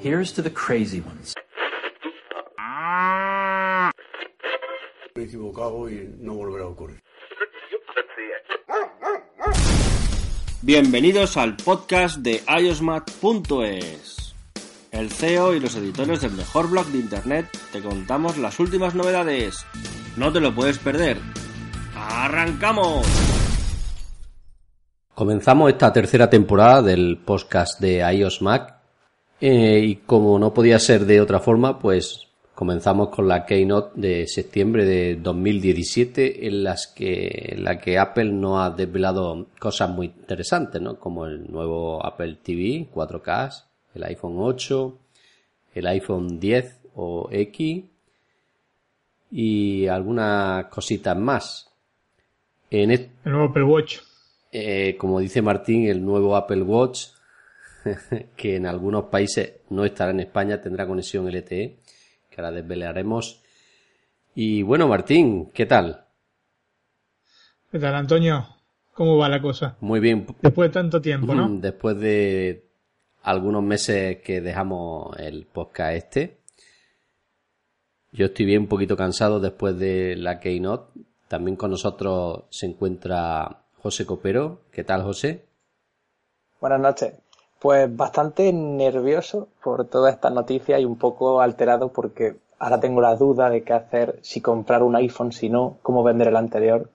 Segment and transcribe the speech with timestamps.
[0.00, 1.34] Here's to the crazy ones.
[5.16, 7.02] Me he equivocado y no volverá a ocurrir.
[10.62, 14.34] Bienvenidos al podcast de iosmat.es.
[14.92, 19.66] El CEO y los editores del mejor blog de internet te contamos las últimas novedades.
[20.16, 21.18] No te lo puedes perder.
[21.96, 23.04] ¡Arrancamos!
[25.12, 28.77] Comenzamos esta tercera temporada del podcast de iOS Mac
[29.40, 34.26] eh, y como no podía ser de otra forma, pues comenzamos con la Keynote de
[34.26, 40.06] septiembre de 2017 en las que en la que Apple no ha desvelado cosas muy
[40.06, 40.98] interesantes, ¿no?
[40.98, 44.98] Como el nuevo Apple TV 4K, el iPhone 8,
[45.74, 47.84] el iPhone 10 o X
[49.30, 51.70] y algunas cositas más.
[52.70, 53.98] En el nuevo Apple Watch.
[54.50, 57.17] Eh, como dice Martín, el nuevo Apple Watch
[58.36, 61.78] que en algunos países no estará en España, tendrá conexión LTE,
[62.30, 63.42] que ahora desvelaremos.
[64.34, 66.04] Y bueno, Martín, ¿qué tal?
[67.70, 68.46] ¿Qué tal, Antonio?
[68.94, 69.76] ¿Cómo va la cosa?
[69.80, 70.26] Muy bien.
[70.42, 71.48] Después de tanto tiempo, ¿no?
[71.60, 72.68] Después de
[73.22, 76.38] algunos meses que dejamos el podcast este.
[78.10, 80.98] Yo estoy bien un poquito cansado después de la Keynote.
[81.28, 84.62] También con nosotros se encuentra José Copero.
[84.72, 85.44] ¿Qué tal, José?
[86.60, 87.12] Buenas noches.
[87.60, 93.16] Pues bastante nervioso por toda esta noticia y un poco alterado porque ahora tengo la
[93.16, 96.88] duda de qué hacer, si comprar un iPhone, si no, cómo vender el anterior.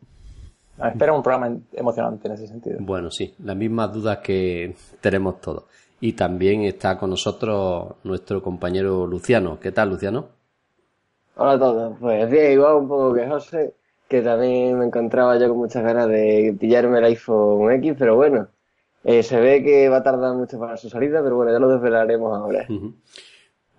[0.77, 2.77] Me espera un programa emocionante en ese sentido.
[2.79, 5.65] Bueno, sí, las mismas dudas que tenemos todos.
[6.01, 9.59] Y también está con nosotros nuestro compañero Luciano.
[9.59, 10.25] ¿Qué tal, Luciano?
[11.35, 11.97] Hola a todos.
[11.99, 13.73] Pues bien, igual un poco que José,
[14.07, 18.47] que también me encontraba yo con muchas ganas de pillarme el iPhone X, pero bueno,
[19.03, 21.69] eh, se ve que va a tardar mucho para su salida, pero bueno, ya lo
[21.69, 22.65] desvelaremos ahora.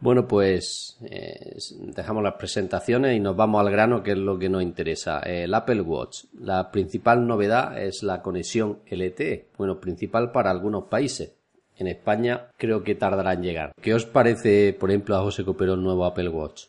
[0.01, 4.51] Bueno, pues eh, dejamos las presentaciones y nos vamos al grano, que es lo que
[4.51, 5.21] nos interesa.
[5.21, 6.25] El Apple Watch.
[6.39, 9.49] La principal novedad es la conexión LTE.
[9.57, 11.33] Bueno, principal para algunos países.
[11.79, 13.73] En España creo que tardará en llegar.
[13.81, 16.67] ¿Qué os parece, por ejemplo, a José Copero el nuevo Apple Watch?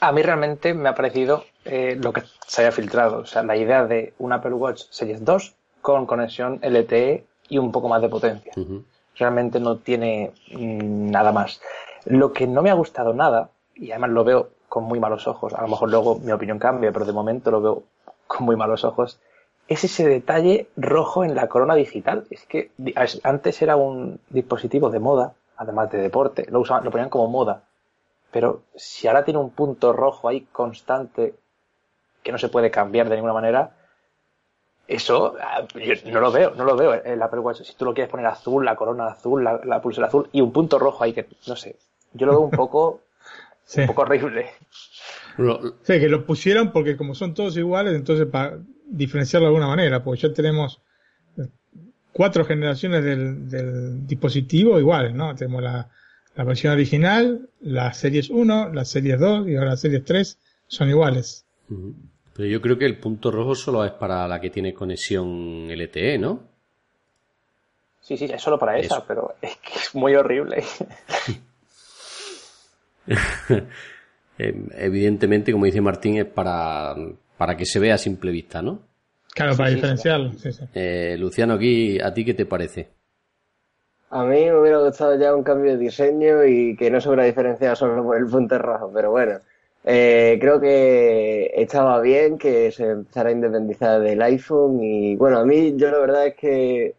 [0.00, 3.18] A mí realmente me ha parecido eh, lo que se haya filtrado.
[3.18, 5.55] O sea, la idea de un Apple Watch Series 2
[5.86, 8.52] con conexión LTE y un poco más de potencia.
[9.14, 11.60] Realmente no tiene mm, nada más.
[12.06, 15.54] Lo que no me ha gustado nada, y además lo veo con muy malos ojos,
[15.54, 17.82] a lo mejor luego mi opinión cambia, pero de momento lo veo
[18.26, 19.20] con muy malos ojos,
[19.68, 22.24] es ese detalle rojo en la corona digital.
[22.30, 22.72] Es que
[23.22, 27.62] antes era un dispositivo de moda, además de deporte, lo, usaban, lo ponían como moda.
[28.32, 31.34] Pero si ahora tiene un punto rojo ahí constante
[32.24, 33.75] que no se puede cambiar de ninguna manera,
[34.88, 35.66] eso ah,
[36.06, 37.62] no lo veo, no lo veo el Apple Watch.
[37.62, 40.78] Si tú lo quieres poner azul, la corona azul, la, pulsera azul y un punto
[40.78, 41.76] rojo ahí que, no sé,
[42.12, 43.02] yo lo veo un poco,
[43.76, 44.46] un poco horrible.
[45.82, 50.02] Sí, que lo pusieron porque como son todos iguales, entonces para diferenciarlo de alguna manera,
[50.02, 50.80] porque ya tenemos
[52.12, 55.34] cuatro generaciones del, dispositivo iguales, ¿no?
[55.34, 55.90] Tenemos la,
[56.36, 61.44] versión original, las series 1, las series 2 y ahora las series 3 son iguales.
[62.36, 66.18] Pero yo creo que el punto rojo solo es para la que tiene conexión LTE,
[66.18, 66.40] ¿no?
[68.00, 70.62] Sí, sí, es solo para esa, pero es que es muy horrible.
[74.38, 76.94] Em, evidentemente, como dice Martín, es para,
[77.38, 78.80] para que se vea a simple vista, ¿no?
[79.34, 80.32] Claro, para diferenciarlo.
[80.74, 82.90] Eh, Luciano, aquí, ¿a ti qué te parece?
[84.10, 87.24] A mí me hubiera gustado ya un cambio de diseño y que no se hubiera
[87.24, 89.38] diferenciado solo por el punto rojo, pero bueno.
[89.88, 95.44] Eh, creo que estaba bien que se empezara a independizar del iPhone y bueno, a
[95.44, 96.96] mí yo la verdad es que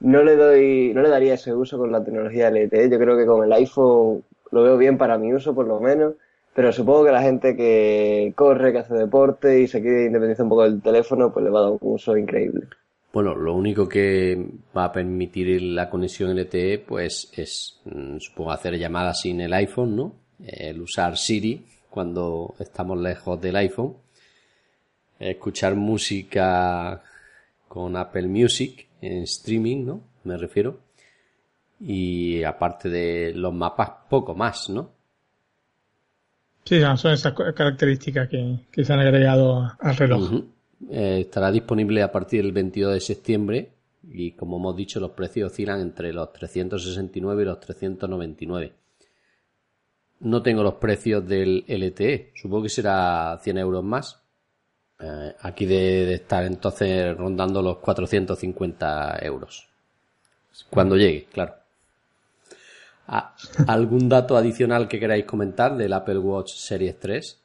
[0.00, 2.90] no le doy, no le daría ese uso con la tecnología LTE.
[2.90, 6.14] Yo creo que con el iPhone lo veo bien para mi uso por lo menos,
[6.52, 10.50] pero supongo que la gente que corre, que hace deporte y se quiere independizar un
[10.50, 12.66] poco del teléfono, pues le va a dar un uso increíble.
[13.12, 14.44] Bueno, lo único que
[14.76, 19.94] va a permitir la conexión LTE, pues es, mm, supongo, hacer llamadas sin el iPhone,
[19.94, 20.12] ¿no?
[20.44, 21.64] El usar Siri,
[21.94, 23.94] cuando estamos lejos del iPhone,
[25.16, 27.00] escuchar música
[27.68, 30.00] con Apple Music en streaming, ¿no?
[30.24, 30.80] Me refiero.
[31.80, 34.90] y aparte de los mapas, poco más, ¿no?
[36.64, 40.42] Sí, son esas características que, se han agregado al reloj.
[40.90, 43.70] Eh, estará disponible a partir del 22 de septiembre
[44.10, 48.72] y como hemos dicho los precios oscilan entre los 369 y los 399.
[50.24, 54.20] No tengo los precios del LTE, supongo que será 100 euros más.
[54.98, 59.68] Eh, aquí de estar entonces rondando los 450 euros.
[60.70, 61.54] Cuando llegue, claro.
[63.06, 63.34] Ah,
[63.66, 67.40] ¿Algún dato adicional que queráis comentar del Apple Watch Series 3?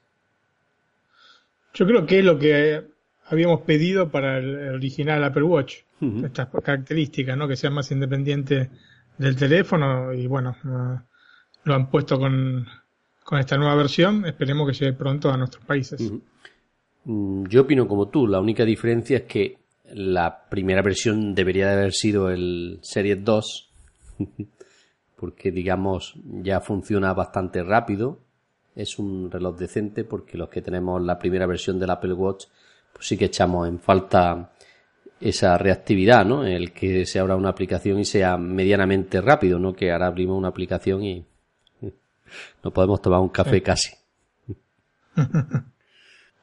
[1.74, 2.82] Yo creo que es lo que
[3.26, 5.80] habíamos pedido para el original Apple Watch.
[6.24, 7.46] Estas características, ¿no?
[7.46, 8.70] Que sea más independiente
[9.18, 11.09] del teléfono y bueno, eh,
[11.64, 12.68] lo han puesto con,
[13.38, 14.26] esta nueva versión.
[14.26, 16.12] Esperemos que llegue pronto a nuestros países.
[17.06, 18.28] Mm, yo opino como tú.
[18.28, 19.58] La única diferencia es que
[19.92, 23.70] la primera versión debería de haber sido el Series 2
[25.16, 28.20] porque digamos ya funciona bastante rápido.
[28.76, 32.46] Es un reloj decente porque los que tenemos la primera versión del Apple Watch
[32.94, 34.52] pues sí que echamos en falta
[35.20, 36.46] esa reactividad, ¿no?
[36.46, 39.74] El que se abra una aplicación y sea medianamente rápido, ¿no?
[39.74, 41.26] Que ahora abrimos una aplicación y
[42.64, 43.92] no podemos tomar un café casi.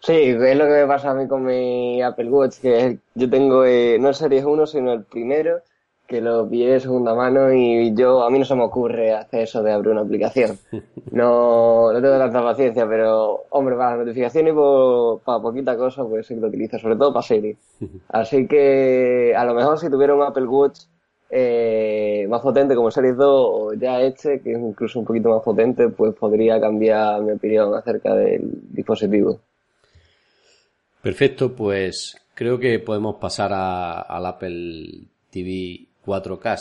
[0.06, 3.64] Sí, es lo que me pasa a mí con mi Apple Watch, que yo tengo
[3.64, 5.62] eh, no el Series 1, sino el primero,
[6.06, 9.42] que lo pillé de segunda mano y yo a mí no se me ocurre hacer
[9.42, 10.58] eso de abrir una aplicación.
[11.10, 16.34] No, no tengo tanta paciencia, pero hombre, para notificaciones y para poquita cosa, pues sí
[16.34, 17.56] que lo utilizo, sobre todo para series.
[18.08, 20.80] Así que a lo mejor si tuviera un Apple Watch
[21.30, 25.42] eh, más potente como Series 2 o ya este, que es incluso un poquito más
[25.42, 29.40] potente, pues podría cambiar mi opinión acerca del dispositivo.
[31.02, 36.58] Perfecto, pues creo que podemos pasar al Apple TV 4K.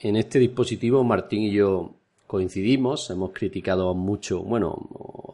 [0.00, 1.94] En este dispositivo Martín y yo
[2.26, 4.74] coincidimos, hemos criticado mucho, bueno,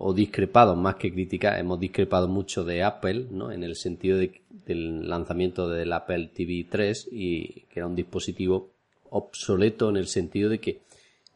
[0.00, 3.52] o discrepado, más que criticar, hemos discrepado mucho de Apple, ¿no?
[3.52, 4.40] En el sentido de,
[4.74, 8.70] del lanzamiento del Apple TV 3 y que era un dispositivo
[9.10, 10.80] obsoleto en el sentido de que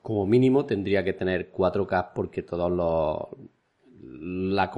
[0.03, 3.49] como mínimo tendría que tener 4K porque todos los
[4.03, 4.71] la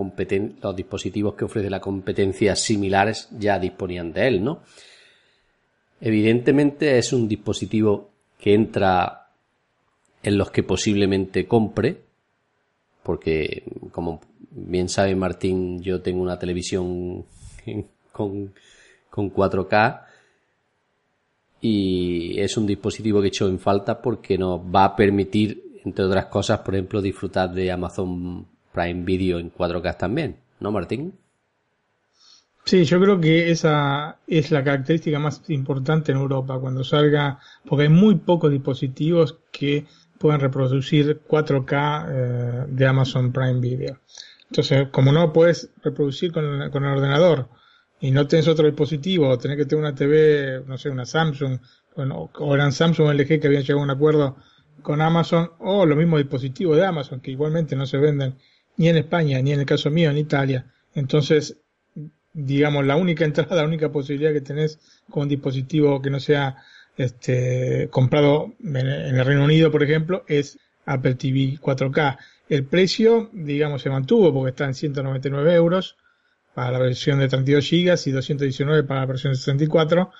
[0.63, 4.63] los dispositivos que ofrece la competencia similares ya disponían de él, ¿no?
[6.01, 9.29] Evidentemente es un dispositivo que entra
[10.23, 12.03] en los que posiblemente compre,
[13.03, 17.25] porque como bien sabe Martín, yo tengo una televisión
[18.15, 18.55] con,
[19.11, 20.01] con 4K
[21.61, 26.05] y es un dispositivo que he hecho en falta porque nos va a permitir, entre
[26.05, 31.15] otras cosas, por ejemplo, disfrutar de Amazon Prime Video en 4K también, ¿no, Martín?
[32.65, 37.85] Sí, yo creo que esa es la característica más importante en Europa cuando salga, porque
[37.85, 39.87] hay muy pocos dispositivos que
[40.19, 43.99] puedan reproducir 4K eh, de Amazon Prime Video.
[44.49, 47.49] Entonces, como no puedes reproducir con, el ordenador
[48.05, 51.59] y no tienes otro dispositivo, o tenés que tener una TV, no sé, una Samsung,
[51.97, 54.37] bueno, o eran Samsung LG que habían llegado a un acuerdo
[54.83, 58.35] con Amazon, o los mismos dispositivos de Amazon que igualmente no se venden
[58.77, 60.67] ni en España, ni en el caso mío en Italia.
[60.95, 61.57] Entonces,
[62.35, 64.79] digamos, la única entrada, la única posibilidad que tenés
[65.09, 66.59] con un dispositivo que no sea
[66.99, 72.19] este, comprado en, el Reino Unido, por ejemplo, es Apple TV 4K.
[72.51, 75.97] El precio, digamos, se mantuvo porque está en 199 euros
[76.55, 80.11] para la versión de 32 GB y 219 para la versión de 64,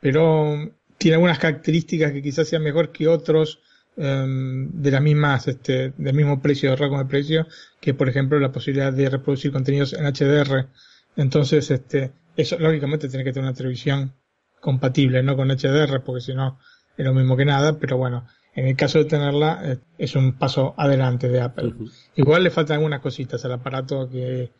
[0.00, 3.60] pero tiene algunas características que quizás sean mejor que otros
[3.96, 7.46] em, de las mismas, este, del mismo precio, de rango de precio,
[7.80, 10.68] que por ejemplo la posibilidad de reproducir contenidos en HDR
[11.16, 14.14] entonces, este, eso lógicamente tiene que tener una televisión
[14.60, 16.58] compatible, no con HDR, porque si no
[16.96, 20.34] es lo mismo que nada, pero bueno, en el caso de tenerla eh, es un
[20.34, 21.74] paso adelante de Apple.
[22.16, 24.52] Igual le faltan algunas cositas al aparato que,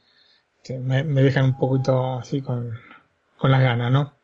[0.70, 2.72] me, dejan un poquito así con,
[3.36, 4.14] con las ganas, ¿no?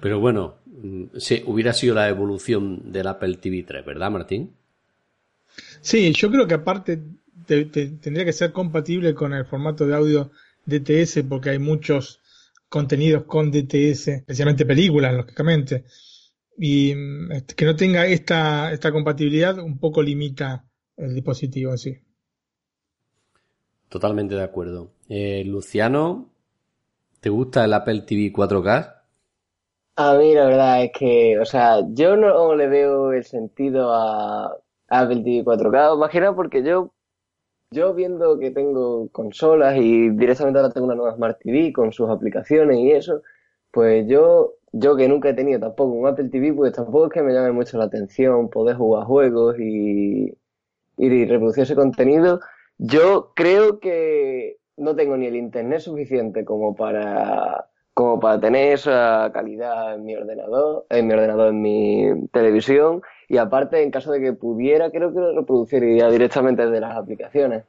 [0.00, 4.54] Pero bueno, mm, sí, hubiera sido la evolución del Apple TV 3, ¿verdad, Martín?
[5.80, 7.00] Sí, yo creo que aparte
[7.46, 10.30] tendría que ser compatible con el formato de audio
[10.66, 12.20] DTS porque hay muchos
[12.68, 15.84] contenidos con DTS, especialmente películas, lógicamente.
[16.56, 20.64] Y mm, este, que no tenga esta, esta compatibilidad un poco limita
[20.96, 21.98] el dispositivo en sí.
[23.88, 24.93] Totalmente de acuerdo.
[25.08, 26.30] Eh, Luciano,
[27.20, 29.04] ¿te gusta el Apple TV 4K?
[29.96, 34.56] A mí la verdad es que, o sea, yo no le veo el sentido a
[34.88, 36.92] Apple TV 4K, imagino porque yo
[37.72, 42.10] yo viendo que tengo consolas y directamente ahora tengo una nueva Smart TV con sus
[42.10, 43.22] aplicaciones y eso,
[43.72, 47.22] Pues yo, yo que nunca he tenido tampoco un Apple TV, pues tampoco es que
[47.22, 50.32] me llame mucho la atención poder jugar juegos y,
[50.96, 52.40] y reproducir ese contenido.
[52.78, 59.30] Yo creo que no tengo ni el internet suficiente como para como para tener esa
[59.32, 64.20] calidad en mi ordenador, en mi ordenador, en mi televisión, y aparte, en caso de
[64.20, 67.62] que pudiera, creo que lo reproduciría directamente desde las aplicaciones.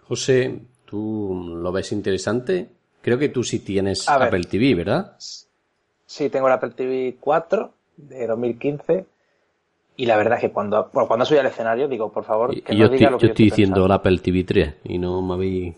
[0.00, 2.68] José, ¿tú lo ves interesante?
[3.02, 5.14] Creo que tú sí tienes Apple TV, ¿verdad?
[6.06, 9.04] Sí, tengo el Apple TV 4 de 2015
[9.96, 12.72] y la verdad es que cuando, bueno, cuando subido al escenario digo, por favor, que
[12.72, 15.34] no yo diga lo que yo estoy diciendo el Apple TV 3 y no me
[15.34, 15.74] habéis...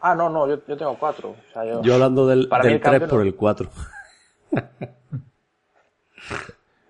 [0.00, 1.28] Ah, no, no, yo, yo tengo 4.
[1.28, 1.82] O sea, yo...
[1.82, 1.94] yo...
[1.94, 3.68] hablando del, del 3 por el 4.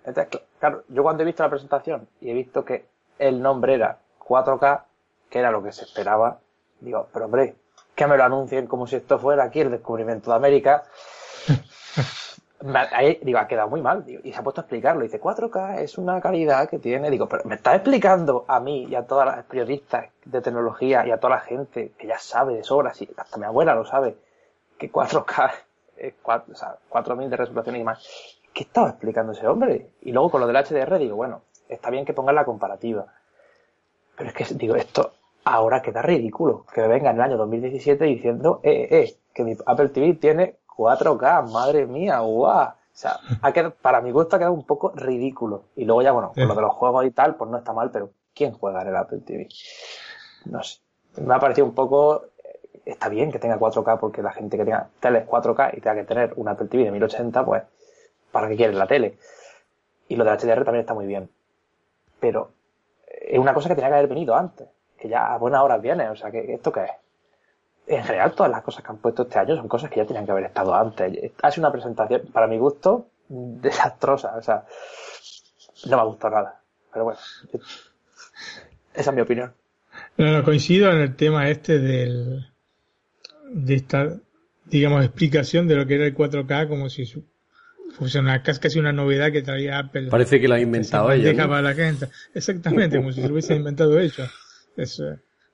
[0.05, 2.85] Entonces, claro, yo cuando he visto la presentación y he visto que
[3.17, 4.83] el nombre era 4K,
[5.29, 6.39] que era lo que se esperaba,
[6.79, 7.55] digo, pero hombre,
[7.95, 10.83] que me lo anuncien como si esto fuera aquí el descubrimiento de América.
[12.91, 14.03] ahí, digo, ha quedado muy mal.
[14.07, 15.03] y se ha puesto a explicarlo.
[15.03, 17.09] Dice, 4K es una calidad que tiene.
[17.09, 21.11] Digo, pero me está explicando a mí y a todas las periodistas de tecnología y
[21.11, 24.17] a toda la gente que ya sabe de sobra, sí, hasta mi abuela lo sabe,
[24.77, 25.51] que 4K
[25.97, 28.39] es 4, o sea, 4000 de resolución y más.
[28.53, 29.91] ¿Qué estaba explicando ese hombre?
[30.01, 33.05] Y luego con lo del HDR digo, bueno, está bien que pongan la comparativa.
[34.17, 35.13] Pero es que, digo, esto
[35.45, 36.65] ahora queda ridículo.
[36.73, 40.55] Que me venga en el año 2017 diciendo, eh, eh que mi Apple TV tiene
[40.79, 42.69] 4K, madre mía, guau.
[42.69, 45.65] O sea, ha quedado, para mi gusto ha quedado un poco ridículo.
[45.75, 47.91] Y luego ya, bueno, con lo de los juegos y tal, pues no está mal,
[47.91, 49.47] pero ¿quién juega en el Apple TV?
[50.45, 50.79] No sé.
[51.17, 54.65] Me ha parecido un poco, eh, está bien que tenga 4K porque la gente que
[54.65, 57.63] tenga teles 4K y tenga que tener un Apple TV de 1080, pues,
[58.31, 59.17] ¿para qué quieres la tele?
[60.07, 61.29] Y lo del HDR también está muy bien.
[62.19, 62.51] Pero
[63.05, 64.67] es una cosa que tenía que haber venido antes,
[64.97, 66.91] que ya a buenas horas viene, o sea, que ¿esto qué es?
[67.89, 70.25] En general todas las cosas que han puesto este año son cosas que ya tenían
[70.25, 71.31] que haber estado antes.
[71.41, 74.35] Ha sido una presentación, para mi gusto, desastrosa.
[74.37, 74.63] O sea,
[75.87, 76.61] no me ha gustado nada.
[76.93, 77.19] Pero bueno,
[78.93, 79.53] esa es mi opinión.
[80.17, 82.47] No, no, coincido en el tema este del
[83.51, 84.17] de esta,
[84.65, 87.05] digamos, explicación de lo que era el 4K como si
[87.93, 90.09] fuese una, casi una novedad que traía Apple.
[90.09, 91.61] Parece que lo ha inventado ella.
[91.61, 92.07] la gente.
[92.35, 94.29] Exactamente, como si se lo hubiese inventado ellos.
[94.77, 95.01] Es,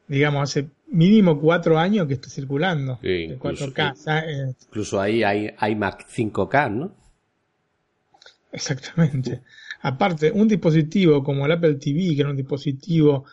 [0.07, 2.99] digamos, hace mínimo cuatro años que está circulando.
[3.01, 4.23] Sí, 4K.
[4.27, 6.95] Eh, incluso, ahí hay, hay Mac 5K, ¿no?
[8.51, 9.41] Exactamente.
[9.81, 13.25] Aparte, un dispositivo como el Apple TV, que era un dispositivo,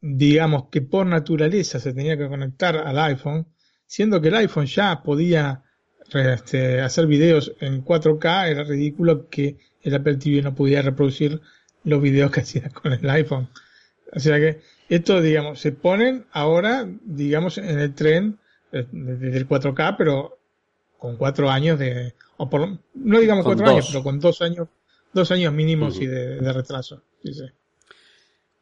[0.00, 3.46] digamos, que por naturaleza se tenía que conectar al iPhone,
[3.86, 5.62] siendo que el iPhone ya podía
[6.12, 11.40] este, hacer videos en 4K, era ridículo que el Apple TV no pudiera reproducir
[11.84, 13.48] los videos que hacía con el iPhone.
[14.12, 18.38] O sea que esto, digamos, se ponen ahora, digamos, en el tren
[18.70, 20.38] desde el 4K, pero
[20.98, 24.68] con cuatro años de, o por, no digamos cuatro años, pero con dos años,
[25.12, 27.02] dos años mínimos y de, retraso.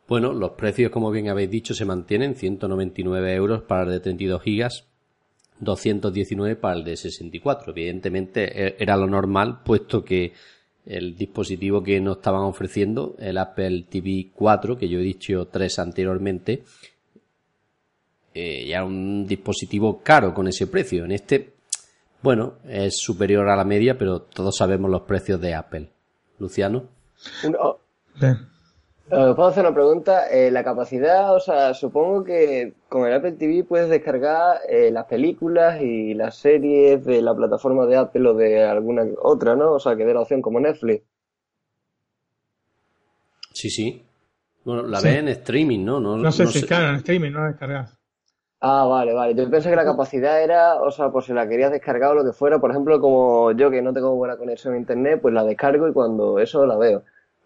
[0.08, 4.42] Bueno, los precios, como bien habéis dicho, se mantienen 199 euros para el de 32
[4.42, 4.86] gigas,
[5.60, 7.72] 219 para el de 64.
[7.72, 10.32] Evidentemente e, era lo normal, puesto que
[10.86, 15.78] el dispositivo que nos estaban ofreciendo, el Apple TV 4, que yo he dicho tres
[15.78, 16.64] anteriormente,
[18.34, 21.04] eh, ya un dispositivo caro con ese precio.
[21.04, 21.52] En este,
[22.22, 25.88] bueno, es superior a la media, pero todos sabemos los precios de Apple.
[26.38, 26.88] Luciano.
[29.10, 30.28] Eh, puedo hacer una pregunta.
[30.28, 35.06] Eh, la capacidad, o sea, supongo que con el Apple TV puedes descargar eh, las
[35.06, 39.72] películas y las series de la plataforma de Apple o de alguna otra, ¿no?
[39.72, 41.04] O sea, que dé la opción como Netflix.
[43.52, 44.04] Sí, sí.
[44.64, 46.00] Bueno, la ve en streaming, ¿no?
[46.00, 47.98] No, no sé si claro, en streaming, no descargas.
[48.60, 49.34] Ah, vale, vale.
[49.34, 52.24] Yo pensé que la capacidad era, o sea, por si la querías descargar o lo
[52.24, 55.42] que fuera, por ejemplo, como yo que no tengo buena conexión a internet, pues la
[55.42, 57.02] descargo y cuando eso la veo.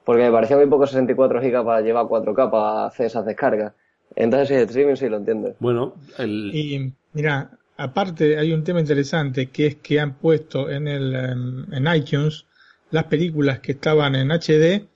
[0.07, 3.75] Porque me parecía muy poco 64 GB para llevar 4K para hacer esas descargas.
[4.15, 5.55] Entonces, si es streaming, sí lo entiendo.
[5.59, 6.55] Bueno, el...
[6.55, 11.95] Y mira, aparte hay un tema interesante que es que han puesto en, el, en
[11.95, 12.47] iTunes
[12.93, 14.87] las películas que estaban en HD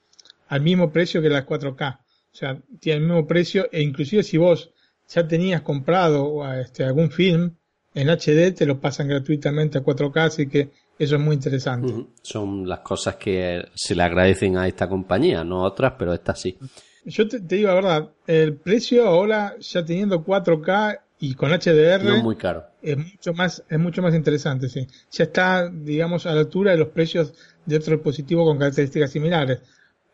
[0.49, 1.99] al mismo precio que las 4K.
[1.99, 4.71] O sea, tienen el mismo precio e inclusive si vos
[5.09, 7.57] ya tenías comprado este, algún film
[7.95, 11.95] en HD te lo pasan gratuitamente a 4K, así que eso es muy interesante.
[12.21, 16.59] Son las cosas que se le agradecen a esta compañía, no otras, pero esta sí.
[17.07, 22.16] Yo te, digo la verdad, el precio ahora ya teniendo 4K y con HDR no
[22.16, 22.66] es muy caro.
[22.83, 24.87] Es mucho más es mucho más interesante, sí.
[25.11, 27.33] Ya está, digamos, a la altura de los precios
[27.64, 29.61] de otro dispositivo con características similares.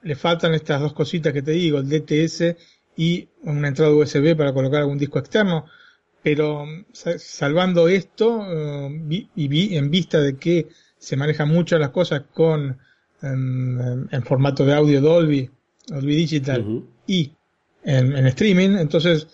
[0.03, 2.55] Le faltan estas dos cositas que te digo, el DTS
[2.97, 5.67] y una entrada USB para colocar algún disco externo,
[6.27, 10.67] pero salvando esto eh, y en vista de que
[10.99, 12.77] se manejan mucho las cosas con
[13.23, 15.49] en, formato de audio Dolby,
[15.87, 17.31] Dolby Digital y
[17.85, 19.29] en, streaming, entonces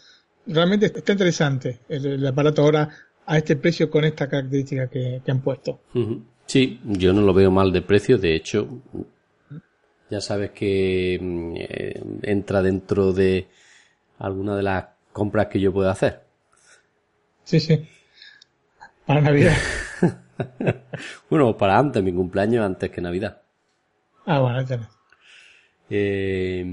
[0.46, 2.90] realmente está interesante el, aparato ahora
[3.24, 5.80] a este precio con esta característica que, han puesto.
[6.44, 8.68] Sí, yo no lo veo mal de precio, de hecho,
[10.10, 13.46] ya sabes que mm, eh, entra dentro de
[14.18, 16.31] alguna de las compras que yo puedo hacer.
[17.44, 17.86] Sí, sí.
[19.06, 19.56] Para Navidad.
[21.30, 23.42] bueno, para antes, mi cumpleaños antes que Navidad.
[24.26, 24.88] Ah, bueno, ya
[25.94, 26.64] eh,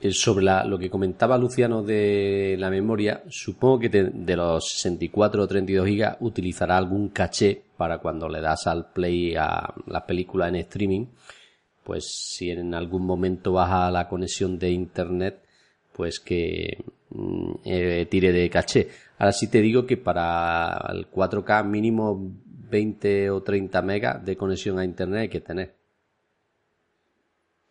[0.00, 5.48] eh, sobre lo que comentaba Luciano de la memoria, supongo que de los 64 o
[5.48, 10.56] 32 gigas utilizará algún caché para cuando le das al play a la película en
[10.56, 11.06] streaming,
[11.84, 12.04] pues
[12.36, 15.42] si en algún momento baja la conexión de internet,
[15.92, 18.88] pues que mm, eh, tire de caché.
[19.22, 22.32] Ahora sí te digo que para el 4K mínimo
[22.70, 25.76] 20 o 30 megas de conexión a internet hay que tener.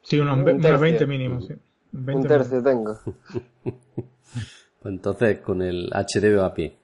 [0.01, 1.53] Sí, unos 20 mínimos, sí.
[1.91, 2.97] Un tercio tengo.
[3.63, 3.75] pues
[4.85, 6.77] entonces con el HD va a pie.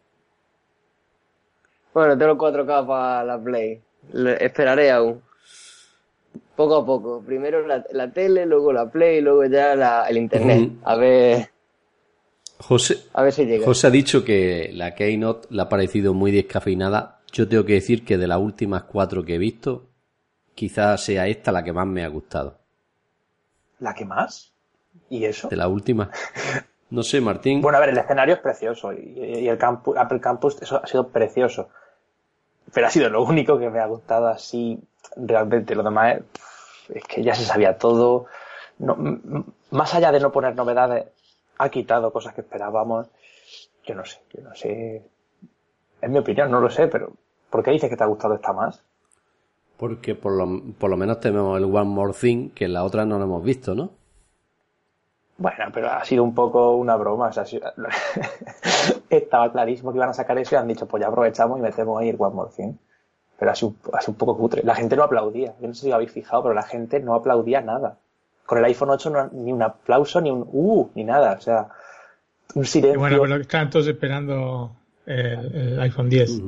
[1.94, 3.82] Bueno, tengo 4K para la Play.
[4.42, 5.22] esperaré aún.
[6.58, 7.24] Poco a poco.
[7.26, 10.74] Primero la, tele, luego la Play, luego ya el Internet.
[10.84, 11.57] A ver.
[12.60, 13.66] José, a ver si llega.
[13.66, 17.20] José ha dicho que la Keynote le ha parecido muy descafeinada.
[17.32, 19.90] Yo tengo que decir que de las últimas cuatro que he visto,
[20.56, 22.58] quizás sea esta la que más me ha gustado.
[23.80, 24.54] ¿La que más?
[25.10, 25.48] ¿Y eso?
[25.50, 26.10] De la última.
[26.90, 27.62] No sé, Martín.
[27.62, 31.10] Bueno, a ver, el escenario es precioso y, el campus, Apple Campus eso ha sido
[31.10, 31.70] precioso.
[32.74, 34.80] Pero ha sido lo único que me ha gustado así
[35.16, 35.76] realmente.
[35.76, 36.20] Lo demás
[36.88, 38.28] es, que ya se sabía todo.
[39.72, 41.08] más allá de no poner novedades,
[41.58, 43.08] ha quitado cosas que esperábamos.
[43.86, 45.04] Yo no sé, yo no sé.
[46.02, 47.12] Es mi opinión, no lo sé, pero
[47.50, 48.84] ¿por qué dices que te ha gustado esta más?
[49.78, 53.06] Porque por lo, por lo menos tenemos el One More Thing, que en la otra
[53.06, 53.92] no lo hemos visto, ¿no?
[55.38, 57.28] Bueno, pero ha sido un poco una broma.
[57.28, 57.46] O sea,
[59.10, 62.02] estaba clarísimo que iban a sacar eso y han dicho, pues ya aprovechamos y metemos
[62.02, 62.74] ahí el One More Thing.
[63.38, 63.76] Pero ha sido,
[64.08, 64.64] un poco cutre.
[64.64, 65.54] La gente no aplaudía.
[65.62, 68.00] Yo no sé si lo habéis fijado, pero la gente no aplaudía nada.
[68.48, 71.34] Con el iPhone 8 ni un aplauso, ni un uh, ni nada.
[71.34, 71.68] O sea,
[72.56, 72.98] un silencio.
[72.98, 74.72] bueno, pero están todos esperando
[75.06, 76.42] el, iPhone 10.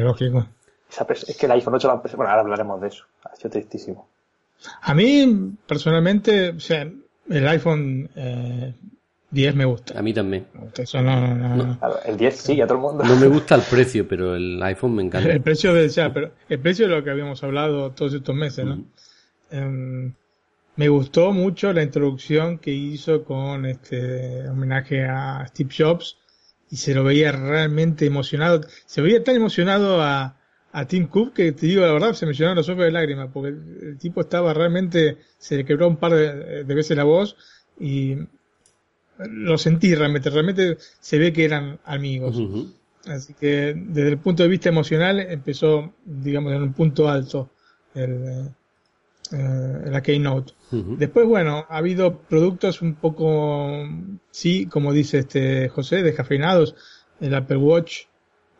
[0.00, 0.46] Lógico.
[1.10, 3.04] Es que el iPhone 8 Bueno, ahora hablaremos de eso.
[3.22, 4.08] Ha sido tristísimo.
[4.80, 6.90] A mí, personalmente, o sea,
[7.28, 8.72] el iPhone eh,
[9.30, 9.98] 10 me gusta.
[9.98, 10.46] A mí también.
[12.06, 13.04] el 10 sí, a todo el mundo.
[13.04, 15.30] No me gusta el precio, pero el iPhone me encanta.
[15.30, 18.64] El precio de, ya, pero el precio de lo que habíamos hablado todos estos meses,
[18.64, 18.84] ¿no?
[20.76, 26.18] Me gustó mucho la introducción que hizo con este homenaje a Steve Jobs
[26.70, 28.60] y se lo veía realmente emocionado.
[28.84, 30.36] Se veía tan emocionado a,
[30.72, 33.30] a Tim Cook que te digo la verdad se me llenaron los ojos de lágrimas
[33.32, 37.36] porque el, tipo estaba realmente se le quebró un par de, veces la voz
[37.80, 38.16] y
[39.18, 42.38] lo sentí realmente realmente se ve que eran amigos.
[43.06, 47.48] Así que desde el punto de vista emocional empezó digamos en un punto alto
[47.94, 48.50] el,
[49.32, 53.88] eh, la Keynote después bueno ha habido productos un poco
[54.30, 56.74] sí como dice este José descafeinados
[57.20, 58.06] el Apple Watch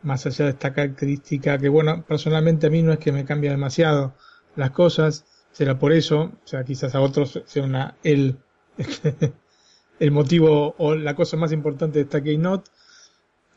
[0.07, 3.49] más allá de esta característica que, bueno, personalmente a mí no es que me cambie
[3.49, 4.15] demasiado
[4.55, 8.37] las cosas, será por eso, o sea, quizás a otros sea una, el,
[9.99, 12.69] el motivo o la cosa más importante de esta Keynote.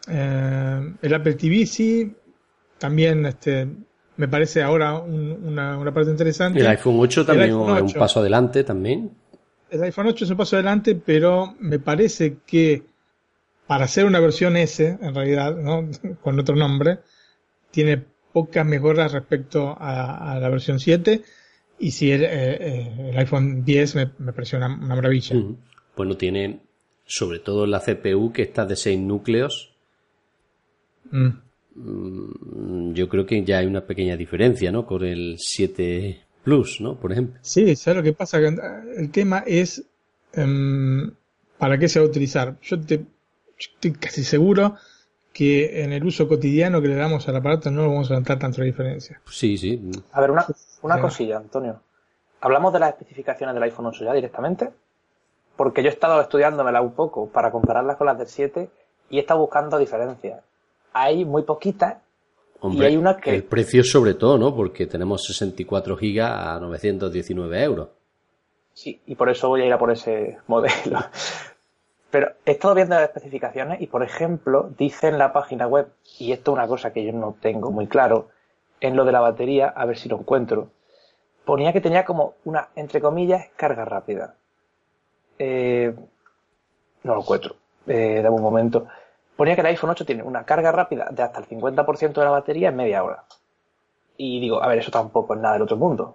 [0.08, 2.14] Eh, el Apple TV sí,
[2.78, 3.68] también este,
[4.20, 6.60] me parece ahora una, una, parte interesante.
[6.60, 9.10] El iPhone 8 también es un paso adelante también.
[9.70, 12.82] El iPhone 8 es un paso adelante, pero me parece que
[13.66, 15.88] para hacer una versión S, en realidad, ¿no?
[16.20, 16.98] con otro nombre,
[17.70, 21.22] tiene pocas mejoras respecto a, la versión 7
[21.78, 25.34] y si el, eh, eh, el iPhone 10 me, me pareció una, maravilla.
[25.96, 26.60] Bueno, tiene
[27.06, 29.72] sobre todo la CPU que está de 6 núcleos.
[31.10, 31.30] Mm.
[31.82, 34.86] Mm, yo creo que ya hay una pequeña diferencia, ¿no?
[34.86, 36.96] Con el 7 Plus, ¿no?
[36.96, 37.38] Por ejemplo.
[37.42, 38.38] Sí, ¿sabes lo que pasa?
[38.38, 39.84] El tema es
[40.32, 41.10] em,
[41.58, 42.56] para qué se va a utilizar.
[42.62, 43.04] Yo te
[43.58, 44.76] estoy casi seguro
[45.32, 48.62] que en el uso cotidiano que le damos al aparato no vamos a notar tanta
[48.62, 49.20] diferencia.
[49.26, 49.80] Sí, sí.
[50.12, 50.46] A ver, una,
[50.82, 51.80] una cosilla, Antonio.
[52.40, 54.70] ¿Hablamos de las especificaciones del iPhone 8 ya directamente?
[55.56, 58.70] Porque yo he estado estudiándomela un poco para compararlas con las del 7
[59.10, 60.40] y he estado buscando diferencias.
[60.92, 61.98] Hay muy poquitas
[62.62, 63.34] y hay una que...
[63.34, 64.54] El precio sobre todo, ¿no?
[64.54, 67.88] Porque tenemos 64 gigas a 919 euros.
[68.74, 71.00] Sí, y por eso voy a ir a por ese modelo.
[72.10, 76.32] Pero he estado viendo las especificaciones y, por ejemplo, dice en la página web, y
[76.32, 78.28] esto es una cosa que yo no tengo muy claro,
[78.80, 80.70] en lo de la batería, a ver si lo encuentro,
[81.44, 84.34] ponía que tenía como una, entre comillas, carga rápida.
[85.38, 85.94] Eh,
[87.04, 87.56] no lo encuentro.
[87.86, 88.86] Eh, dame un momento.
[89.40, 92.30] Ponía que el iPhone 8 tiene una carga rápida de hasta el 50% de la
[92.30, 93.24] batería en media hora.
[94.18, 96.14] Y digo, a ver, eso tampoco es nada del otro mundo.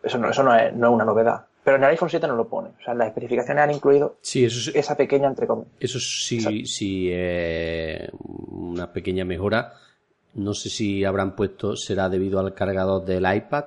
[0.00, 1.46] Eso no, eso no es, no es una novedad.
[1.64, 2.68] Pero en el iPhone 7 no lo pone.
[2.68, 5.72] O sea, las especificaciones han incluido sí, eso esa pequeña entre comillas.
[5.80, 9.72] Eso sí, sí eh, una pequeña mejora.
[10.34, 13.64] No sé si habrán puesto, será debido al cargador del iPad,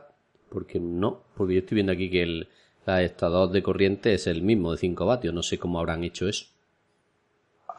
[0.48, 2.48] porque no, porque yo estoy viendo aquí que el
[2.86, 5.34] adaptador de corriente es el mismo de 5 vatios.
[5.34, 6.46] No sé cómo habrán hecho eso.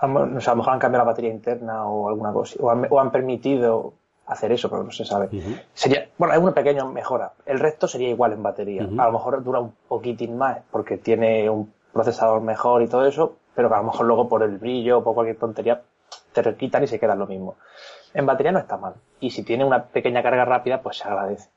[0.01, 3.11] A lo mejor han cambiado la batería interna o alguna cosa, o han, o han
[3.11, 3.95] permitido
[4.27, 5.29] hacer eso, pero no se sabe.
[5.75, 7.33] Sería, bueno, hay una pequeña mejora.
[7.47, 8.83] El resto sería igual en batería.
[8.83, 13.37] A lo mejor dura un poquitín más porque tiene un procesador mejor y todo eso,
[13.55, 15.83] pero que a lo mejor luego por el brillo o por cualquier tontería
[16.33, 17.57] te requitan y se queda lo mismo.
[18.15, 18.95] En batería no está mal.
[19.21, 21.49] Y si tiene una pequeña carga rápida, pues se agradece.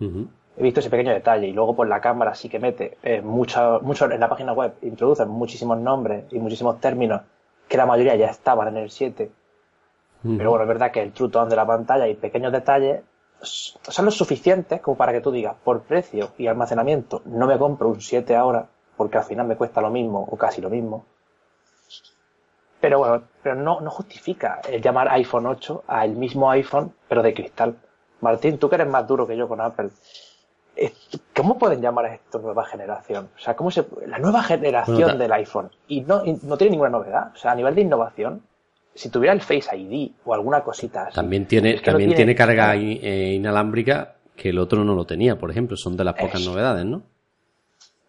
[0.00, 3.80] He visto ese pequeño detalle y luego por la cámara sí que mete eh, mucho,
[3.82, 7.22] mucho en la página web, introducen muchísimos nombres y muchísimos términos
[7.68, 9.30] que la mayoría ya estaban en el 7
[10.36, 13.02] pero bueno, es verdad que el true tone de la pantalla y pequeños detalles
[13.40, 17.88] son los suficientes como para que tú digas, por precio y almacenamiento, no me compro
[17.88, 21.04] un 7 ahora, porque al final me cuesta lo mismo o casi lo mismo.
[22.80, 27.34] Pero bueno, pero no, no justifica el llamar iPhone 8 al mismo iPhone, pero de
[27.34, 27.76] cristal.
[28.20, 29.90] Martín, tú que eres más duro que yo con Apple,
[31.34, 33.28] ¿cómo pueden llamar a esto nueva generación?
[33.36, 36.90] O sea, ¿cómo se, la nueva generación del iPhone y no, y no tiene ninguna
[36.90, 37.32] novedad.
[37.34, 38.42] O sea, a nivel de innovación,
[38.94, 41.14] si tuviera el Face ID o alguna cosita así.
[41.14, 45.76] También tiene, también tiene, carga eh, inalámbrica que el otro no lo tenía, por ejemplo.
[45.76, 47.02] Son de las pocas novedades, ¿no?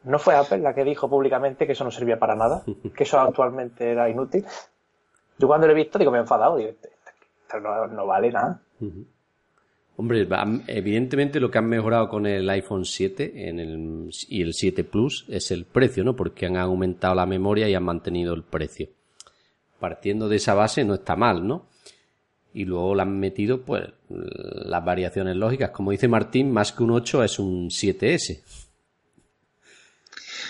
[0.04, 2.64] ¿No fue Apple la que dijo públicamente que eso no servía para nada?
[2.96, 4.46] que eso actualmente era inútil.
[5.38, 6.58] Yo cuando lo he visto digo, me he enfadado.
[6.58, 8.62] Digo, esto no, vale nada.
[9.98, 10.28] Hombre,
[10.68, 15.26] evidentemente lo que han mejorado con el iPhone 7 en el, y el 7 Plus
[15.28, 16.16] es el precio, ¿no?
[16.16, 18.90] Porque han aumentado la memoria y han mantenido el precio
[19.80, 21.68] partiendo de esa base no está mal, ¿no?
[22.54, 25.70] Y luego le han metido, pues, las variaciones lógicas.
[25.72, 28.42] Como dice Martín, más que un 8 es un 7S.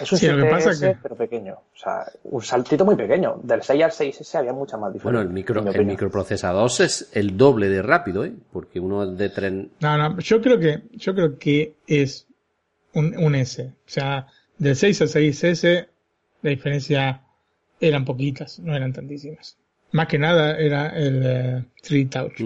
[0.02, 1.54] Es un 7S, pero pequeño.
[1.54, 3.40] O sea, un saltito muy pequeño.
[3.44, 5.20] Del 6 al 6S había mucha más diferencia.
[5.20, 8.34] Bueno, el, micro, el microprocesador es el doble de rápido, ¿eh?
[8.52, 9.72] Porque uno es de tren.
[9.80, 12.28] No, no, yo creo que, yo creo que es
[12.94, 13.64] un, un S.
[13.64, 15.88] O sea, del 6 al 6S,
[16.42, 17.22] la diferencia
[17.80, 19.58] eran poquitas, no eran tantísimas.
[19.92, 22.42] Más que nada era el eh, Tree Touch.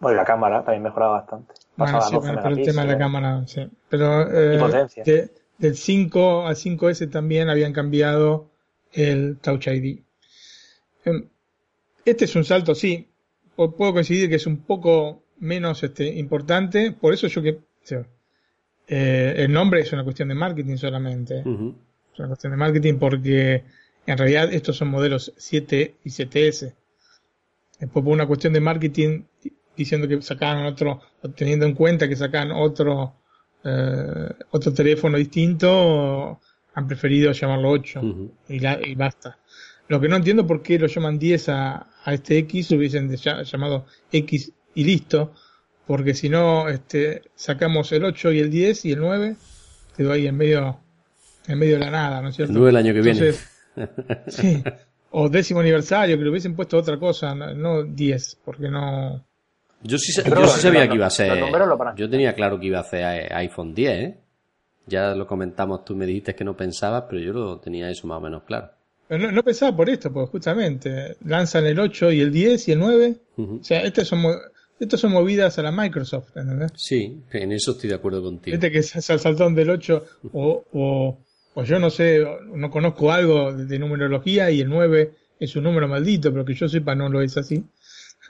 [0.00, 1.54] Bueno, y la cámara también mejoraba bastante.
[1.76, 3.68] Bueno, sí, pero el tema de la cámara, sí.
[3.88, 8.50] Pero eh, del 5 al 5S también habían cambiado
[8.92, 10.00] el Touch ID.
[11.04, 11.28] Em,
[12.04, 13.08] este es un salto, sí.
[13.56, 16.92] Puedo coincidir que es un poco menos este, importante.
[16.92, 17.58] Por eso yo que...
[18.86, 21.38] Eh, el nombre es una cuestión de marketing solamente.
[21.38, 23.64] Es una cuestión de marketing porque
[24.06, 26.74] en realidad estos son modelos 7 y 7S.
[27.80, 29.22] Después por una cuestión de marketing
[29.76, 31.00] diciendo que sacaban otro,
[31.34, 33.14] teniendo en cuenta que sacan otro,
[33.64, 36.40] eh, otro teléfono distinto,
[36.74, 38.02] han preferido llamarlo 8
[38.48, 39.38] y, basta.
[39.88, 43.86] Lo que no entiendo por qué lo llaman 10 a, a este X, hubiesen llamado
[44.10, 45.32] X y listo,
[45.86, 49.36] porque si no, este, sacamos el 8 y el 10 y el 9,
[49.96, 50.80] quedó ahí en medio,
[51.46, 52.52] en medio de la nada, ¿no es cierto?
[52.52, 53.34] El 9 el año que viene.
[54.28, 54.62] Sí.
[55.10, 59.24] O décimo aniversario, que le hubiesen puesto otra cosa, no 10, porque no.
[59.84, 61.38] Yo sí, yo sí sabía que iba a ser.
[61.96, 64.18] Yo tenía claro que iba a ser iPhone 10, ¿eh?
[64.86, 68.18] Ya lo comentamos, tú me dijiste que no pensabas, pero yo lo tenía eso más
[68.18, 68.70] o menos claro.
[69.08, 72.78] Pero no, pensaba por esto, pues justamente lanzan el 8 y el 10 y el
[72.78, 73.16] 9.
[73.36, 74.22] O sea, estas son,
[74.80, 76.72] estas son movidas a la Microsoft, ¿entendés?
[76.74, 78.54] Sí, en eso estoy de acuerdo contigo.
[78.54, 81.18] Este que se saltón del 8 o, o
[81.54, 85.86] pues yo no sé, no conozco algo de, numerología y el 9 es un número
[85.86, 87.64] maldito, pero que yo sepa no lo es así.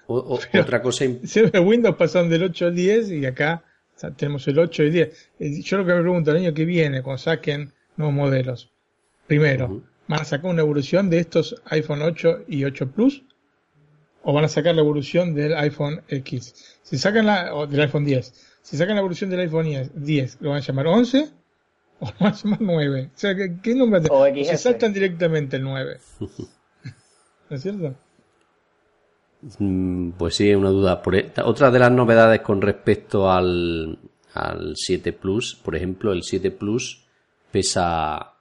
[0.06, 1.04] Otra cosa.
[1.62, 3.64] Windows pasan del 8 al 10 y acá
[4.16, 5.30] tenemos el 8 y el 10.
[5.38, 8.70] Eh, yo lo que me pregunto el año que viene, cuando saquen nuevos modelos,
[9.26, 13.24] primero, ¿van a sacar una evolución de estos iPhone 8 y 8 Plus?
[14.22, 16.78] ¿O van a sacar la evolución del iPhone X?
[16.82, 18.32] Si sacan la, o del iPhone 10.
[18.62, 21.30] Si sacan la evolución del iPhone 10, ¿lo van a llamar 11?
[22.00, 23.10] o más, más 9.
[23.14, 24.06] O sea, ¿qué, qué número?
[24.10, 25.98] O Se saltan directamente el 9.
[26.20, 27.94] ¿No es cierto?
[29.58, 31.02] Mm, pues sí, una duda.
[31.02, 33.98] Por e, otra de las novedades con respecto al,
[34.34, 37.04] al 7 Plus, por ejemplo, el 7 Plus
[37.50, 38.34] pesa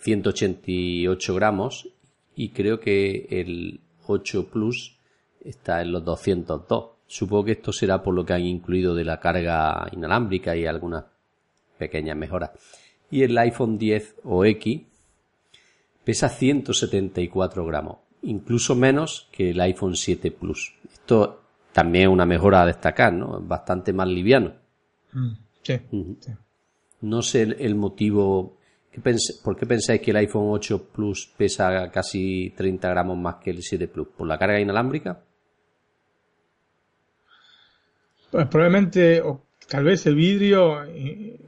[0.00, 1.88] 188 gramos
[2.34, 4.98] y creo que el 8 Plus
[5.44, 6.90] está en los 202.
[7.06, 11.04] Supongo que esto será por lo que han incluido de la carga inalámbrica y algunas
[11.78, 12.50] pequeñas mejoras.
[13.10, 14.82] Y el iPhone 10 o X
[16.04, 20.74] pesa 174 gramos, incluso menos que el iPhone 7 Plus.
[20.92, 23.40] Esto también es una mejora a destacar, ¿no?
[23.40, 24.54] Bastante más liviano.
[25.12, 25.80] Mm, sí,
[27.02, 28.56] No sé el, motivo.
[29.44, 33.62] ¿Por qué pensáis que el iPhone 8 Plus pesa casi 30 gramos más que el
[33.62, 34.08] 7 Plus?
[34.16, 35.22] ¿Por la carga inalámbrica?
[38.30, 40.78] Pues probablemente, o tal vez el vidrio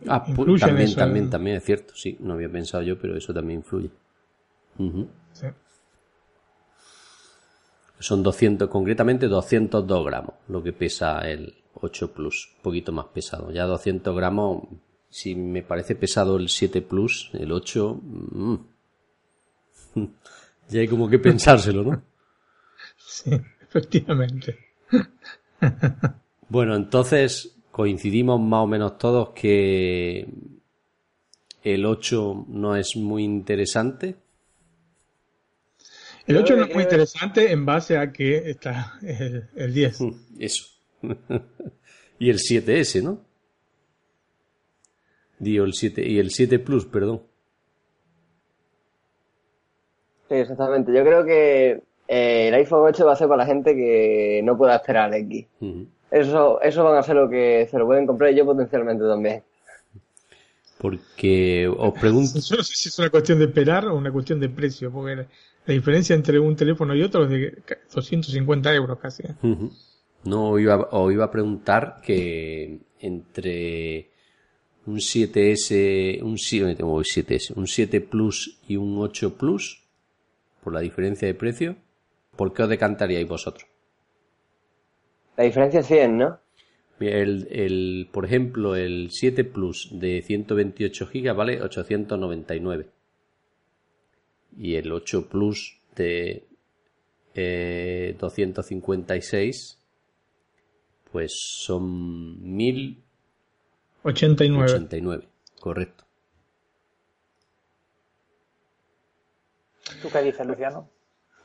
[0.09, 0.97] ah, influye también, en eso.
[0.99, 3.91] También, también es cierto, sí, no había pensado yo, pero eso también influye.
[8.01, 13.51] Son 200, concretamente 202 gramos, lo que pesa el 8 Plus, un poquito más pesado.
[13.51, 14.65] Ya 200 gramos,
[15.11, 18.55] si me parece pesado el 7 Plus, el 8, mm.
[20.69, 22.03] ya hay como que pensárselo, ¿no?
[22.97, 23.31] Sí,
[23.63, 24.57] efectivamente.
[26.49, 30.29] Bueno, entonces coincidimos más o menos todos que
[31.63, 34.17] el 8 no es muy interesante.
[36.29, 40.01] El 8 no es muy interesante en base a que está el, 10.
[40.03, 40.65] Mm, eso.
[42.19, 43.21] y el 7S, ¿no?
[45.39, 47.23] Digo el 7 y el 7 Plus, perdón.
[50.29, 50.93] Sí, exactamente.
[50.93, 54.59] Yo creo que eh, el iPhone 8 va a ser para la gente que no
[54.59, 55.47] pueda esperar al X.
[56.11, 59.43] Eso, eso van a ser lo que se lo pueden comprar yo potencialmente también.
[60.79, 62.39] Porque os pregunto.
[62.39, 65.27] Yo no sé si es una cuestión de esperar o una cuestión de precio, porque
[65.69, 67.63] la, diferencia entre un teléfono y otro es de
[67.95, 69.23] 250 euros casi.
[69.25, 69.35] ¿eh?
[70.25, 74.11] No, iba, os iba a preguntar que entre
[74.87, 79.85] un 7S, un, 7S, un 7 Plus y un 8 Plus,
[80.63, 81.77] por la diferencia de precio,
[82.37, 83.67] ¿por qué os decantaríais vosotros?
[85.37, 86.41] La diferencia es 100, ¿no?
[87.01, 92.98] El, el, por ejemplo, el 7 Plus de 128 GB vale 899.
[94.59, 96.45] Y el 8 Plus de
[97.35, 99.79] eh, 256
[101.13, 101.33] pues
[101.65, 104.65] son 1089.
[104.65, 105.29] 89,
[105.61, 106.05] correcto.
[110.03, 110.89] ¿Tú qué dices, Luciano?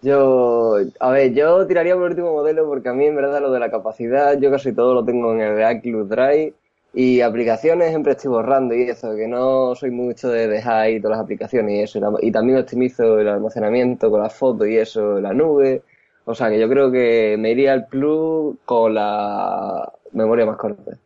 [0.02, 3.52] Yo, a ver, yo tiraría por el último modelo porque a mí en verdad lo
[3.52, 6.54] de la capacidad, yo casi todo lo tengo en el iCloud Drive
[6.94, 11.18] y aplicaciones siempre estoy borrando y eso, que no soy mucho de dejar ahí todas
[11.18, 12.00] las aplicaciones y eso.
[12.22, 15.82] Y también optimizo el almacenamiento con las fotos y eso, la nube.
[16.26, 20.98] O sea que yo creo que me iría al Plus con la memoria más corta.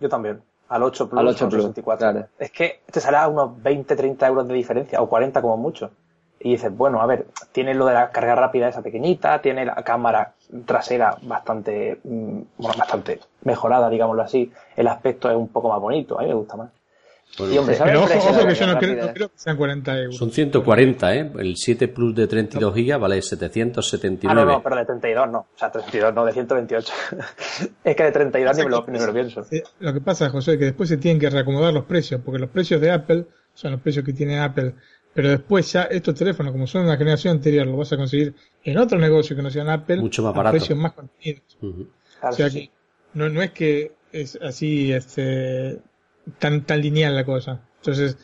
[0.00, 0.42] Yo también.
[0.68, 2.26] Al 8 Plus, al 8 Plus 64.
[2.38, 5.90] Es que te sale a unos 20, 30 euros de diferencia, o 40 como mucho
[6.40, 9.74] y dices, bueno, a ver, tiene lo de la carga rápida esa pequeñita, tiene la
[9.76, 15.80] cámara trasera bastante, mm, bueno, bastante mejorada, digámoslo así, el aspecto es un poco más
[15.80, 16.70] bonito, a mí me gusta más.
[17.38, 20.16] y hombre, Pero ojo, ojo que yo no creo, que sean 40 euros.
[20.16, 21.32] Son 140, ¿eh?
[21.38, 24.40] El 7 Plus de 32 GB vale 779.
[24.40, 25.38] Ah, no, no, pero de 32 no.
[25.38, 26.92] O sea, 32 no, de 128.
[27.84, 29.44] es que de 32 ni, me lo, ni me lo pienso.
[29.80, 32.50] Lo que pasa, José, es que después se tienen que reacomodar los precios, porque los
[32.50, 34.74] precios de Apple son los precios que tiene Apple
[35.18, 38.36] pero después ya estos teléfonos, como son de la generación anterior, los vas a conseguir
[38.62, 41.58] en otro negocio que no sea en Apple, Mucho más a precios más contenidos.
[42.22, 42.70] O sea que
[43.14, 45.80] no, no es que es así este,
[46.38, 47.60] tan, tan lineal la cosa.
[47.78, 48.16] Entonces,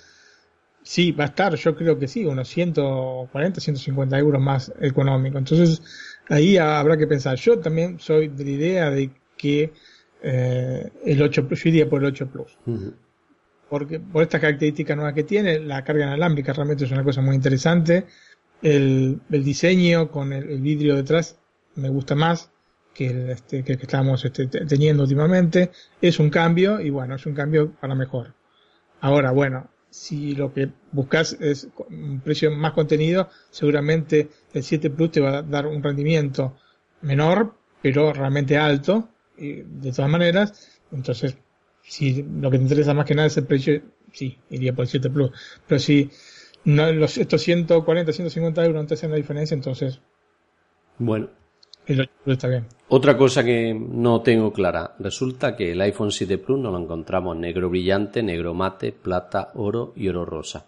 [0.85, 5.37] sí, va a estar, yo creo que sí, unos 140, 150 euros más económico.
[5.37, 5.83] Entonces,
[6.29, 7.37] ahí habrá que pensar.
[7.39, 9.73] Yo también soy de la idea de que
[10.23, 12.57] eh, el 8 Plus, yo iría por el 8 Plus
[13.69, 17.35] porque por estas características nuevas que tiene, la carga inalámbrica realmente es una cosa muy
[17.35, 18.07] interesante.
[18.63, 21.39] El, diseño con el, vidrio detrás
[21.75, 22.51] me gusta más
[22.95, 25.71] que el este, que, estamos este, teniendo últimamente.
[26.01, 28.35] Es un cambio y bueno, es un cambio para mejor.
[29.01, 35.13] Ahora, bueno, si lo que buscas es un precio más contenido, seguramente el 7 Plus
[35.13, 36.57] te va a dar un rendimiento
[37.03, 39.09] menor, pero realmente alto.
[39.37, 41.37] Y de todas maneras, entonces
[41.87, 43.81] si lo que te interesa más que nada es el precio,
[44.13, 45.31] sí, iría por el 7 Plus.
[45.67, 46.11] Pero si
[46.65, 50.01] no, los, estos 140, 150 euros no te hacen la diferencia, entonces.
[50.99, 51.29] Bueno.
[51.87, 52.67] El 8 Plus está bien.
[52.89, 54.95] Otra cosa que no tengo clara.
[54.99, 59.93] Resulta que el iPhone 7 Plus no lo encontramos negro brillante, negro mate, plata, oro
[59.95, 60.67] y oro rosa.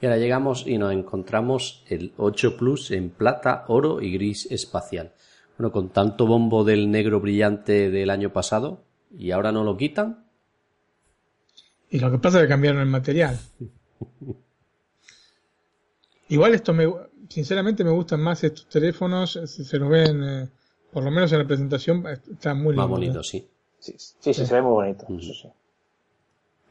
[0.00, 5.12] Y ahora llegamos y nos encontramos el 8 Plus en plata, oro y gris espacial.
[5.58, 8.84] Bueno, con tanto bombo del negro brillante del año pasado,
[9.16, 10.24] ¿y ahora no lo quitan?
[11.92, 13.38] Y lo que pasa es que cambiaron el material.
[16.28, 16.90] Igual esto me...
[17.28, 20.48] sinceramente me gustan más estos teléfonos, se, los ven, eh,
[20.90, 22.82] por lo menos en la presentación, está muy lindo.
[22.82, 23.46] Más bonito, sí.
[23.78, 25.06] Sí, sí, se ve muy bonito.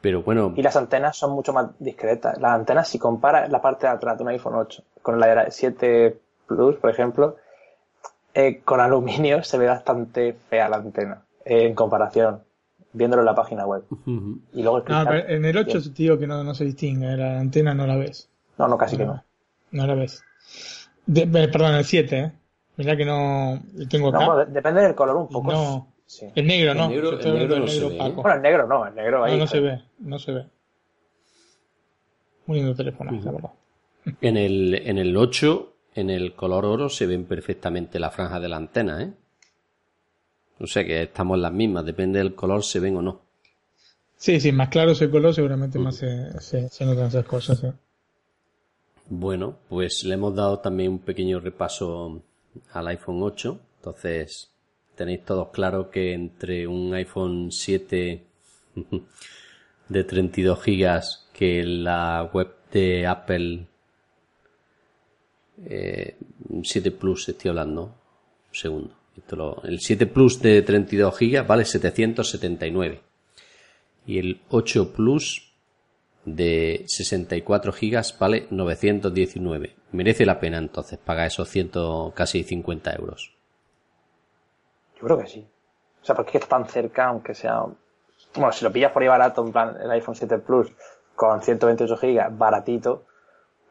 [0.01, 0.55] Pero bueno.
[0.57, 2.41] Y las antenas son mucho más discretas.
[2.41, 6.17] Las antenas, si compara la parte de atrás de un iPhone 8 con la 7
[6.47, 7.35] Plus, por ejemplo,
[8.33, 12.41] eh, con aluminio se ve bastante fea la antena eh, en comparación,
[12.93, 13.83] viéndolo en la página web.
[14.53, 17.87] y luego en el 8 te digo que no, no se distingue, la antena no
[17.87, 18.29] la ves.
[18.57, 19.23] No, no, casi que no.
[19.71, 20.23] No la ves.
[21.05, 22.31] De, perdón, el 7, ¿eh?
[22.77, 24.25] Mirá que no tengo acá.
[24.25, 25.51] No, depende del color un poco.
[25.51, 25.87] No,
[26.35, 26.85] el negro, ¿no?
[26.85, 27.97] El negro, el negro no se ve.
[27.97, 29.33] Bueno, el negro no, el negro ahí.
[29.33, 30.45] No, no se ve, no se ve.
[32.45, 33.51] Muy lindo teléfono, la verdad.
[34.19, 38.49] En el, en el 8, en el color oro, se ven perfectamente la franja de
[38.49, 39.13] la antena, ¿eh?
[40.61, 43.21] O sea que estamos en las mismas, depende del color, se ven o no.
[44.17, 47.65] Sí, sí, más claro es el color, seguramente más se, se, se, notan esas cosas.
[49.09, 52.21] Bueno, pues le hemos dado también un pequeño repaso
[52.71, 53.59] al iPhone 8.
[53.77, 54.51] Entonces,
[54.95, 58.23] tenéis todos claro que entre un iPhone 7
[59.89, 63.65] de 32 gigas que la web de Apple
[66.63, 69.00] 7 eh, Plus estoy hablando un segundo
[69.63, 73.01] el 7 Plus de 32 gigas vale 779
[74.05, 75.53] y el 8 Plus
[76.25, 81.71] de 64 gigas vale 919 merece la pena entonces pagar esos 100
[82.13, 83.35] casi 50 euros
[85.01, 85.47] yo creo que sí.
[86.01, 87.65] O sea, porque está tan cerca, aunque sea.
[88.35, 90.71] Bueno, si lo pillas por ahí barato, en plan el iPhone 7 Plus
[91.15, 93.05] con 128 GB, baratito,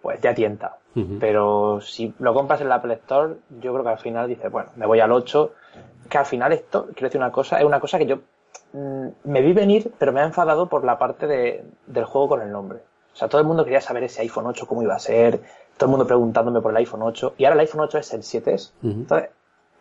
[0.02, 0.76] pues ya tienta.
[1.20, 4.70] Pero si lo compras en la Apple Store, yo creo que al final dices, bueno,
[4.76, 5.52] me voy al 8.
[6.08, 8.16] Que al final esto, quiero decir una cosa, es una cosa que yo
[8.72, 12.42] mm, me vi venir, pero me ha enfadado por la parte de, del juego con
[12.42, 12.80] el nombre.
[13.12, 15.40] O sea, todo el mundo quería saber ese iPhone 8 cómo iba a ser,
[15.76, 18.22] todo el mundo preguntándome por el iPhone 8, y ahora el iPhone 8 es el
[18.22, 18.72] 7S.
[18.82, 19.30] Entonces,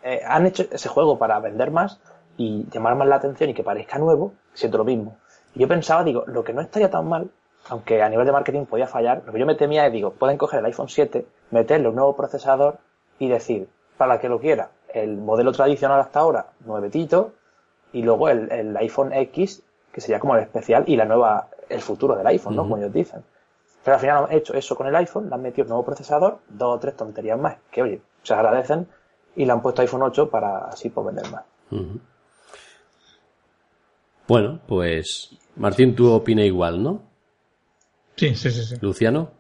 [0.04, 2.00] eh, han hecho ese juego para vender más
[2.38, 5.18] y llamar más la atención y que parezca nuevo, siento lo mismo.
[5.56, 7.30] Y yo pensaba, digo, lo que no estaría tan mal,
[7.70, 10.38] aunque a nivel de marketing podía fallar, lo que yo me temía es, digo, pueden
[10.38, 12.80] coger el iPhone 7, meterle un nuevo procesador
[13.20, 17.34] y decir, para que lo quiera, el modelo tradicional hasta ahora, nuevetito,
[17.94, 22.16] y luego el, iPhone X, que sería como el especial, y la nueva, el futuro
[22.16, 22.64] del iPhone, ¿no?
[22.64, 23.24] Como ellos dicen.
[23.84, 26.40] Pero al final han hecho eso con el iPhone, le han metido un nuevo procesador,
[26.50, 28.88] dos o tres tonterías más, que oye, se agradecen,
[29.36, 31.44] y le han puesto iPhone 8 para así poder vender más.
[34.28, 37.09] Bueno, pues Martín, tú opinas igual, ¿no?
[38.20, 38.76] Sí, sí, sí.
[38.82, 39.32] ¿Luciano?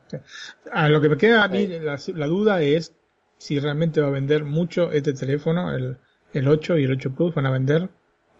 [0.71, 2.95] A lo que me queda a mí la, duda es
[3.37, 5.97] si realmente va a vender mucho este teléfono, el,
[6.31, 7.89] el 8 y el 8 Plus, van a vender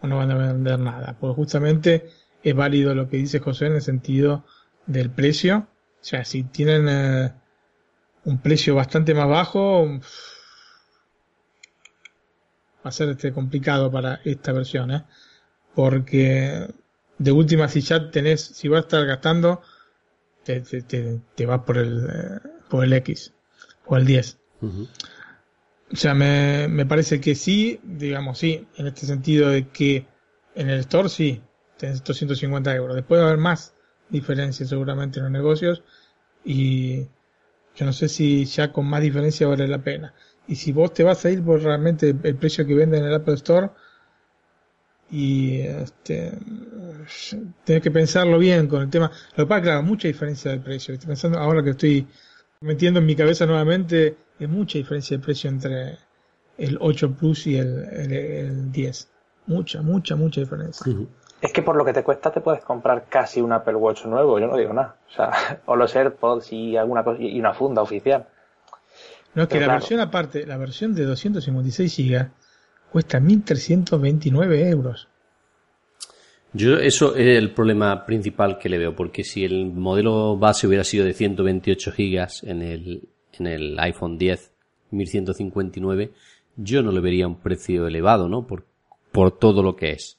[0.00, 1.14] o no van a vender nada.
[1.20, 2.08] Porque justamente
[2.42, 4.46] es válido lo que dice José en el sentido
[4.86, 5.68] del precio.
[6.00, 7.32] O sea, si tienen eh,
[8.24, 10.00] un precio bastante más bajo, va
[12.82, 15.04] a ser este complicado para esta versión, ¿eh?
[15.74, 16.66] Porque
[17.18, 19.60] de última si ya tenés, si vas a estar gastando,
[20.44, 23.32] te, te, te, vas por el, eh, por el X
[23.86, 24.38] o el 10.
[24.62, 30.06] O sea, me, me parece que sí, digamos sí, en este sentido de que
[30.54, 31.42] en el store sí,
[31.76, 32.96] tenés 250 euros.
[32.96, 33.74] Después va a haber más
[34.08, 35.82] diferencias seguramente en los negocios
[36.44, 37.08] y
[37.76, 40.14] yo no sé si ya con más diferencia vale la pena
[40.46, 43.14] y si vos te vas a ir por realmente el precio que venden en el
[43.14, 43.70] Apple Store
[45.10, 46.32] y este,
[47.64, 49.10] tenés que pensarlo bien con el tema.
[49.36, 50.94] Lo que pasa, claro, mucha diferencia de precio.
[50.94, 52.06] Estoy pensando ahora que estoy
[52.60, 55.98] metiendo en mi cabeza nuevamente, es mucha diferencia de precio entre
[56.58, 59.08] el 8 Plus y el, el, 10.
[59.46, 60.92] Mucha, mucha, mucha diferencia.
[61.40, 64.38] Es que por lo que te cuesta te puedes comprar casi un Apple Watch nuevo,
[64.38, 64.96] yo no digo nada.
[65.08, 68.26] O sea, o los AirPods y alguna cosa, y una funda oficial.
[69.34, 72.30] No, es que la versión aparte, la versión de 256 GB
[72.90, 75.08] cuesta 1.329 euros.
[76.52, 80.84] Yo eso es el problema principal que le veo, porque si el modelo base hubiera
[80.84, 83.08] sido de 128 GB en el,
[83.38, 84.52] en el iPhone 10
[84.90, 86.12] 1159,
[86.56, 88.46] yo no le vería un precio elevado, ¿no?
[88.46, 88.64] Por,
[89.12, 90.18] por todo lo que es.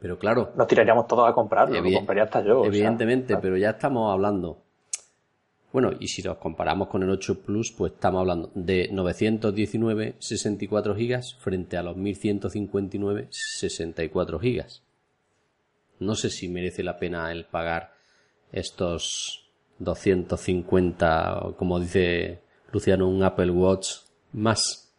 [0.00, 0.52] Pero claro.
[0.54, 2.64] Nos tiraríamos todos a comprarlo, lo compraría hasta yo.
[2.66, 4.64] Evidentemente, pero ya estamos hablando
[5.74, 10.94] bueno, y si los comparamos con el 8 Plus, pues estamos hablando de 919 64
[10.94, 14.84] gigas frente a los 1159 64 gigas.
[16.04, 17.92] No sé si merece la pena el pagar
[18.52, 22.40] estos 250, como dice
[22.72, 23.96] Luciano, un Apple Watch
[24.32, 24.92] más.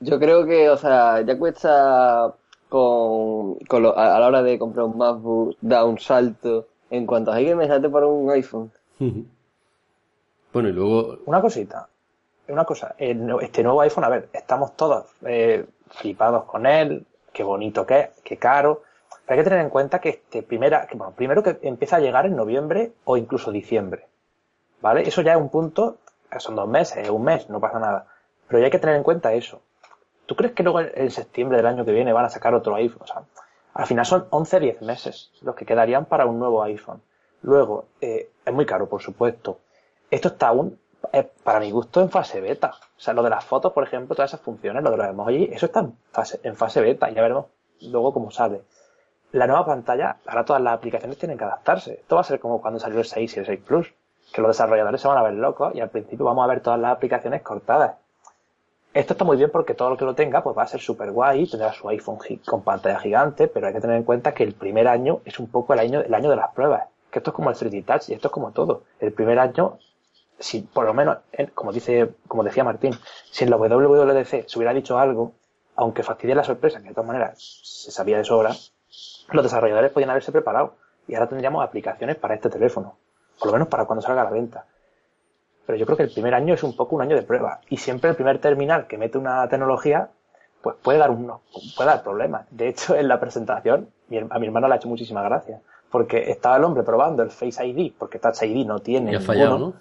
[0.00, 2.34] Yo creo que, o sea, ya cuesta
[2.68, 3.58] con,
[3.96, 7.88] a, la hora de comprar un MacBook, da un salto en cuanto a hay que
[7.88, 8.70] por un iPhone.
[10.52, 11.18] Bueno, y luego...
[11.26, 11.88] Una cosita,
[12.46, 17.84] una cosa, este nuevo iPhone, a ver, estamos todos eh, flipados con él, qué bonito
[17.84, 18.84] que es, qué caro,
[19.26, 22.00] pero hay que tener en cuenta que este primera, que, bueno, primero que empieza a
[22.00, 24.06] llegar en noviembre o incluso diciembre,
[24.80, 25.02] ¿vale?
[25.02, 25.98] Eso ya es un punto,
[26.38, 28.06] son dos meses, un mes, no pasa nada,
[28.48, 29.62] pero ya hay que tener en cuenta eso.
[30.26, 33.02] ¿Tú crees que luego en septiembre del año que viene van a sacar otro iPhone?
[33.02, 33.22] O sea,
[33.74, 37.02] al final son 11-10 meses los que quedarían para un nuevo iPhone.
[37.42, 39.58] Luego, eh, es muy caro, por supuesto.
[40.10, 40.78] Esto está aún,
[41.12, 42.70] eh, para mi gusto, en fase beta.
[42.96, 45.50] O sea, lo de las fotos, por ejemplo, todas esas funciones, lo de los emojis,
[45.52, 47.10] eso está en fase, en fase beta.
[47.10, 47.46] Ya veremos
[47.82, 48.62] luego cómo sale.
[49.34, 51.94] La nueva pantalla, ahora todas las aplicaciones tienen que adaptarse.
[51.94, 53.92] Esto va a ser como cuando salió el 6 y el 6 Plus.
[54.32, 56.78] Que los desarrolladores se van a ver locos y al principio vamos a ver todas
[56.78, 57.96] las aplicaciones cortadas.
[58.92, 61.10] Esto está muy bien porque todo lo que lo tenga pues va a ser súper
[61.10, 64.54] guay, tendrá su iPhone con pantalla gigante, pero hay que tener en cuenta que el
[64.54, 66.84] primer año es un poco el año, año de las pruebas.
[67.10, 68.84] Que esto es como el 3D Touch y esto es como todo.
[69.00, 69.78] El primer año,
[70.38, 71.18] si por lo menos,
[71.54, 72.92] como dice, como decía Martín,
[73.32, 75.32] si en la WWDC se hubiera dicho algo,
[75.74, 78.52] aunque fastidie la sorpresa, que de todas maneras se sabía de sobra,
[79.30, 80.74] los desarrolladores podían haberse preparado
[81.06, 82.96] y ahora tendríamos aplicaciones para este teléfono.
[83.38, 84.64] Por lo menos para cuando salga a la venta.
[85.66, 87.60] Pero yo creo que el primer año es un poco un año de prueba.
[87.68, 90.10] Y siempre el primer terminal que mete una tecnología,
[90.62, 91.40] pues puede dar unos,
[91.76, 92.46] puede dar problemas.
[92.50, 93.88] De hecho, en la presentación,
[94.30, 95.60] a mi hermano le ha hecho muchísima gracia.
[95.90, 99.12] Porque estaba el hombre probando el Face ID, porque Touch ID no tiene.
[99.12, 99.74] Ya ha fallado, ¿no?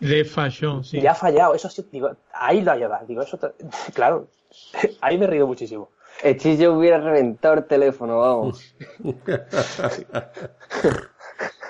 [0.00, 1.00] le falló, sí.
[1.00, 3.06] Ya ha fallado, eso sí, digo, ahí lo ha llevado.
[3.06, 3.38] Digo, eso,
[3.94, 4.28] claro,
[5.00, 5.88] ahí me he reído muchísimo.
[6.22, 8.74] El chillo hubiera reventado el teléfono, vamos.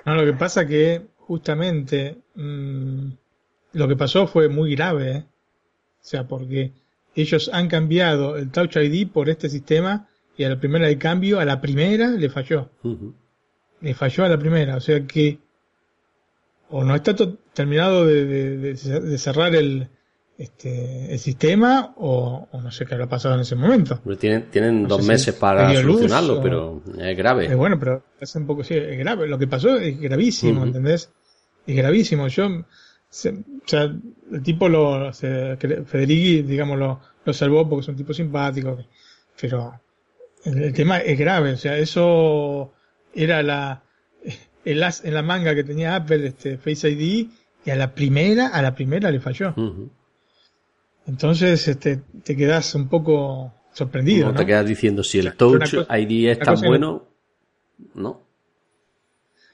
[0.04, 3.08] no, lo que pasa que justamente mmm,
[3.74, 5.24] lo que pasó fue muy grave, ¿eh?
[5.26, 6.72] o sea, porque
[7.14, 11.40] ellos han cambiado el Touch ID por este sistema y a la primera de cambio,
[11.40, 12.70] a la primera le falló.
[13.80, 15.38] Le falló a la primera, o sea que
[16.70, 17.14] o no está
[17.52, 18.76] terminado de,
[19.18, 19.88] cerrar el,
[20.36, 24.00] este, el sistema o, no sé qué habrá pasado en ese momento.
[24.18, 27.46] tienen, tienen dos meses para solucionarlo, pero es grave.
[27.46, 29.28] Es bueno, pero es un poco, sí, es grave.
[29.28, 31.10] Lo que pasó es gravísimo, ¿entendés?
[31.66, 32.28] Es gravísimo.
[32.28, 32.48] Yo
[33.14, 33.94] o sea,
[34.32, 38.76] el tipo lo, se, Federighi, digamos, lo, lo, salvó porque es un tipo simpático,
[39.40, 39.80] pero
[40.44, 42.72] el, tema es grave, o sea, eso
[43.14, 43.84] era la,
[44.64, 47.28] el as en la manga que tenía Apple, este Face ID,
[47.64, 49.54] y a la primera, a la primera le falló.
[51.06, 54.28] Entonces, este, te quedas un poco sorprendido.
[54.28, 57.06] No, te quedas diciendo si el Touch ID es tan bueno,
[57.94, 58.22] ¿no?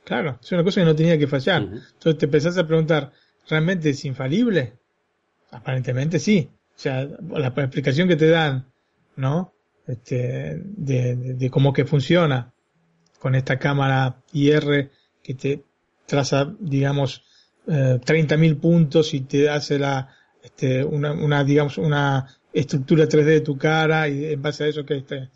[0.05, 1.63] Claro, es una cosa que no tenía que fallar.
[1.63, 3.13] Entonces te empezás a preguntar,
[3.49, 4.75] ¿realmente es infalible?
[5.51, 6.49] Aparentemente sí.
[6.77, 8.67] O sea, la explicación que te dan,
[9.17, 9.53] ¿no?
[9.87, 12.53] Este, de, cómo que funciona
[13.19, 14.91] con esta cámara IR
[15.23, 15.65] que te
[16.07, 17.25] traza, digamos,
[17.67, 23.41] eh, 30.000 puntos y te hace la, este, una, una, digamos, una estructura 3D de
[23.41, 25.31] tu cara y en base a eso que este,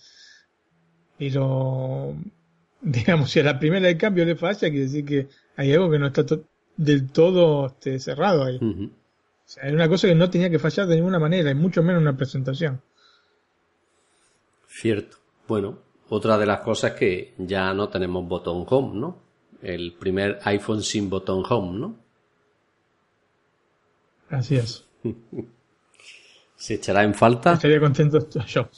[1.19, 2.15] pero,
[2.81, 5.99] digamos, si a la primera de cambio le falla, quiere decir que hay algo que
[5.99, 6.25] no está
[6.77, 8.57] del todo este, cerrado ahí.
[8.57, 8.91] O
[9.45, 12.03] sea, era una cosa que no tenía que fallar de ninguna manera, y mucho menos
[12.03, 12.81] una presentación.
[14.67, 15.19] Cierto.
[15.47, 15.79] Bueno,
[16.09, 19.23] otra de las cosas es que ya no tenemos botón home, ¿no?
[19.63, 21.97] El primer iPhone sin botón home, ¿no?
[24.31, 24.85] Así es.
[26.57, 27.55] ¿Se echará en falta?
[27.55, 28.69] Estaría contento yo.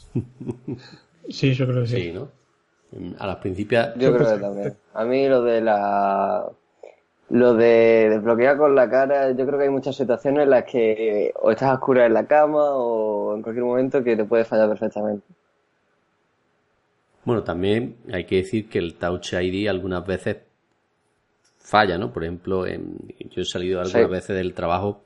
[1.28, 1.96] sí, yo creo que sí.
[1.96, 2.28] Sí, ¿no?
[3.18, 3.94] A las principias.
[3.96, 4.76] Yo creo que también.
[4.94, 6.46] A mí lo de la
[7.28, 11.32] lo de desbloquear con la cara, yo creo que hay muchas situaciones en las que
[11.40, 14.68] o estás a oscura en la cama o en cualquier momento que te puede fallar
[14.68, 15.26] perfectamente.
[17.24, 20.36] Bueno, también hay que decir que el Touch ID algunas veces
[21.58, 22.12] falla, ¿no?
[22.12, 25.05] Por ejemplo, yo he salido algunas veces del trabajo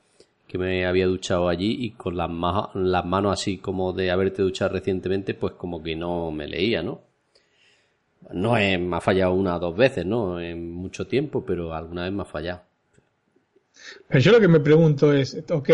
[0.50, 2.28] que me había duchado allí y con las,
[2.74, 7.02] las manos así como de haberte duchado recientemente, pues como que no me leía, ¿no?
[8.32, 10.40] No es, me ha fallado una o dos veces, ¿no?
[10.40, 12.62] En mucho tiempo, pero alguna vez me ha fallado.
[14.08, 15.70] Pero yo lo que me pregunto es, ok,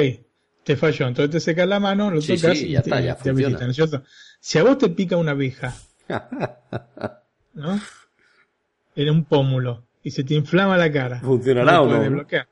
[0.63, 3.59] te falló, entonces te secas la mano, lo tocas y ya está, ya funciona.
[3.59, 4.03] ¿no es cierto?
[4.41, 5.75] Si a vos te pica una abeja,
[7.55, 7.81] ¿no?
[8.95, 11.21] En un pómulo y se te inflama la cara.
[11.21, 11.99] ¿Funcionará o no?
[11.99, 12.47] Desbloquear?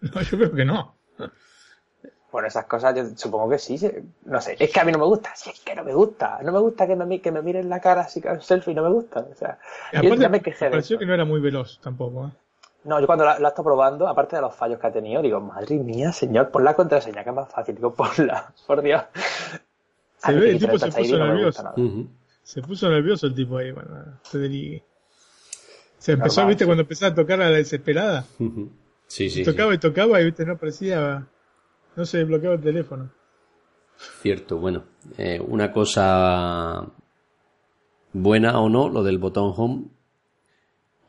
[0.00, 0.99] No, yo creo que no.
[2.32, 3.78] Bueno, esas cosas yo supongo que sí.
[4.24, 5.34] No sé, es que a mí no me gusta.
[5.34, 6.38] Si es que no me gusta.
[6.42, 8.90] No me gusta que me, que me miren la cara así con selfie, no me
[8.90, 9.20] gusta.
[9.20, 9.58] O sea,
[10.00, 12.28] yo ya me quejé pareció que no era muy veloz tampoco.
[12.28, 12.30] ¿eh?
[12.84, 15.40] No, yo cuando la, la estoy probando, aparte de los fallos que ha tenido, digo,
[15.40, 17.74] madre mía, señor, pon la contraseña, que es más fácil.
[17.74, 19.02] Digo, ponla, por Dios.
[20.16, 21.74] Se ve, el tipo se puso nervioso.
[22.42, 24.18] Se puso nervioso el tipo ahí, bueno,
[25.98, 28.24] Se empezó, viste, cuando empezó a tocar a la desesperada.
[29.06, 29.44] Sí, sí.
[29.44, 30.46] Tocaba y tocaba y ¿viste?
[30.46, 31.26] no aparecía,
[32.00, 33.10] no se bloqueaba el teléfono.
[34.22, 34.84] Cierto, bueno,
[35.18, 36.88] eh, una cosa
[38.14, 39.84] buena o no, lo del botón home.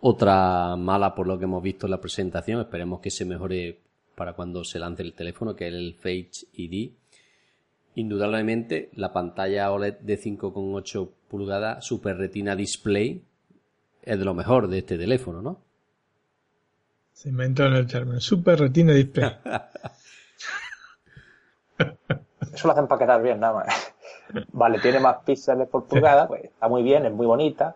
[0.01, 3.79] Otra mala por lo que hemos visto en la presentación, esperemos que se mejore
[4.15, 6.91] para cuando se lance el teléfono, que es el Face ID.
[7.95, 13.23] Indudablemente, la pantalla OLED de 5,8 pulgadas Super Retina Display
[14.01, 15.63] es de lo mejor de este teléfono, ¿no?
[17.13, 18.19] Se inventó en el término.
[18.19, 19.31] Super Retina Display.
[22.53, 23.93] Eso lo hacen para quedar bien, nada más.
[24.51, 27.75] Vale, tiene más píxeles por pulgada, pues está muy bien, es muy bonita.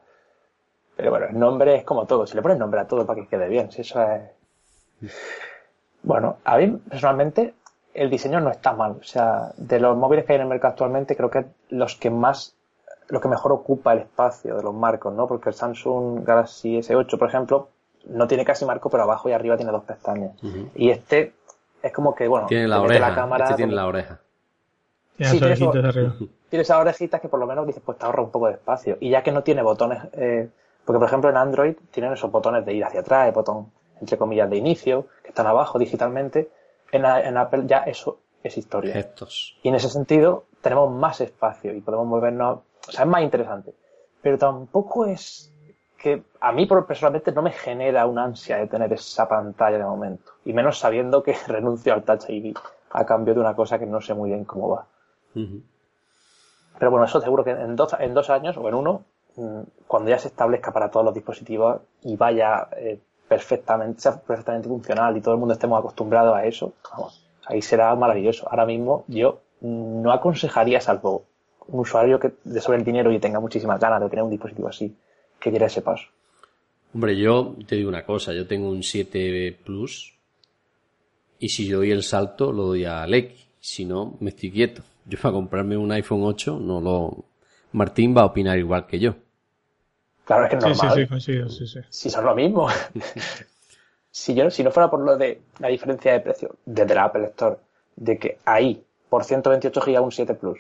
[0.95, 2.26] Pero bueno, el nombre es como todo.
[2.26, 5.12] Si le pones nombre a todo para que quede bien, si eso es.
[6.03, 7.53] Bueno, a mí personalmente
[7.93, 8.97] el diseño no está mal.
[8.99, 12.10] O sea, de los móviles que hay en el mercado actualmente, creo que los que
[12.10, 12.56] más,
[13.10, 15.28] lo que mejor ocupa el espacio de los marcos, ¿no?
[15.28, 17.70] Porque el Samsung Galaxy S8, por ejemplo,
[18.06, 20.32] no tiene casi marco, pero abajo y arriba tiene dos pestañas.
[20.76, 21.34] Y este
[21.86, 23.13] es como que, bueno, tiene la oreja.
[23.13, 24.19] cámara, este tiene la oreja.
[25.19, 25.55] Sí, tiene,
[26.49, 28.97] tiene esas orejitas que por lo menos dices, pues te ahorra un poco de espacio.
[28.99, 30.49] Y ya que no tiene botones, eh,
[30.83, 33.71] porque por ejemplo en Android tienen esos botones de ir hacia atrás, el botón
[34.01, 36.49] entre comillas de inicio, que están abajo digitalmente.
[36.91, 38.93] En, en Apple ya eso es historia.
[38.93, 39.55] Gestos.
[39.61, 43.75] Y en ese sentido tenemos más espacio y podemos movernos, o sea, es más interesante.
[44.23, 45.53] Pero tampoco es
[46.06, 50.34] que a mí personalmente no me genera una ansia de tener esa pantalla de momento.
[50.45, 52.56] Y menos sabiendo que renuncio al Touch ID
[52.91, 54.86] a cambio de una cosa que no sé muy bien cómo va.
[55.34, 59.01] Pero bueno, eso seguro que en dos, en dos años o en uno,
[59.36, 64.68] mm, cuando ya se establezca para todos los dispositivos y vaya eh, perfectamente, sea perfectamente
[64.68, 68.47] funcional y todo el mundo estemos acostumbrados a eso, vamos, ahí será maravilloso.
[68.47, 71.24] Ahora mismo yo no aconsejaría, salvo
[71.68, 74.68] un usuario que de sobre el dinero y tenga muchísimas ganas de tener un dispositivo
[74.68, 74.95] así,
[75.39, 76.07] que diera ese paso.
[76.93, 80.13] Hombre, yo te digo una cosa, yo tengo un 7 Plus
[81.39, 84.81] y si yo doy el salto lo doy al X, si no me estoy quieto.
[85.05, 87.25] Yo para comprarme un iPhone 8 no lo...
[87.73, 89.15] Martín va a opinar igual que yo.
[90.23, 91.21] Claro, es que es normal.
[91.21, 92.67] Sí, sí, sí, sí, Si son lo mismo.
[94.11, 97.25] si yo, si no fuera por lo de la diferencia de precio desde la Apple
[97.25, 97.57] Store,
[97.95, 100.59] de que ahí, por 128 GB un 7 Plus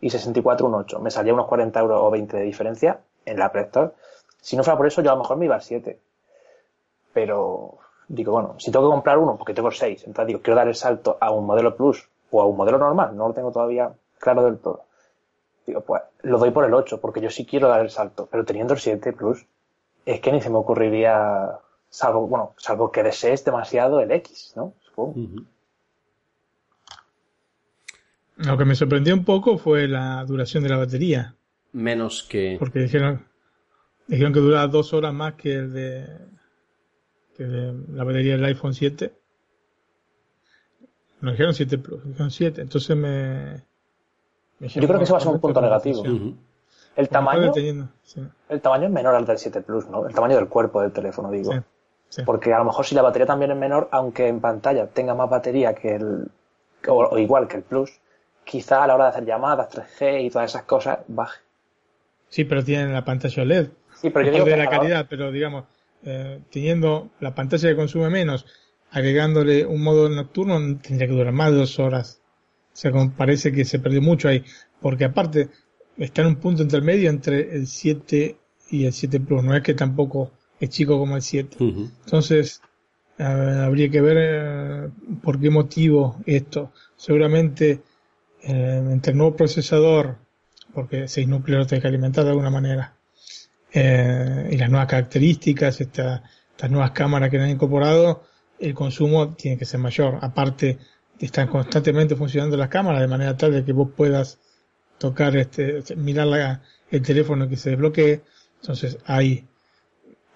[0.00, 3.46] y 64 un 8, me salía unos 40 euros o 20 de diferencia en la
[3.46, 3.92] Apple Store,
[4.44, 5.98] si no fuera por eso, yo a lo mejor me iba al 7.
[7.14, 7.78] Pero,
[8.08, 10.74] digo, bueno, si tengo que comprar uno, porque tengo 6, entonces digo, quiero dar el
[10.74, 14.44] salto a un modelo Plus o a un modelo normal, no lo tengo todavía claro
[14.44, 14.84] del todo.
[15.66, 18.44] Digo, pues lo doy por el 8, porque yo sí quiero dar el salto, pero
[18.44, 19.46] teniendo el 7 Plus,
[20.04, 24.74] es que ni se me ocurriría, salvo, bueno, salvo que desees demasiado el X, ¿no?
[28.36, 31.34] Lo que me sorprendió un poco fue la duración de la batería.
[31.72, 32.56] Menos que.
[32.58, 33.24] Porque dijeron,
[34.06, 36.06] dijeron que dura dos horas más que el de,
[37.36, 39.12] que de la batería del iPhone 7
[41.24, 42.60] no dijeron 7 Plus, dijeron 7.
[42.60, 43.62] Entonces me.
[44.60, 46.04] Yo creo que eso va a ser un punto negativo.
[46.96, 47.50] El tamaño.
[48.48, 50.06] El tamaño es menor al del 7 Plus, ¿no?
[50.06, 51.52] El tamaño del cuerpo del teléfono, digo.
[52.26, 55.30] Porque a lo mejor si la batería también es menor, aunque en pantalla tenga más
[55.30, 56.30] batería que el.
[56.86, 57.90] O, igual que el Plus,
[58.44, 61.40] quizá a la hora de hacer llamadas, 3G y todas esas cosas, baje.
[62.28, 63.70] Sí, pero tienen la pantalla OLED.
[64.00, 65.64] Sí, pero yo digo de la calidad, pero digamos,
[66.04, 68.44] eh, teniendo la pantalla que consume menos
[68.94, 72.20] agregándole un modo nocturno tendría que durar más de dos horas.
[72.72, 74.44] O sea, como parece que se perdió mucho ahí.
[74.80, 75.48] Porque aparte,
[75.98, 78.36] está en un punto intermedio entre el 7
[78.70, 79.42] y el 7 Plus.
[79.42, 80.30] No es que tampoco
[80.60, 81.56] es chico como el 7.
[81.58, 82.62] Entonces,
[83.18, 84.90] habría que ver eh,
[85.22, 86.72] por qué motivo esto.
[86.96, 87.82] Seguramente,
[88.42, 90.18] eh, entre el nuevo procesador,
[90.72, 92.94] porque 6 núcleos tiene que alimentar de alguna manera,
[93.76, 96.22] eh, y las nuevas características, estas
[96.70, 98.22] nuevas cámaras que han incorporado,
[98.60, 100.18] el consumo tiene que ser mayor.
[100.22, 100.78] Aparte,
[101.18, 104.38] están constantemente funcionando las cámaras de manera tal de que vos puedas
[104.98, 108.22] tocar, este, mirar el teléfono que se desbloquee.
[108.60, 109.44] Entonces, hay,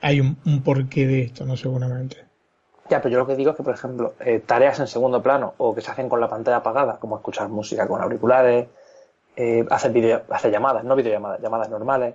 [0.01, 1.57] hay un, porqué de esto, ¿no?
[1.57, 2.17] Seguramente.
[2.91, 5.55] Ya, pero yo lo que digo es que, por ejemplo, eh, tareas en segundo plano
[5.59, 8.67] o que se hacen con la pantalla apagada, como escuchar música con auriculares,
[9.37, 12.15] eh, hacer, video, hacer llamadas, no videollamadas, llamadas normales,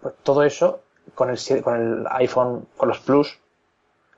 [0.00, 0.80] pues todo eso
[1.14, 3.38] con el, con el iPhone, con los Plus,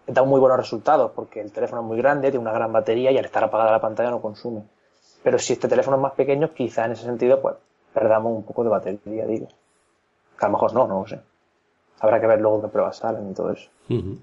[0.06, 3.18] da muy buenos resultados porque el teléfono es muy grande, tiene una gran batería y
[3.18, 4.62] al estar apagada la pantalla no consume.
[5.22, 7.54] Pero si este teléfono es más pequeño, quizá en ese sentido, pues
[7.94, 9.48] perdamos un poco de batería, digo.
[10.38, 11.20] Que a lo mejor no, no lo sé.
[12.00, 13.70] Habrá que ver luego qué pruebas salen y todo eso.
[13.88, 14.14] Mm.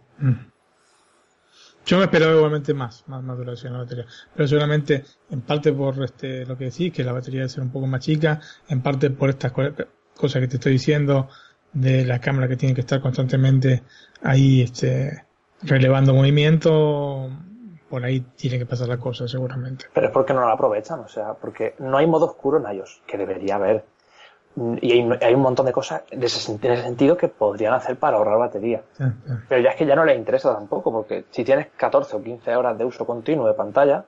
[1.84, 4.06] Yo me esperaba igualmente más, más, más duración la batería.
[4.36, 7.72] Pero seguramente, en parte por este, lo que decís, que la batería debe ser un
[7.72, 9.74] poco más chica, en parte por estas cosas
[10.16, 11.30] que te estoy diciendo,
[11.74, 13.84] de la cámara que tiene que estar constantemente
[14.24, 15.26] ahí, este,
[15.64, 17.30] relevando movimiento,
[17.90, 19.86] por ahí tiene que pasar la cosa seguramente.
[19.94, 23.02] Pero es porque no lo aprovechan, o sea, porque no hay modo oscuro en iOS,
[23.06, 23.84] que debería haber.
[24.82, 28.82] Y hay, un montón de cosas en ese, sentido que podrían hacer para ahorrar batería.
[29.48, 32.56] Pero ya es que ya no les interesa tampoco, porque si tienes 14 o 15
[32.56, 34.04] horas de uso continuo de pantalla,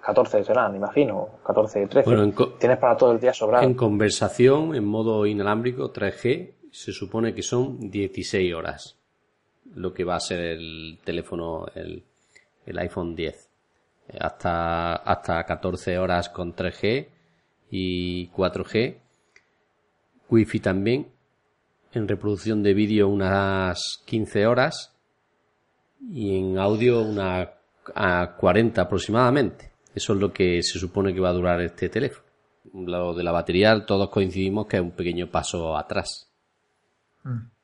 [0.00, 3.64] 14 serán, imagino, 14, 13, tienes para todo el día sobrado.
[3.64, 8.98] En conversación, en modo inalámbrico 3G, se supone que son 16 horas
[9.74, 12.04] lo que va a ser el teléfono, el,
[12.66, 13.50] el iPhone 10.
[14.08, 17.08] Eh, hasta, hasta 14 horas con 3G
[17.70, 18.96] y 4G.
[20.30, 21.08] Wi-Fi también.
[21.92, 24.94] En reproducción de vídeo unas 15 horas.
[26.12, 27.48] Y en audio unas
[27.92, 29.72] 40 aproximadamente.
[29.94, 32.26] Eso es lo que se supone que va a durar este teléfono.
[32.72, 36.30] Lo de la batería todos coincidimos que es un pequeño paso atrás.
[37.24, 37.58] Mm.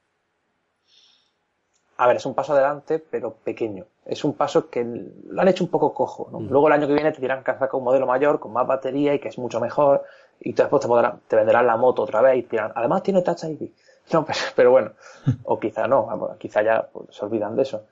[1.97, 3.87] A ver, es un paso adelante, pero pequeño.
[4.05, 6.29] Es un paso que lo han hecho un poco cojo.
[6.33, 6.41] ¿no?
[6.41, 9.15] Luego el año que viene te dirán que sacado un modelo mayor con más batería
[9.15, 10.03] y que es mucho mejor.
[10.41, 13.45] Y después te, podrán, te venderán la moto otra vez y dirán, además tiene Touch
[13.45, 13.71] ID.
[14.13, 14.91] No, pero, bueno.
[15.45, 16.37] o quizá no.
[16.39, 17.87] Quizá ya pues, se olvidan de eso.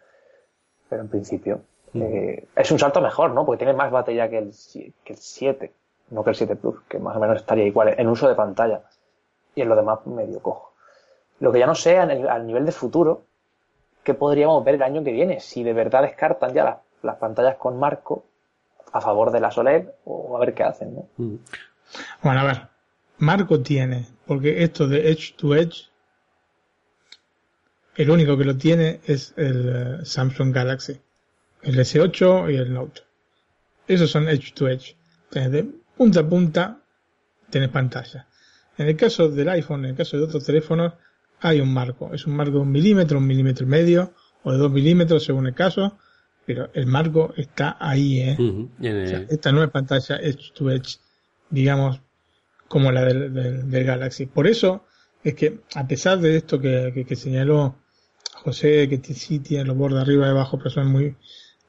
[0.91, 1.63] Pero en principio
[1.95, 3.45] eh, es un salto mejor, ¿no?
[3.45, 4.53] Porque tiene más batería que el,
[5.05, 5.73] que el 7.
[6.11, 8.83] No que el 7 Plus, que más o menos estaría igual en uso de pantalla.
[9.55, 10.73] Y en lo demás medio cojo.
[11.41, 13.23] Lo que ya no sé al nivel de futuro
[14.03, 17.79] que podríamos ver el año que viene, si de verdad descartan ya las, pantallas con
[17.79, 18.25] marco
[18.93, 20.95] a favor de la OLED o a ver qué hacen.
[20.95, 21.09] ¿no?
[21.17, 21.37] Mm.
[22.23, 22.69] Bueno, a ver,
[23.19, 25.89] marco tiene, porque esto de Edge to Edge,
[27.97, 31.01] el único que lo tiene es el eh, Samsung Galaxy,
[31.63, 33.03] el S8 y el Note.
[33.87, 34.97] Esos son Edge to Edge.
[35.31, 35.65] de
[35.97, 36.83] punta a punta
[37.51, 38.27] tenés pantalla.
[38.79, 40.95] En el caso del iPhone, en el caso de otros teléfonos,
[41.41, 42.13] hay un marco.
[42.15, 45.47] Es un marco de un milímetro, un milímetro y medio, o de dos milímetros según
[45.47, 45.99] el caso,
[46.47, 48.37] pero el marco está ahí, ¿eh?
[49.31, 50.99] esta no es pantalla Edge to Edge,
[51.51, 52.01] digamos,
[52.69, 54.27] como la del, Galaxy.
[54.27, 54.85] Por eso
[55.23, 57.77] es que, a pesar de esto que, señaló
[58.35, 61.17] José, que sí tiene los bordes arriba y abajo, pero son muy,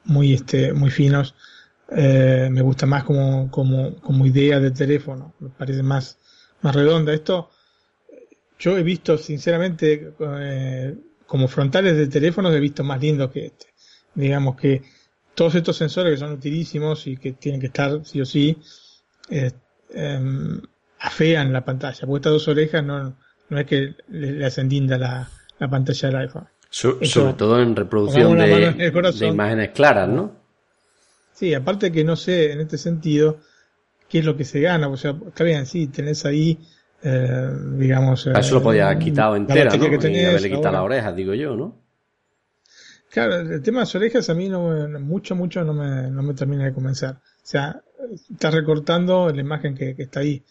[0.05, 1.35] muy, este, muy finos,
[1.89, 6.17] eh, me gusta más como, como, como idea de teléfono, me parece más,
[6.61, 7.13] más redonda.
[7.13, 7.49] Esto
[8.59, 10.95] yo he visto, sinceramente, eh,
[11.27, 13.67] como frontales de teléfonos, he visto más lindos que este.
[14.15, 14.83] Digamos que
[15.35, 18.57] todos estos sensores que son utilísimos y que tienen que estar sí o sí,
[19.29, 19.51] eh,
[19.89, 20.61] em,
[20.99, 21.99] afean la pantalla.
[22.01, 23.17] Porque estas dos orejas no,
[23.49, 25.29] no es que le, hacen linda la,
[25.69, 26.47] pantalla del iPhone.
[26.73, 30.31] Sobre todo en reproducción de, de, imágenes claras, ¿no?
[31.33, 33.37] Sí, aparte que no sé en este sentido
[34.09, 34.87] qué es lo que se gana.
[34.87, 36.59] O sea, está bien, sí, tenés ahí
[37.03, 38.25] eh, digamos...
[38.25, 39.99] eso lo podía haber quitado entera, ¿no?
[39.99, 41.83] Que y haberle quitado las orejas, digo yo, ¿no?
[43.11, 46.33] Claro, el tema de las orejas a mí no mucho, mucho no me, no me
[46.33, 47.11] termina de convencer.
[47.11, 47.83] O sea,
[48.31, 50.43] está recortando la imagen que, está ahí.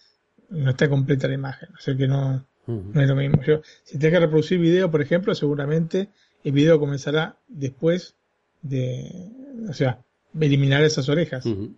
[0.51, 1.71] No está completa la imagen.
[1.75, 3.43] O sea que no, no es lo mismo.
[3.43, 6.09] Yo, si tengo que reproducir video, por ejemplo, seguramente
[6.45, 8.15] el video comenzará después
[8.63, 9.29] de,
[9.69, 10.03] o sea,
[10.41, 11.47] eliminar esas orejas.
[11.47, 11.75] Uh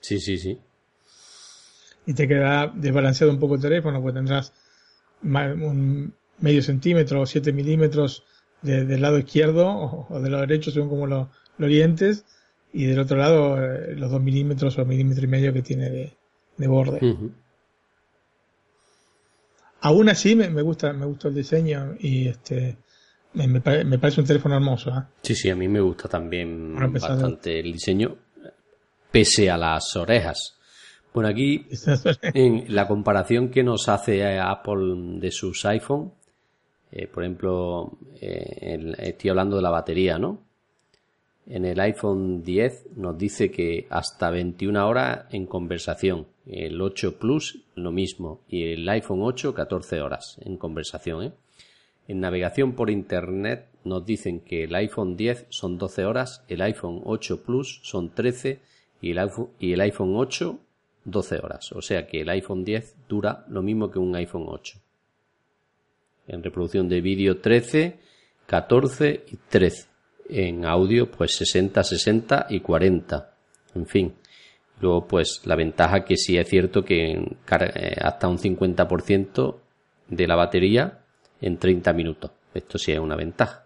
[0.00, 0.60] Sí, sí, sí
[2.06, 4.52] y te quedará desbalanceado un poco el teléfono, pues tendrás
[5.22, 8.24] un medio centímetro o 7 milímetros
[8.62, 9.68] del lado izquierdo
[10.08, 12.24] o, del lado derecho, según como lo, orientes,
[12.72, 15.90] y del otro lado eh, los 2 milímetros o milímetro y medio que tiene
[16.56, 16.98] de, borde.
[19.82, 22.76] Aún así me, gusta me el diseño y este
[23.32, 24.90] me, parece un teléfono hermoso.
[24.90, 25.02] ¿eh?
[25.22, 28.16] Sí, sí, a mí me gusta también bastante el diseño,
[29.10, 30.56] pese a las orejas.
[31.14, 31.66] Bueno, aquí
[32.34, 36.12] en la comparación que nos hace Apple de sus iPhone,
[36.92, 40.49] eh, por ejemplo, eh, estoy hablando de la batería, ¿no?
[41.46, 46.26] En el iPhone 10 nos dice que hasta 21 horas en conversación.
[46.46, 48.40] El 8 Plus lo mismo.
[48.48, 51.24] Y el iPhone 8 14 horas en conversación.
[51.24, 51.32] ¿eh?
[52.08, 57.02] En navegación por Internet nos dicen que el iPhone 10 son 12 horas, el iPhone
[57.04, 58.60] 8 Plus son 13
[59.00, 60.58] y el iPhone, y el iPhone 8
[61.04, 61.72] 12 horas.
[61.72, 64.78] O sea que el iPhone 10 dura lo mismo que un iPhone 8.
[66.28, 67.98] En reproducción de vídeo 13,
[68.46, 69.89] 14 y 13.
[70.32, 73.34] En audio pues 60, 60 y 40.
[73.74, 74.14] En fin.
[74.80, 79.56] Luego pues la ventaja que sí es cierto que eh, hasta un 50%
[80.08, 81.00] de la batería
[81.40, 82.30] en 30 minutos.
[82.54, 83.64] Esto sí es una ventaja.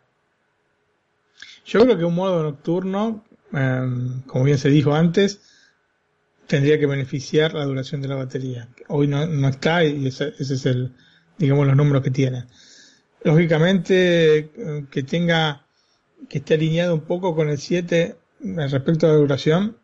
[1.65, 5.41] Yo creo que un modo nocturno, em, como bien se dijo antes,
[6.47, 8.69] tendría que beneficiar la duración de la batería.
[8.89, 10.93] Hoy no, no está y ese, es el,
[11.39, 12.45] digamos, los números que tiene.
[13.23, 15.64] Lógicamente, eh, que tenga
[16.29, 19.77] que esté alineado un poco con el 7 respecto a la duración,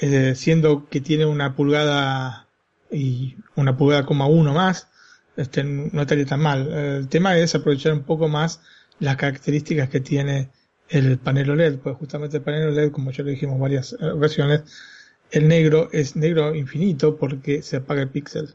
[0.00, 2.48] eh, siendo que tiene una pulgada
[2.90, 4.88] y una pulgada coma uno más,
[5.36, 6.70] este, no estaría tan mal.
[6.72, 8.60] El tema es aprovechar un poco más
[8.98, 10.50] las características que tiene
[10.88, 14.62] el panel OLED, pues justamente el panel OLED, como ya lo dijimos varias eh, ocasiones,
[15.30, 18.54] el negro es negro infinito porque se apaga el píxel.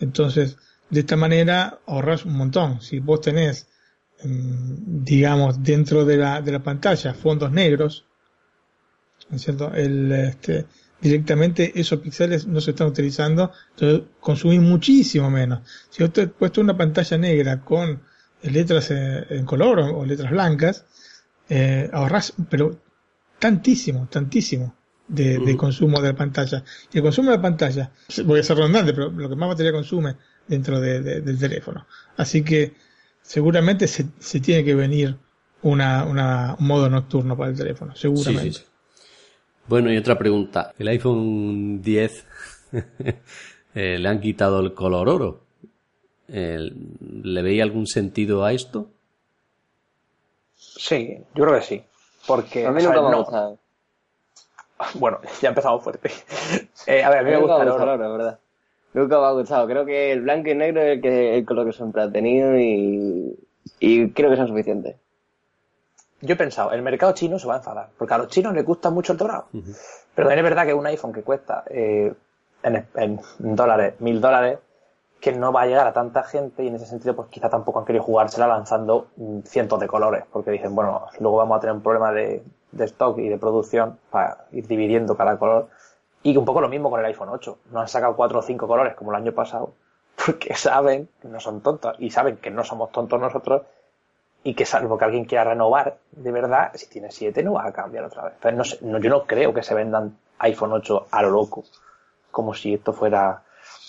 [0.00, 0.56] Entonces,
[0.90, 2.80] de esta manera ahorras un montón.
[2.80, 3.66] Si vos tenés,
[4.22, 8.06] digamos, dentro de la, de la pantalla fondos negros,
[9.28, 9.72] ¿no es cierto?
[9.74, 10.66] El, este,
[11.00, 15.60] directamente esos píxeles no se están utilizando, entonces consumís muchísimo menos.
[15.90, 18.02] Si vos te puesto una pantalla negra con
[18.42, 20.84] letras en color o, letras blancas,
[21.48, 22.78] eh, ahorras, pero
[23.38, 24.74] tantísimo, tantísimo
[25.06, 26.64] de, consumo de la pantalla.
[26.92, 27.90] Y el consumo de la pantalla,
[28.24, 30.16] voy a ser redundante, pero lo que más batería consume
[30.48, 31.86] dentro del teléfono.
[32.16, 32.74] Así que
[33.24, 35.16] seguramente se, se tiene que venir
[35.62, 38.60] una, una, un modo nocturno para el teléfono, seguramente.
[39.66, 40.72] Bueno, y otra pregunta.
[40.78, 42.26] ¿El iPhone 10
[43.74, 45.40] eh, le han quitado el color oro?
[46.28, 48.90] ¿Le veía algún sentido a esto?
[50.54, 51.84] Sí, yo creo que sí.
[52.26, 53.58] Porque a mí nunca me ha gustado.
[54.94, 56.10] Bueno, ya empezado fuerte.
[56.86, 57.96] Eh, a ver, a mí me gusta el oro.
[57.96, 58.38] la verdad.
[58.94, 59.66] Nunca me ha gustado.
[59.66, 62.56] Creo que el blanco y negro es el, que, el color que siempre ha tenido
[62.58, 63.36] y,
[63.80, 64.96] y creo que son suficientes.
[66.20, 68.64] Yo he pensado, el mercado chino se va a enfadar, porque a los chinos les
[68.64, 69.48] gusta mucho el dorado.
[69.52, 72.14] Pero también es verdad que un iPhone que cuesta eh,
[72.62, 74.58] en, en, dólares, mil dólares,
[75.20, 77.80] que no va a llegar a tanta gente y en ese sentido pues quizá tampoco
[77.80, 81.74] han querido jugársela lanzando mm, cientos de colores, porque dicen, bueno, luego vamos a tener
[81.74, 82.42] un problema de,
[82.72, 85.68] de stock y de producción para ir dividiendo cada color.
[86.24, 87.58] Y un poco lo mismo con el iPhone 8.
[87.70, 89.74] No han sacado cuatro o cinco colores como el año pasado,
[90.26, 93.62] porque saben que no son tontos y saben que no somos tontos nosotros
[94.42, 97.72] y que salvo que alguien quiera renovar de verdad, si tiene 7 no va a
[97.72, 98.34] cambiar otra vez.
[98.40, 101.64] Pero no sé, yo no creo que se vendan iPhone 8 a lo loco,
[102.30, 103.42] como si esto fuera...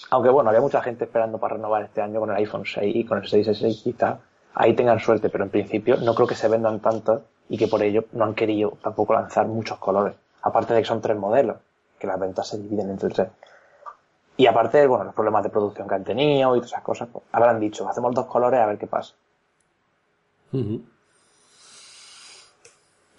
[0.09, 3.05] Aunque bueno, había mucha gente esperando para renovar este año con el iPhone 6 y
[3.05, 4.19] con el 6S quizá
[4.53, 7.81] ahí tengan suerte, pero en principio no creo que se vendan tanto y que por
[7.81, 10.15] ello no han querido tampoco lanzar muchos colores.
[10.41, 11.57] Aparte de que son tres modelos,
[12.06, 13.28] que las ventas se dividen entre tres.
[14.38, 17.24] Y aparte, bueno, los problemas de producción que han tenido y todas esas cosas, pues,
[17.32, 19.14] habrán dicho, hacemos dos colores a ver qué pasa.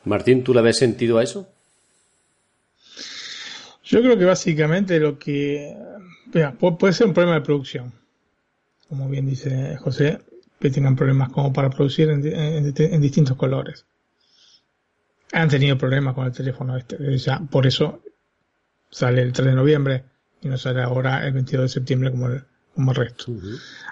[0.05, 1.49] Martín, ¿tú le habías sentido a eso?
[3.85, 5.77] Yo creo que básicamente lo que...
[6.59, 7.93] puede ser un problema de producción,
[8.89, 10.21] como bien dice José,
[10.59, 13.87] que tengan problemas como para producir en, distintos colores.
[15.33, 18.01] Han tenido problemas con el teléfono este, ya por eso
[18.91, 20.05] sale el 3 de noviembre
[20.41, 23.33] y no sale ahora el 22 de septiembre como el, como el resto.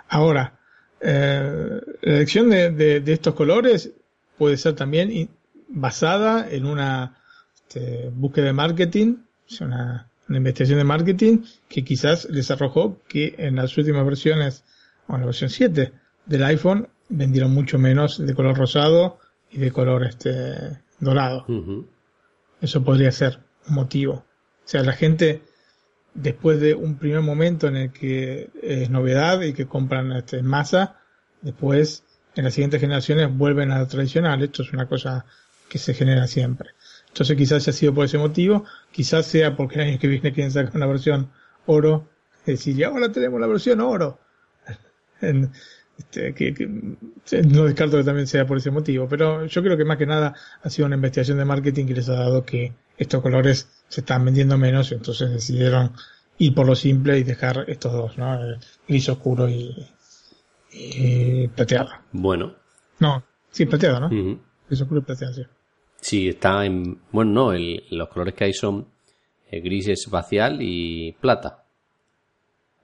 [0.09, 0.59] Ahora,
[1.01, 3.93] eh, la elección de, estos colores
[4.39, 5.31] puede ser también
[5.69, 7.17] basada en una
[7.55, 9.17] este, búsqueda de marketing,
[9.61, 11.39] una, una, investigación de marketing
[11.69, 14.65] que quizás les arrojó que en las últimas versiones,
[15.07, 15.93] o en la versión 7
[16.27, 19.19] del iPhone, vendieron mucho menos de color rosado
[19.51, 21.47] y de color este dorado.
[22.61, 24.25] Eso podría ser un motivo.
[24.65, 25.43] O sea, la gente
[26.15, 30.47] después de un primer momento en el que es novedad y que compran este, en
[30.47, 31.01] masa,
[31.43, 32.05] después
[32.37, 34.43] en las siguientes generaciones vuelven a lo tradicional.
[34.43, 35.27] Esto es una cosa
[35.69, 36.71] que se genera siempre.
[37.09, 40.51] Entonces quizás haya sido por ese motivo, quizás sea porque el año que viene quieren
[40.51, 41.31] sacar una versión
[41.67, 42.09] oro,
[42.41, 44.19] es decir, ya ahora tenemos la versión oro.
[45.99, 49.97] Este, que, no descarto que también sea por ese motivo, pero yo creo que más
[49.97, 53.69] que nada ha sido una investigación de marketing que les ha dado que estos colores
[53.89, 55.93] se están vendiendo menos, entonces decidieron
[56.39, 58.35] ir por lo simple y dejar estos dos, ¿no?
[58.35, 59.87] El gris oscuro y,
[61.55, 61.91] plateado.
[62.11, 62.55] Bueno.
[62.99, 64.09] No, sí, plateado, ¿no?
[64.69, 65.43] Gris oscuro y plateado, sí.
[66.01, 66.99] Sí, está en...
[67.13, 67.53] Bueno, no,
[67.91, 68.89] los colores que hay son
[69.51, 71.65] eh, gris espacial y plata.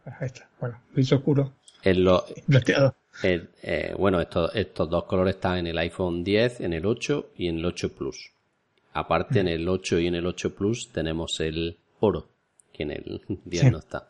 [0.04, 1.52] Ahí está, bueno, gris oscuro.
[1.82, 2.94] En lo, plateado.
[3.22, 7.48] Eh, bueno, estos, estos dos colores están en el iPhone 10, en el 8 y
[7.48, 8.32] en el 8 Plus.
[8.92, 12.26] Aparte, en el 8 y en el 8 Plus tenemos el oro,
[12.72, 14.08] que en el 10 no está.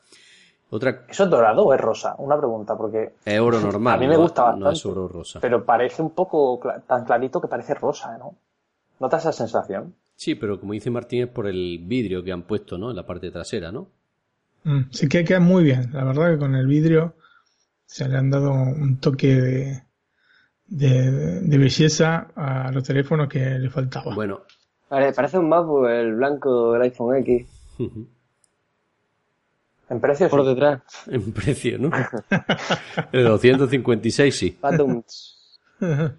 [0.70, 1.04] Otra...
[1.08, 2.14] ¿Eso es dorado o es rosa?
[2.18, 3.14] Una pregunta, porque...
[3.24, 3.94] Es oro normal.
[3.96, 4.64] A mí me gusta bastante.
[4.64, 5.40] No es oro rosa.
[5.40, 8.36] Pero parece un poco tan clarito que parece rosa, ¿no?
[9.00, 9.94] ¿Notas esa sensación?
[10.14, 12.90] Sí, pero como dice Martín, es por el vidrio que han puesto, ¿no?
[12.90, 13.88] En la parte trasera, ¿no?
[14.64, 15.90] Mm, sí que queda muy bien.
[15.92, 17.14] La verdad que con el vidrio
[17.90, 19.82] se le han dado un toque de,
[20.68, 24.14] de, belleza a los teléfonos que le faltaba.
[24.14, 24.42] Bueno.
[24.88, 27.48] parece un MacBook el blanco del iPhone X.
[29.88, 30.82] En precio Por detrás.
[31.08, 31.90] En precio, ¿no?
[33.12, 34.56] el 256 sí.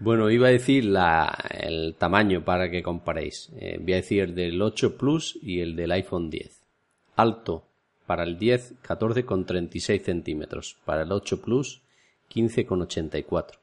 [0.00, 3.52] Bueno, iba a decir la, el tamaño para que comparéis.
[3.56, 6.62] Eh, voy a decir el del 8 Plus y el del iPhone 10.
[7.16, 7.66] Alto
[8.06, 10.76] para el 10, 14,36 centímetros.
[10.84, 11.80] Para el 8 Plus,
[12.32, 13.58] 15,84.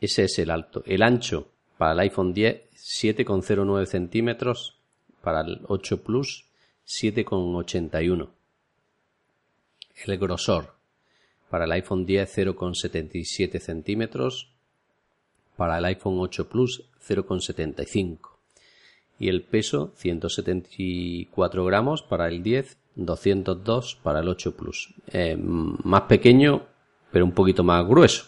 [0.00, 0.82] Ese es el alto.
[0.86, 4.76] El ancho para el iPhone 10, 7,09 centímetros.
[5.22, 6.44] Para el 8 Plus,
[6.86, 8.28] 7,81.
[10.04, 10.76] El grosor
[11.50, 14.50] para el iPhone 10 0,77 centímetros,
[15.56, 18.18] para el iPhone 8 Plus 0,75
[19.18, 24.92] y el peso 174 gramos para el 10, 202 para el 8 Plus.
[25.08, 26.62] Eh, más pequeño,
[27.12, 28.24] pero un poquito más grueso.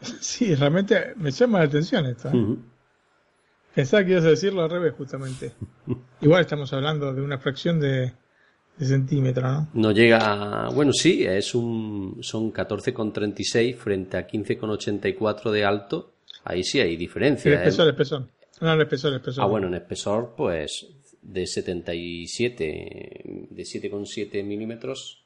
[0.00, 2.30] Sí, realmente me llama la atención esto.
[2.30, 2.56] ¿eh?
[3.74, 5.52] Pensaba que ibas a decirlo al revés, justamente.
[6.20, 8.12] Igual estamos hablando de una fracción de,
[8.78, 9.68] de centímetro, ¿no?
[9.74, 16.12] No llega, bueno, sí, es un, son 14,36 frente a 15,84 de alto.
[16.44, 17.50] Ahí sí hay diferencia.
[17.50, 18.28] El espesor, el espesor.
[18.60, 19.44] No, el espesor, el espesor.
[19.44, 20.86] Ah, bueno, en espesor, pues
[21.26, 25.24] de 77, de 7,7 milímetros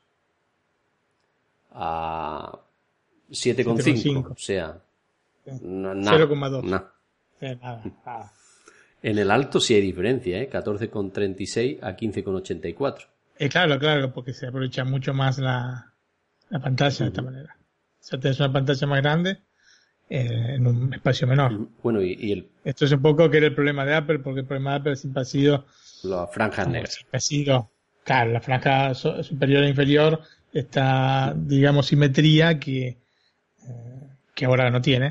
[1.72, 2.58] a
[3.30, 4.32] 7,5.
[4.32, 4.80] O sea,
[5.46, 6.64] 0,2.
[6.64, 6.94] nada.
[9.02, 10.50] En el alto sí hay diferencia, ¿eh?
[10.50, 13.06] 14,36 a 15,84.
[13.38, 15.92] Eh, claro, claro, porque se aprovecha mucho más la,
[16.50, 17.56] la pantalla de esta manera.
[17.58, 19.38] O sea, tienes una pantalla más grande
[20.10, 21.68] eh, en un espacio menor.
[21.82, 22.48] Bueno, y, el...
[22.64, 24.96] Esto es un poco que era el problema de Apple, porque el problema de Apple
[24.96, 25.66] siempre ha sido...
[26.02, 26.98] Las franjas negras.
[28.04, 30.20] Claro, la franja superior e inferior
[30.52, 32.96] está, digamos, simetría que, eh,
[34.34, 35.10] que ahora no tiene.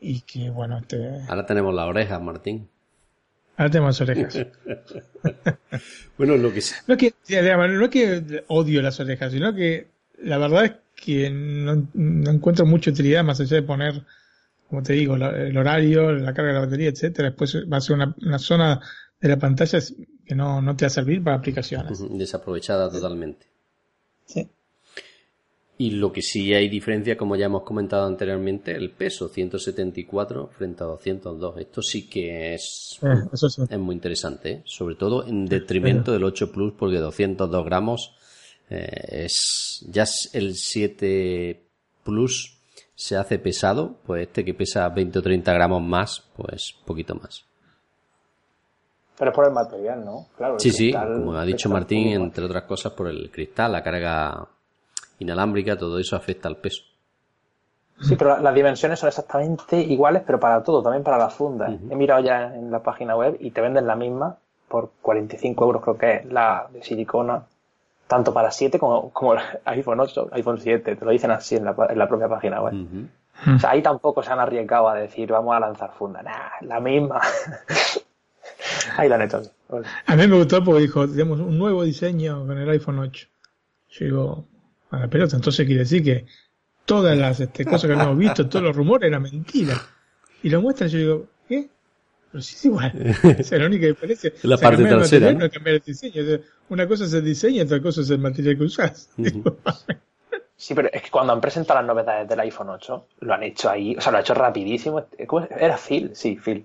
[0.00, 1.22] Y que, bueno, te...
[1.28, 2.68] Ahora tenemos la oreja, Martín.
[3.56, 4.34] Ahora tenemos orejas.
[6.18, 9.88] bueno, lo que no es que, no es que odio las orejas, sino que
[10.22, 14.02] la verdad es que no, encuentro mucha utilidad más allá de poner,
[14.68, 17.30] como te digo, el horario, la carga de la batería, etcétera.
[17.30, 18.80] Después va a ser una, una zona
[19.24, 19.78] de la pantalla
[20.26, 21.98] que no, no te va a servir para aplicaciones.
[22.10, 23.46] Desaprovechada totalmente.
[24.26, 24.46] Sí.
[25.78, 30.84] Y lo que sí hay diferencia, como ya hemos comentado anteriormente, el peso, 174 frente
[30.84, 31.58] a 202.
[31.58, 34.62] Esto sí que es, eh, es muy interesante, ¿eh?
[34.66, 38.14] sobre todo en detrimento del 8 Plus, porque 202 gramos
[38.68, 40.04] eh, es ya
[40.34, 41.66] el 7
[42.04, 42.58] Plus
[42.94, 47.46] se hace pesado, pues este que pesa 20 o 30 gramos más, pues poquito más.
[49.16, 50.26] Pero es por el material, ¿no?
[50.36, 50.58] Claro.
[50.58, 54.46] Sí, sí, como ha dicho Martín, entre otras cosas por el cristal, la carga
[55.18, 56.82] inalámbrica, todo eso afecta al peso.
[58.00, 61.68] Sí, pero las dimensiones son exactamente iguales, pero para todo, también para la funda.
[61.68, 64.36] He mirado ya en la página web y te venden la misma
[64.68, 67.44] por 45 euros, creo que es la de silicona,
[68.08, 71.76] tanto para 7 como, como iPhone 8, iPhone 7, te lo dicen así en la,
[71.88, 72.74] en la propia página web.
[73.56, 76.22] O sea, ahí tampoco se han arriesgado a decir, vamos a lanzar funda.
[76.22, 77.20] Nah, la misma.
[78.96, 79.42] ahí han hecho.
[80.06, 83.26] A mí me gustó porque dijo, tenemos un nuevo diseño con el iPhone 8.
[83.90, 84.48] Yo digo,
[84.90, 85.36] a la pelota.
[85.36, 86.26] Entonces quiere decir que
[86.84, 89.80] todas las este, cosas que hemos visto, todos los rumores eran mentira.
[90.42, 91.68] Y lo muestran, yo digo, ¿qué?
[92.30, 92.92] Pero sí es igual.
[93.38, 94.32] es la única diferencia.
[94.42, 95.32] La parte trasera.
[95.32, 96.22] No cambiar el diseño.
[96.68, 99.10] Una cosa es el diseño, otra cosa es el material que usas.
[100.56, 103.68] Sí, pero es que cuando han presentado las novedades del iPhone 8, lo han hecho
[103.68, 105.04] ahí, o sea, lo ha hecho rapidísimo.
[105.50, 106.12] ¿Era Phil?
[106.14, 106.64] Sí, Phil.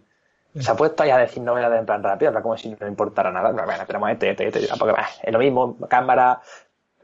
[0.55, 3.51] Se ha puesto ahí a decir novedades en plan rápido, como si no importara nada.
[3.51, 6.41] Bueno, tenemos este, este, este, es lo mismo, cámara,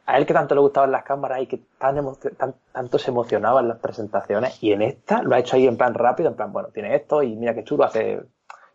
[0.05, 1.95] a él que tanto le gustaban las cámaras y que tan,
[2.71, 5.93] tanto se emocionaba en las presentaciones, y en esta lo ha hecho ahí en plan
[5.93, 8.21] rápido, en plan, bueno, tiene esto y mira qué chulo, hace,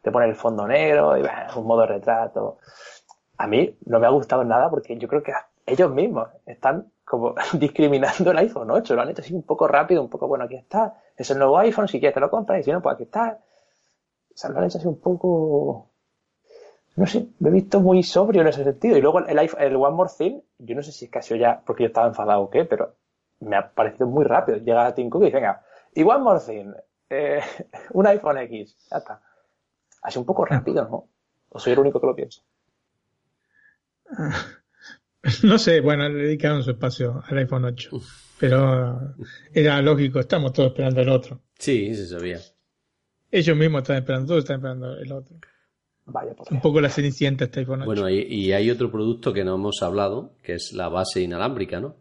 [0.03, 1.23] te pone el fondo negro y
[1.57, 2.59] un modo retrato.
[3.39, 5.33] A mí no me ha gustado nada porque yo creo que
[5.66, 10.03] ellos mismos están como discriminando el iPhone 8, lo han hecho así un poco rápido,
[10.03, 12.62] un poco, bueno, aquí está, es el nuevo iPhone, si quieres te lo compras y
[12.64, 13.39] si no, pues aquí está.
[14.49, 15.91] Lo hecho así un poco
[16.97, 18.97] no sé, me he visto muy sobrio en ese sentido.
[18.97, 21.84] Y luego el, el One More Thing, yo no sé si es casi ya porque
[21.84, 22.97] yo estaba enfadado o qué, pero
[23.41, 24.59] me ha parecido muy rápido.
[24.59, 25.62] Llega a Tim Cook y dice, venga,
[25.95, 26.72] y One More Thing,
[27.09, 27.41] eh,
[27.93, 29.22] un iPhone X, ya está.
[30.03, 31.09] Así un poco rápido, ¿no?
[31.49, 32.43] O soy el único que lo piensa.
[35.43, 37.91] No sé, bueno, le dedicaron su espacio al iPhone 8.
[38.38, 39.14] Pero
[39.53, 41.43] era lógico, estamos todos esperando el otro.
[41.59, 42.38] Sí, se sabía.
[43.31, 45.37] Ellos mismos están esperando, todos están esperando el otro.
[46.51, 47.87] Un poco la cenicienta iPhone 8.
[47.87, 51.95] Bueno, y, hay otro producto que no hemos hablado, que es la base inalámbrica, ¿no?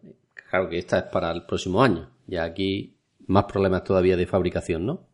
[0.50, 2.10] Claro que esta es para el próximo año.
[2.26, 2.96] Ya aquí
[3.28, 5.08] más problemas todavía de fabricación, ¿no?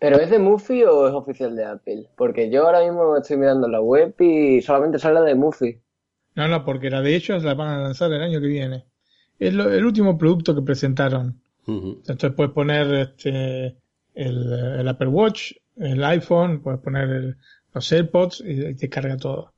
[0.00, 2.08] ¿Pero es de Muffy o es oficial de Apple?
[2.16, 5.78] Porque yo ahora mismo estoy mirando la web y solamente sale de Muffy.
[6.34, 8.86] No, no, porque la de ellos la van a lanzar el año que viene.
[9.38, 13.76] Es el último producto que presentaron Entonces puedes poner este,
[14.14, 17.36] el, Apple Watch, el iPhone, puedes poner
[17.72, 19.52] los AirPods y, te carga todo.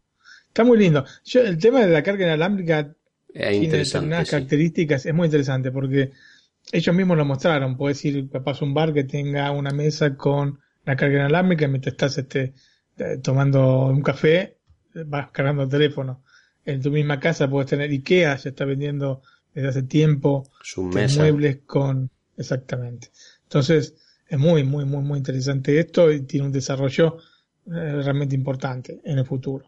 [0.48, 1.04] Está muy lindo.
[1.34, 2.94] el tema de la carga inalámbrica
[3.32, 6.12] tiene determinadas características, es muy interesante porque
[6.72, 7.76] ellos mismos lo mostraron.
[7.76, 12.18] Puedes ir, capaz un bar que tenga una mesa con la carga inalámbrica mientras estás
[12.18, 12.54] este,
[12.98, 14.58] eh, tomando un café,
[15.06, 16.22] vas cargando el teléfono.
[16.64, 19.22] En tu misma casa puedes tener IKEA, se está vendiendo
[19.54, 23.10] desde hace tiempo muebles con exactamente.
[23.44, 23.94] Entonces,
[24.28, 27.18] es muy, muy, muy, muy interesante esto y tiene un desarrollo
[27.66, 29.64] eh, realmente importante en el futuro.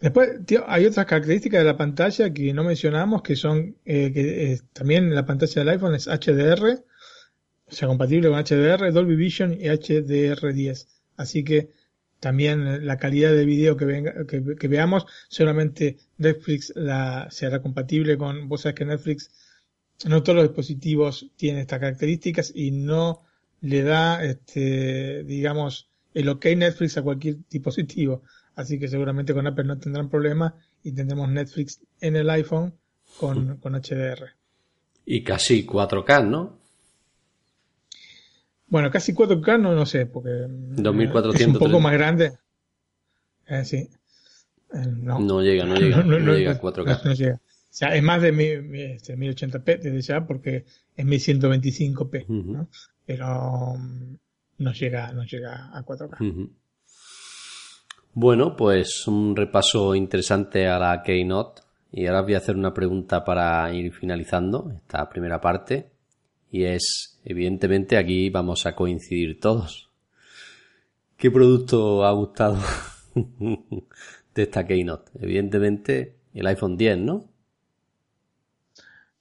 [0.00, 0.30] Después,
[0.66, 5.26] hay otras características de la pantalla que no mencionamos, que son eh, que también la
[5.26, 6.84] pantalla del iPhone es HDR,
[7.66, 10.86] o sea, compatible con HDR, Dolby Vision y HDR10.
[11.16, 11.70] Así que
[12.20, 18.48] también la calidad de video que, venga, que, veamos, solamente Netflix la, será compatible con,
[18.48, 19.30] vos sabés que Netflix,
[20.06, 23.22] no todos los dispositivos tienen estas características y no
[23.60, 28.22] le da, este, digamos, el OK Netflix a cualquier dispositivo.
[28.54, 32.74] Así que seguramente con Apple no tendrán problema y tendremos Netflix en el iPhone
[33.18, 34.30] con, con HDR.
[35.06, 36.58] Y casi 4K, ¿no?
[38.66, 42.32] Bueno, casi 4K no, no sé, porque 2400, es un poco más grande.
[43.46, 43.76] Eh, sí.
[43.76, 45.18] Eh, no.
[45.20, 45.40] no.
[45.40, 47.04] llega, no llega, no, llega a 4K.
[47.04, 47.40] No, llega.
[47.70, 48.44] O sea, es más de mi,
[48.80, 50.64] este, 1080p desde ya porque
[50.96, 52.68] es 1125p, ¿no?
[53.04, 54.16] Pero mm,
[54.58, 56.50] no llega, no llega a 4K.
[58.14, 61.62] Bueno, pues un repaso interesante a la Keynote.
[61.92, 65.90] Y ahora voy a hacer una pregunta para ir finalizando esta primera parte.
[66.50, 69.90] Y es, evidentemente, aquí vamos a coincidir todos.
[71.16, 72.58] ¿Qué producto ha gustado
[73.14, 75.12] de esta Keynote?
[75.20, 77.28] Evidentemente, el iPhone 10, ¿no?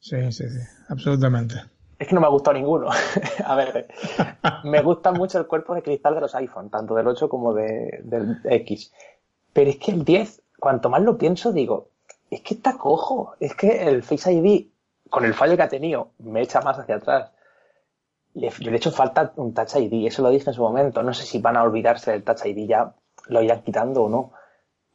[0.07, 1.55] Sí, sí, sí, absolutamente.
[1.99, 2.87] Es que no me ha gustado ninguno.
[3.45, 3.89] a ver,
[4.63, 7.99] me gusta mucho el cuerpo de cristal de los iPhone, tanto del 8 como de,
[8.03, 8.93] del X.
[9.51, 11.89] Pero es que el 10, cuanto más lo pienso, digo,
[12.31, 13.35] es que está cojo.
[13.41, 14.67] Es que el Face ID
[15.09, 17.31] con el fallo que ha tenido, me echa más hacia atrás.
[18.33, 21.03] Le, he hecho falta un Touch ID, eso lo dije en su momento.
[21.03, 22.93] No sé si van a olvidarse del Touch ID ya,
[23.27, 24.31] lo irán quitando o no.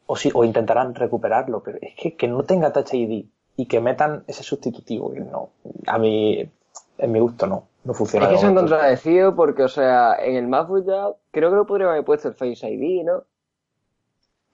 [0.07, 3.79] O, si, o intentarán recuperarlo, pero es que que no tenga Touch ID y que
[3.79, 5.51] metan ese sustitutivo, no,
[5.85, 6.49] a mí,
[6.97, 8.25] en mi gusto no, no funciona.
[8.27, 11.67] Es que se han contradecido porque, o sea, en el MacBook ya creo que lo
[11.67, 13.25] podrían haber puesto el Face ID, ¿no?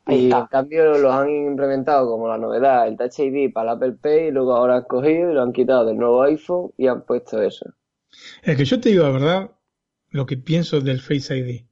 [0.08, 3.98] Y en cambio lo han implementado como la novedad, el Touch ID para el Apple
[4.02, 7.04] Pay, y luego ahora han cogido y lo han quitado del nuevo iPhone y han
[7.04, 7.74] puesto eso.
[8.42, 9.52] Es que yo te digo la verdad
[10.10, 11.66] lo que pienso del Face ID.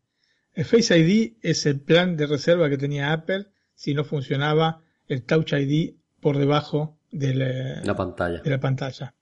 [0.53, 5.23] El Face ID es el plan de reserva que tenía Apple si no funcionaba el
[5.23, 8.41] Touch ID por debajo de la, pantalla.
[8.41, 9.14] de la pantalla.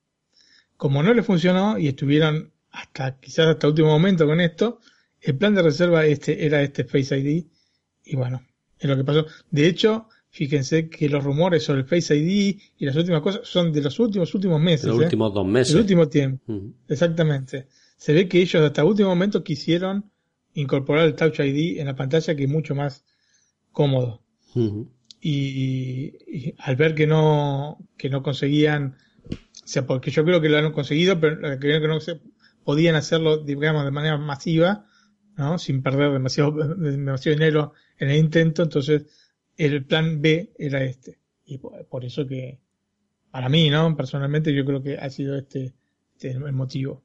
[0.77, 4.79] Como no le funcionó y estuvieron hasta quizás hasta último momento con esto,
[5.21, 7.45] el plan de reserva este era este Face ID
[8.05, 8.41] y bueno,
[8.77, 9.25] es lo que pasó.
[9.49, 13.71] De hecho, fíjense que los rumores sobre el Face ID y las últimas cosas son
[13.71, 14.87] de los últimos últimos meses.
[14.87, 15.03] Los ¿eh?
[15.05, 15.73] últimos dos meses.
[15.73, 16.53] El último tiempo.
[16.87, 17.67] Exactamente.
[17.97, 20.11] Se ve que ellos hasta el último momento quisieron
[20.53, 23.05] incorporar el Touch ID en la pantalla que es mucho más
[23.71, 24.21] cómodo.
[25.27, 28.95] Y, al ver que no, que no conseguían,
[29.27, 32.21] o sea, porque yo creo que lo han conseguido, pero creo que no se
[32.63, 34.85] podían hacerlo, digamos, de manera masiva,
[35.35, 35.57] ¿no?
[35.57, 39.05] Sin perder demasiado, demasiado dinero en el intento, entonces
[39.57, 41.17] el plan B era este.
[41.43, 42.59] Y por, eso que,
[43.31, 43.97] para mí, ¿no?
[43.97, 45.73] Personalmente yo creo que ha sido este,
[46.13, 47.03] este, el motivo.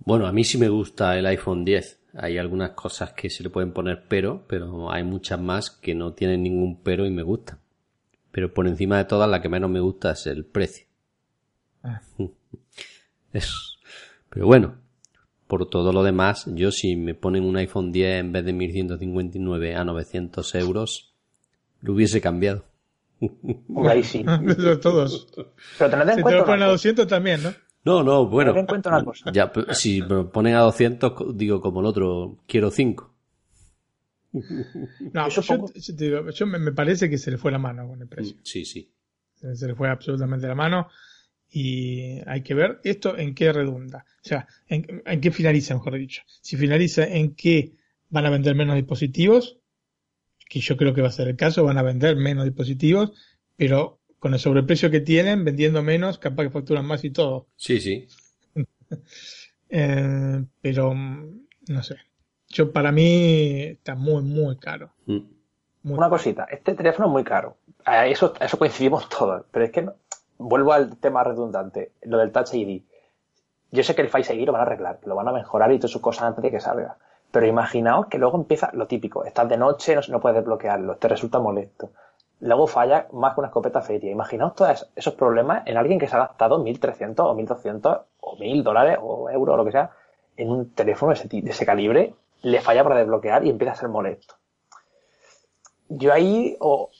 [0.00, 2.00] Bueno, a mí sí me gusta el iPhone 10.
[2.14, 6.12] Hay algunas cosas que se le pueden poner pero, pero hay muchas más que no
[6.12, 7.58] tienen ningún pero y me gustan.
[8.30, 10.86] Pero por encima de todas, la que menos me gusta es el precio.
[11.82, 12.00] Ah.
[14.30, 14.76] Pero bueno,
[15.46, 19.74] por todo lo demás, yo si me ponen un iPhone 10 en vez de 1159
[19.74, 21.14] a 900 euros,
[21.82, 22.64] lo hubiese cambiado.
[23.86, 24.24] Ahí sí.
[24.82, 25.28] Todos.
[25.78, 26.30] Pero tened en si cuenta.
[26.30, 27.52] te lo ponen a 200 también, ¿no?
[27.84, 28.52] No, no, bueno.
[28.52, 29.32] Tened en cuenta una cosa.
[29.32, 33.12] Ya, si me ponen a 200, digo como el otro, quiero 5.
[35.12, 35.66] No, yo, yo,
[35.96, 38.36] te digo, yo me, parece que se le fue la mano con el precio.
[38.42, 38.90] Sí, sí.
[39.34, 40.88] Se le fue absolutamente la mano
[41.50, 44.06] y hay que ver esto en qué redunda.
[44.24, 46.22] O sea, en, en, qué finaliza, mejor dicho.
[46.40, 47.74] Si finaliza en que
[48.08, 49.58] van a vender menos dispositivos,
[50.48, 53.12] que yo creo que va a ser el caso, van a vender menos dispositivos,
[53.56, 57.48] pero con el sobreprecio que tienen, vendiendo menos, capaz que facturan más y todo.
[57.56, 58.06] Sí, sí.
[59.68, 61.96] eh, pero, no sé.
[62.46, 64.92] Yo, para mí, está muy, muy caro.
[65.06, 65.90] Mm.
[65.90, 67.56] Una cosita, este teléfono es muy caro.
[67.84, 69.94] A eso, a eso coincidimos todos, pero es que no,
[70.38, 72.82] vuelvo al tema redundante, lo del Touch ID.
[73.72, 75.78] Yo sé que el Face ID lo van a arreglar, lo van a mejorar y
[75.78, 76.96] todas sus cosas antes de que salga.
[77.32, 81.08] Pero imaginaos que luego empieza lo típico, estás de noche, no, no puedes desbloquearlo, te
[81.08, 81.90] resulta molesto.
[82.42, 84.10] Luego falla más que una escopeta feria.
[84.10, 88.62] Imaginaos todos esos problemas en alguien que se ha gastado 1.300 o 1.200 o 1.000
[88.64, 89.92] dólares o euros o lo que sea
[90.36, 94.34] en un teléfono de ese, calibre, le falla para desbloquear y empieza a ser molesto.
[95.88, 96.90] Yo ahí, o,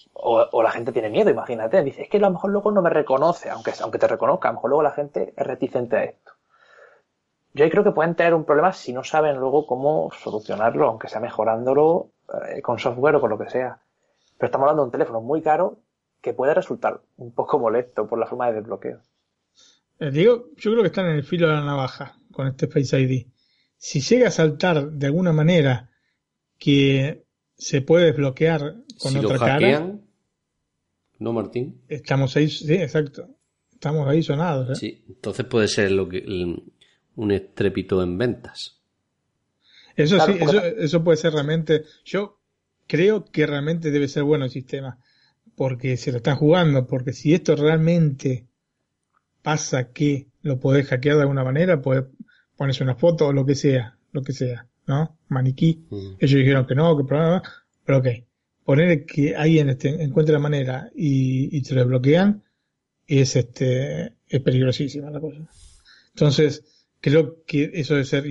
[0.62, 3.50] la gente tiene miedo, imagínate, dice, es que a lo mejor luego no me reconoce,
[3.50, 6.32] aunque, aunque te reconozca, a lo mejor luego la gente es reticente a esto.
[7.52, 11.08] Yo ahí creo que pueden tener un problema si no saben luego cómo solucionarlo, aunque
[11.08, 12.10] sea mejorándolo
[12.48, 13.80] eh, con software o con lo que sea.
[14.38, 15.80] Pero estamos hablando de un teléfono muy caro
[16.20, 19.00] que puede resultar un poco molesto por la forma de desbloqueo.
[19.98, 22.98] Eh, digo, yo creo que están en el filo de la navaja con este Face
[22.98, 23.26] ID.
[23.76, 25.90] Si llega a saltar de alguna manera
[26.58, 27.24] que
[27.56, 29.92] se puede desbloquear con otra cara.
[31.18, 31.82] No, Martín.
[31.88, 33.28] Estamos ahí, sí, exacto.
[33.72, 34.70] Estamos ahí sonados.
[34.70, 34.74] ¿eh?
[34.76, 36.24] Sí, entonces puede ser lo que,
[37.16, 38.80] un estrépito en ventas.
[39.94, 41.84] Eso sí, eso, eso puede ser realmente.
[42.04, 42.41] Yo
[42.92, 44.98] creo que realmente debe ser bueno el sistema,
[45.56, 48.48] porque se lo están jugando, porque si esto realmente
[49.40, 52.04] pasa que lo podés hackear de alguna manera, podés
[52.54, 55.16] ponerse una foto o lo que sea, lo que sea, ¿no?
[55.28, 55.86] Maniquí.
[55.88, 56.16] Mm.
[56.18, 57.42] Ellos dijeron que no, que problema,
[57.82, 58.08] pero ok.
[58.62, 62.42] Poner que alguien este, encuentre la manera y, y te lo desbloquean
[63.06, 65.38] es este es peligrosísima la cosa.
[66.10, 66.62] Entonces,
[67.00, 68.24] creo que eso debe ser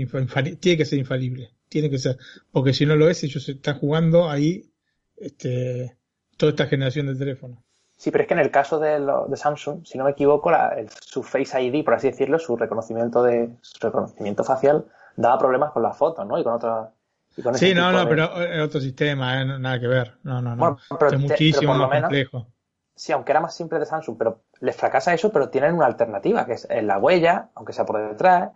[0.60, 2.18] tiene que ser infalible, tiene que ser,
[2.52, 4.74] porque si no lo es, ellos están jugando ahí
[5.16, 5.98] este,
[6.36, 7.64] toda esta generación de teléfono.
[7.96, 10.76] Sí, pero es que en el caso de, de Samsung, si no me equivoco, la,
[11.00, 15.84] su Face ID, por así decirlo, su reconocimiento de su reconocimiento facial daba problemas con
[15.84, 16.38] las fotos, ¿no?
[16.38, 16.90] Y con otras
[17.54, 19.46] sí, no, no, pero es otro sistema, ¿eh?
[19.46, 20.18] nada que ver.
[20.24, 20.78] No, no, no.
[21.08, 22.48] es muchísimo más complejo.
[22.94, 26.46] Sí, aunque era más simple de Samsung, pero les fracasa eso, pero tienen una alternativa,
[26.46, 28.52] que es la huella, aunque sea por detrás,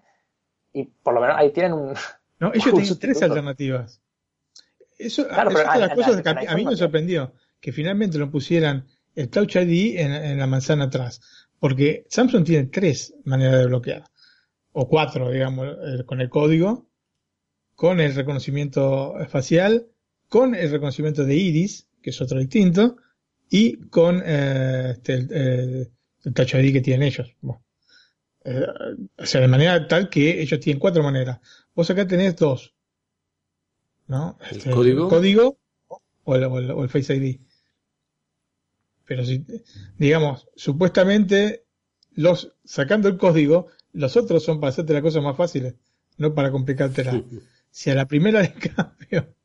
[0.74, 1.94] y por lo menos ahí tienen un.
[2.40, 4.02] No, ellos tienen tres alternativas.
[4.98, 8.88] Eso, claro, es de las cosas que a mí me sorprendió, que finalmente lo pusieran
[9.16, 11.22] el Touch ID en, la manzana atrás.
[11.60, 14.04] Porque Samsung tiene tres maneras de bloquear.
[14.74, 15.68] O cuatro, digamos,
[16.06, 16.90] con el código,
[17.76, 19.88] con el reconocimiento facial,
[20.28, 22.98] con el reconocimiento de iris, que es otro distinto,
[23.50, 25.92] y con eh, este, el,
[26.34, 27.36] Touch ID que tienen ellos.
[28.46, 28.66] Eh,
[29.18, 31.40] o sea, de manera tal que ellos tienen cuatro maneras.
[31.74, 32.74] Vos acá tenés dos.
[34.08, 34.38] ¿No?
[34.50, 35.10] ¿El este, código?
[35.10, 35.58] código
[36.24, 37.40] o el Face ID.
[39.06, 39.46] Pero si,
[39.98, 41.66] digamos, supuestamente,
[42.14, 45.76] los, sacando el código, los otros son para hacerte las cosas más fáciles,
[46.18, 47.24] no para complicártela.
[47.72, 49.36] si a la primera de cambio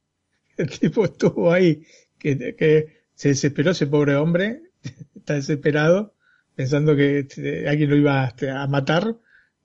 [0.56, 1.84] el tipo estuvo ahí,
[2.18, 4.62] que, que se desesperó ese pobre hombre,
[5.14, 6.14] está desesperado,
[6.54, 9.16] pensando que este, alguien lo iba este, a, matar,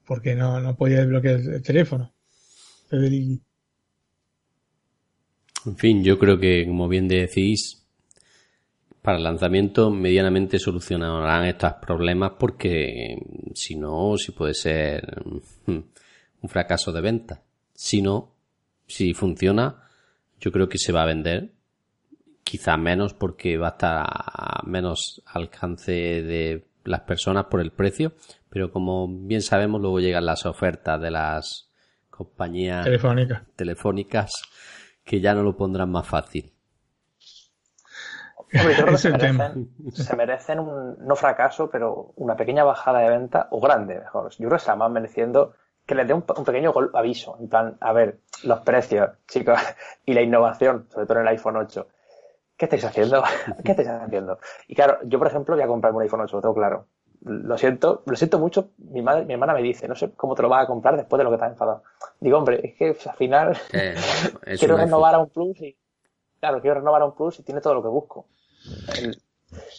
[0.05, 2.13] porque no, no podía desbloquear el, teléfono.
[5.65, 7.85] En fin, yo creo que, como bien decís,
[9.01, 13.17] para el lanzamiento medianamente solucionarán estos problemas porque
[13.53, 15.21] si no, si puede ser
[15.65, 15.79] hmm,
[16.41, 17.43] un fracaso de venta.
[17.73, 18.33] Si no,
[18.87, 19.83] si funciona,
[20.39, 21.51] yo creo que se va a vender.
[22.43, 28.13] Quizá menos porque va a estar a menos alcance de las personas por el precio,
[28.49, 31.69] pero como bien sabemos, luego llegan las ofertas de las
[32.09, 32.87] compañías
[33.55, 34.31] telefónicas
[35.03, 36.51] que ya no lo pondrán más fácil.
[38.95, 44.31] se, merecen, un, no fracaso, pero una pequeña bajada de venta, o grande, mejor.
[44.31, 45.53] Yo creo que se la van mereciendo
[45.85, 49.59] que les dé un, pequeño aviso, en plan, a ver, los precios, chicos,
[50.05, 51.87] y la innovación, sobre todo en el iPhone 8.
[52.57, 53.23] ¿Qué estáis haciendo?
[53.63, 54.39] ¿Qué estáis haciendo?
[54.67, 56.87] Y claro, yo, por ejemplo, voy a comprarme un iPhone 8, lo tengo claro.
[57.21, 58.69] Lo siento, lo siento mucho.
[58.77, 61.17] Mi madre, mi hermana me dice, no sé cómo te lo vas a comprar después
[61.17, 61.83] de lo que te has enfadado.
[62.19, 63.95] Digo, hombre, es que al final eh,
[64.59, 65.75] quiero renovar a un Plus y,
[66.39, 68.27] claro, quiero renovar a un Plus y tiene todo lo que busco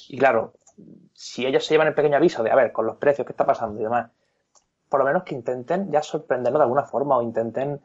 [0.08, 0.54] y claro,
[1.12, 3.46] si ellos se llevan el pequeño aviso de, a ver, con los precios, ¿qué está
[3.46, 4.10] pasando y demás?
[4.88, 7.80] Por lo menos que intenten ya sorprendernos de alguna forma o intenten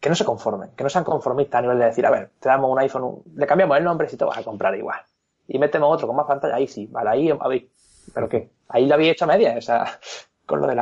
[0.00, 2.48] que no se conformen, que no sean conformistas a nivel de decir, a ver, te
[2.48, 5.00] damos un iPhone, le cambiamos el nombre si te vas a comprar igual.
[5.48, 7.64] Y metemos otro con más pantalla, ahí sí, vale, ahí habéis,
[8.12, 9.98] pero qué, ahí lo habéis hecho a media, o sea,
[10.46, 10.78] con lo del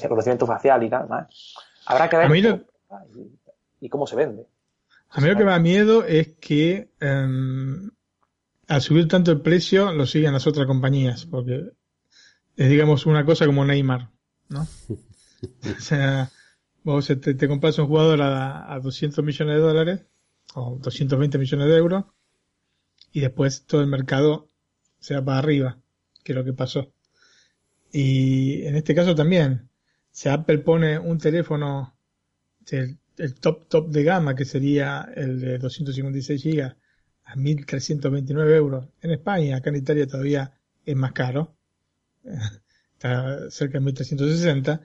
[0.00, 1.54] reconocimiento facial y tal, más.
[1.86, 2.64] Habrá que ver
[3.80, 4.46] y, cómo se vende.
[5.10, 7.90] A mí lo que me da miedo es que em,
[8.68, 11.72] al subir tanto el precio lo siguen las otras compañías, porque
[12.56, 14.08] es digamos una cosa como Neymar,
[14.48, 14.66] ¿no?
[15.76, 16.30] o sea,
[16.84, 20.00] vos te, compras un jugador a, a 200 millones de dólares
[20.54, 22.04] o 220 millones de euros
[23.12, 24.48] y después todo el mercado
[24.98, 25.78] se va para arriba,
[26.22, 26.92] que es lo que pasó.
[27.92, 29.68] Y en este caso también,
[30.10, 31.94] si Apple pone un teléfono,
[32.70, 36.76] el, el top top de gama, que sería el de 256 GB,
[37.24, 40.52] a 1.329 euros en España, acá en Italia todavía
[40.84, 41.56] es más caro,
[42.92, 44.80] está cerca de 1.360.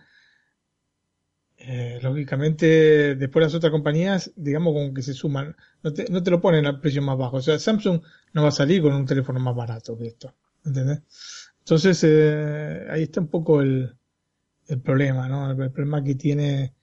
[1.59, 6.67] Eh, lógicamente, después las otras compañías, digamos, como que se suman, no te, lo ponen
[6.67, 7.37] a precio más bajo.
[7.37, 8.01] O sea, Samsung
[8.33, 11.01] no va a salir con un teléfono más barato que esto, ¿entendés?
[11.59, 13.97] Entonces, eh, ahí está un poco el,
[14.83, 15.49] problema, ¿no?
[15.51, 16.75] El, problema que tiene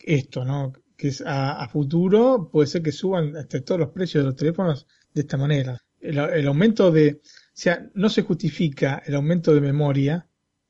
[0.00, 0.72] esto, ¿no?
[0.96, 4.86] Que es a, futuro puede ser que suban hasta todos los precios de los teléfonos
[5.14, 5.78] de esta manera.
[6.00, 10.26] El, el aumento de, o sea, no se justifica el aumento de memoria,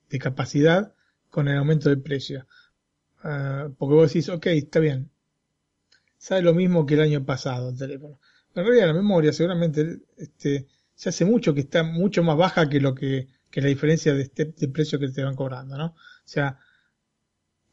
[0.09, 0.93] de capacidad,
[1.29, 2.45] con el aumento de precio.
[3.23, 5.09] Ah, porque vos decís, ok, está bien.
[6.17, 8.19] Sabe lo mismo que el año pasado el teléfono.
[8.55, 12.79] En realidad la memoria seguramente este, se hace mucho que está mucho más baja que
[12.79, 15.85] lo que, que la diferencia de este de precio que te van cobrando, ¿no?
[15.87, 15.95] O
[16.25, 16.59] sea,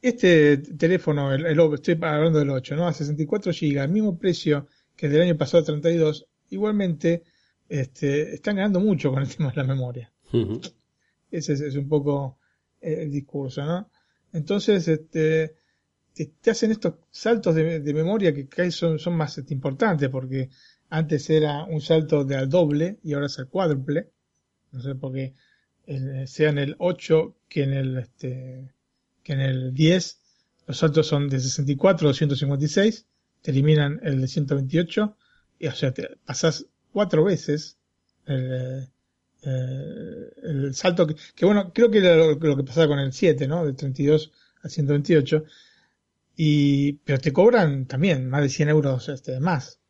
[0.01, 2.87] este teléfono, el, el, estoy hablando del 8, ¿no?
[2.87, 7.25] A 64 GB, el mismo precio que del año pasado 32, igualmente
[7.69, 10.13] este, están ganando mucho con el tema de la memoria.
[11.31, 12.39] Ese es, un poco
[12.81, 13.91] el discurso, ¿no?
[14.33, 15.55] Entonces, este,
[16.15, 20.51] te, hacen estos saltos de, memoria que cada son, más este, importantes porque
[20.91, 24.11] antes era un salto de al doble y ahora es al cuádruple.
[24.73, 25.35] No sé, porque
[26.27, 28.75] sea en el 8 que en el, este,
[29.23, 30.21] que en el 10,
[30.67, 33.07] los saltos son de 64 a 256,
[33.41, 35.17] te eliminan el de 128,
[35.61, 37.79] y o sea, te pasas cuatro veces
[38.27, 38.89] el,
[39.43, 43.47] eh, el salto que, que, bueno, creo que era lo, que pasaba con el 7,
[43.47, 43.65] ¿no?
[43.65, 44.33] De 32
[44.63, 45.45] a 128.
[46.37, 49.81] Y, pero te cobran también más de 100 euros este, más.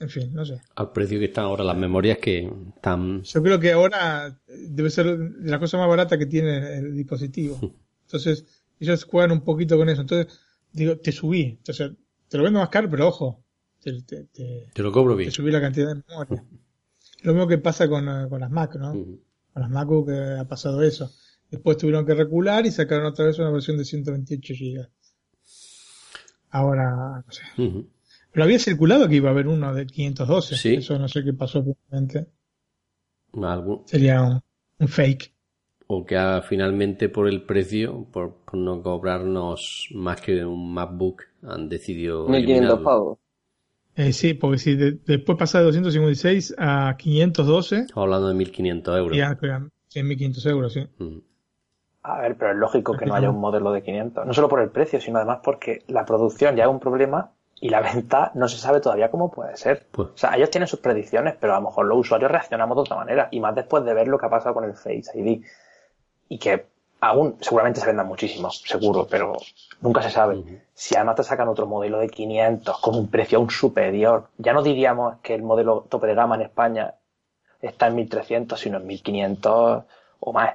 [0.00, 0.60] En fin, no sé.
[0.74, 3.22] Al precio que están ahora las memorias que están...
[3.22, 5.06] Yo creo que ahora debe ser
[5.42, 7.58] la cosa más barata que tiene el dispositivo.
[8.06, 8.44] Entonces,
[8.80, 10.00] ellos juegan un poquito con eso.
[10.00, 10.40] Entonces,
[10.72, 11.56] digo, te subí.
[11.58, 11.92] Entonces,
[12.28, 13.44] te lo vendo más caro, pero ojo.
[13.80, 14.26] Te, te,
[14.72, 15.30] te lo cobro bien.
[15.30, 16.44] Te subí la cantidad de memoria.
[17.22, 18.92] Lo mismo que pasa con, eh, con las Mac, ¿no?
[18.92, 21.10] Con las MacBook que ha pasado eso.
[21.50, 24.88] Después tuvieron que recular y sacaron otra vez una versión de 128 GB.
[26.50, 27.42] Ahora, no sé.
[28.32, 30.56] Pero había circulado que iba a haber uno de 512.
[30.56, 30.74] ¿Sí?
[30.76, 32.26] Eso no sé qué pasó finalmente.
[33.86, 35.32] Sería un, fake.
[35.86, 42.28] O que finalmente por el precio, por, no cobrarnos más que un MacBook, han decidido.
[42.28, 43.18] 1500 pavos.
[43.94, 47.76] Eh, sí, porque si después pasa de 256 a 512.
[47.76, 49.16] Estamos hablando de 1500 euros.
[49.16, 49.36] Ya,
[49.94, 50.86] 1500 euros, sí.
[50.98, 51.18] Mm.
[52.04, 54.26] A ver, pero es lógico que no haya un modelo de 500.
[54.26, 57.68] No solo por el precio, sino además porque la producción ya es un problema y
[57.68, 59.86] la venta no se sabe todavía cómo puede ser.
[59.92, 60.08] Pues.
[60.08, 62.96] O sea, ellos tienen sus predicciones, pero a lo mejor los usuarios reaccionamos de otra
[62.96, 63.28] manera.
[63.30, 65.44] Y más después de ver lo que ha pasado con el Face ID.
[66.28, 66.66] Y que
[67.02, 69.36] aún seguramente se vendan muchísimos, seguro, pero
[69.80, 70.62] nunca se sabe.
[70.72, 74.62] Si además te sacan otro modelo de 500 con un precio aún superior, ya no
[74.62, 76.94] diríamos que el modelo tope de gama en España
[77.60, 79.82] está en 1300, sino en 1500
[80.20, 80.54] o más.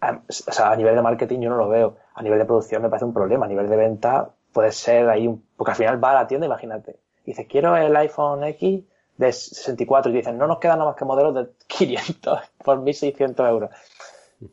[0.00, 1.96] O sea, a nivel de marketing yo no lo veo.
[2.14, 3.46] A nivel de producción me parece un problema.
[3.46, 5.44] A nivel de venta puede ser ahí, un...
[5.56, 7.00] porque al final va a la tienda, imagínate.
[7.26, 8.84] Dices, quiero el iPhone X
[9.16, 13.48] de 64 y dicen, no nos quedan nada más que modelos de 500 por 1600
[13.48, 13.70] euros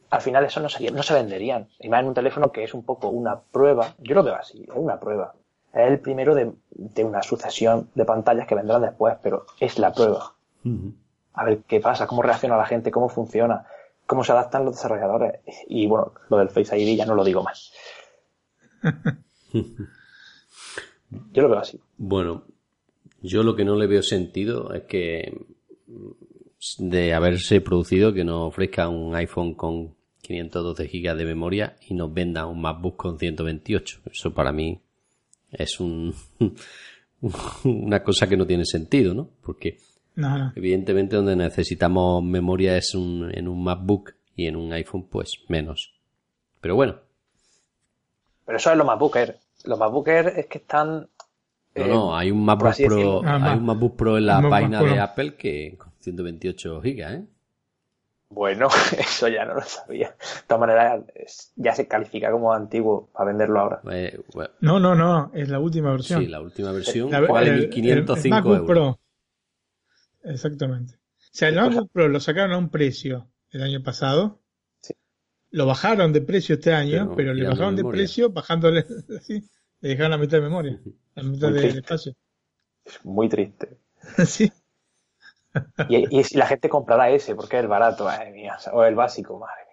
[0.10, 1.70] al final eso no, sería, no se venderían.
[1.80, 4.64] Y más en un teléfono que es un poco una prueba, yo lo veo así,
[4.64, 5.34] es una prueba.
[5.74, 6.54] Es el primero de,
[7.04, 10.34] una sucesión de pantallas que vendrán después, pero es la prueba.
[11.34, 13.66] A ver qué pasa, cómo reacciona la gente, cómo funciona,
[14.06, 15.40] cómo se adaptan los desarrolladores.
[15.68, 17.72] Y bueno, lo del Face ID ya no lo digo más.
[21.32, 21.80] Yo lo veo así.
[21.98, 22.44] Bueno,
[23.22, 25.46] yo lo que no le veo sentido es que
[26.78, 32.14] de haberse producido que nos ofrezca un iPhone con 512 GB de memoria y nos
[32.14, 34.02] venda un MacBook con 128.
[34.12, 34.82] Eso para mí
[35.52, 36.14] es un,
[37.64, 39.30] una cosa que no tiene sentido, ¿no?
[39.42, 39.78] Porque
[40.56, 45.94] evidentemente donde necesitamos memoria es un, en un MacBook y en un iPhone pues menos.
[46.60, 46.96] Pero bueno.
[48.46, 49.38] Pero eso es lo MacBook Air.
[49.66, 51.08] Los MacBook Air es que están...
[51.76, 55.36] no, no, hay un MacBook Pro, hay un MacBook Pro en la página de Apple
[55.36, 55.78] que
[56.08, 57.26] 128 gigas, ¿eh?
[58.30, 58.68] Bueno,
[58.98, 60.10] eso ya no lo sabía.
[60.10, 63.82] De todas maneras, ya se califica como antiguo para venderlo ahora.
[63.92, 64.20] Eh,
[64.62, 66.22] no, no, no, es la última versión.
[66.22, 68.68] Sí, la última versión vale 1505 euros.
[68.68, 69.00] Pro.
[70.24, 70.96] Exactamente.
[70.96, 74.42] O sea, el MacBook Pro lo sacaron a un precio el año pasado.
[74.82, 74.94] Sí.
[75.52, 78.86] Lo bajaron de precio este año, pero, le bajaron de, precio bajándole
[79.18, 79.48] así.
[79.80, 80.82] Le dejaron la mitad de memoria,
[81.16, 82.14] la mitad de espacio.
[82.84, 83.78] Es muy triste.
[84.26, 84.52] sí.
[85.90, 88.58] Y, y, la gente comprará ese porque es el barato, madre mía.
[88.74, 89.64] O el básico, madre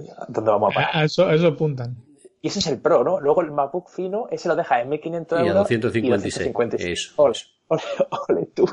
[0.00, 0.14] mía.
[0.28, 0.90] ¿Dónde vamos a parar?
[0.92, 1.96] A eso, eso apuntan.
[2.42, 3.20] Y ese es el Pro, ¿no?
[3.20, 5.70] Luego el MacBook fino, ese lo deja en 1500 euros.
[5.70, 6.80] Y a 256.
[6.80, 7.12] Y Eso.
[7.16, 7.82] Ole, ole,
[8.28, 8.68] ole tú.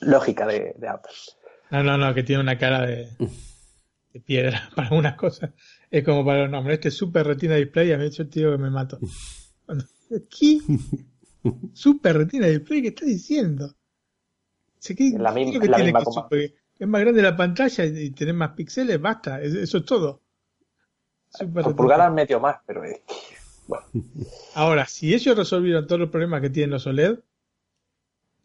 [0.00, 1.12] Lógica de, de, Apple.
[1.70, 3.08] No, no, no, que tiene una cara de,
[4.12, 5.50] de piedra para algunas cosas.
[5.90, 6.78] Es como para los nombres.
[6.78, 8.98] Este Super Retina Display, a mí hecho el tío que me mato.
[10.08, 10.58] ¿Qué?
[11.72, 13.74] Super Retina Display, ¿qué está diciendo?
[14.80, 18.10] ¿qué, la misma, que la tiene misma que super, es más grande la pantalla y
[18.10, 20.22] tener más píxeles, basta, eso es todo.
[21.28, 23.14] Super Por pulgadas medio más, pero es que,
[23.66, 23.86] bueno.
[24.54, 27.18] Ahora, si ellos resolvieron todos los problemas que tienen los OLED,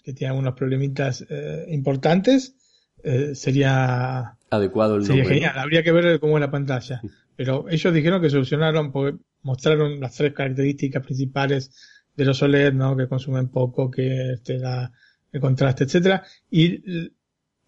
[0.03, 2.55] que tienen algunos problemitas eh, importantes,
[3.03, 5.55] eh, sería adecuado el sería nombre, genial.
[5.55, 5.61] ¿no?
[5.61, 7.01] Habría que ver cómo es la pantalla.
[7.35, 11.71] Pero ellos dijeron que solucionaron, porque mostraron las tres características principales
[12.15, 12.95] de los OLED, ¿no?
[12.95, 14.91] Que consumen poco, que este, la,
[15.31, 17.11] el contraste, etcétera, y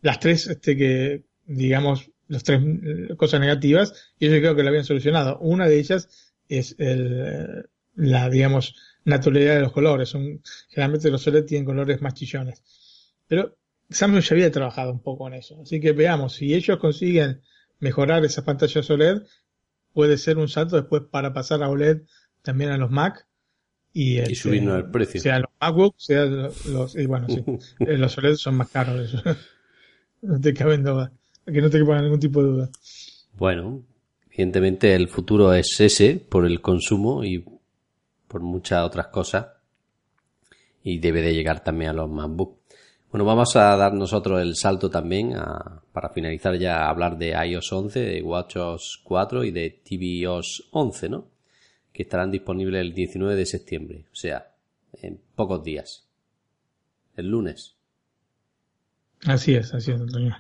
[0.02, 2.62] las tres, este, que, digamos, las tres
[3.18, 5.38] cosas negativas, y yo creo que lo habían solucionado.
[5.40, 10.14] Una de ellas es el, la, digamos, naturalidad de los colores.
[10.70, 12.64] Generalmente los OLED tienen colores más chillones.
[13.28, 13.58] Pero
[13.90, 15.62] Samsung ya había trabajado un poco en eso.
[15.62, 17.42] Así que veamos, si ellos consiguen
[17.80, 19.24] mejorar esas pantallas OLED,
[19.94, 22.02] puede ser un salto después para pasar a OLED
[22.42, 23.27] también a los Mac.
[24.00, 25.20] Y, y subirnos el precio.
[25.20, 27.44] Sea los MacBook, sea los, y bueno, sí,
[27.80, 29.12] los OLED son más caros.
[29.12, 29.24] Eso.
[30.22, 31.12] no te caben duda.
[31.44, 32.70] Que no te quepa ningún tipo de duda.
[33.34, 33.82] Bueno,
[34.30, 37.44] evidentemente el futuro es ese por el consumo y
[38.28, 39.48] por muchas otras cosas.
[40.84, 42.60] Y debe de llegar también a los MacBook.
[43.10, 47.30] Bueno, vamos a dar nosotros el salto también a, para finalizar ya a hablar de
[47.32, 51.37] iOS 11, de WatchOS 4 y de tvOS 11, ¿no?
[51.98, 54.52] Que estarán disponibles el 19 de septiembre, o sea,
[55.02, 56.06] en pocos días.
[57.16, 57.76] El lunes.
[59.26, 60.38] Así es, así es, Antonio.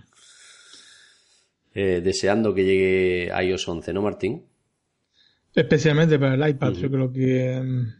[1.73, 4.45] Eh, deseando que llegue iOS 11, ¿no, Martín?
[5.55, 6.79] Especialmente para el iPad, uh -huh.
[6.79, 7.91] yo creo que um,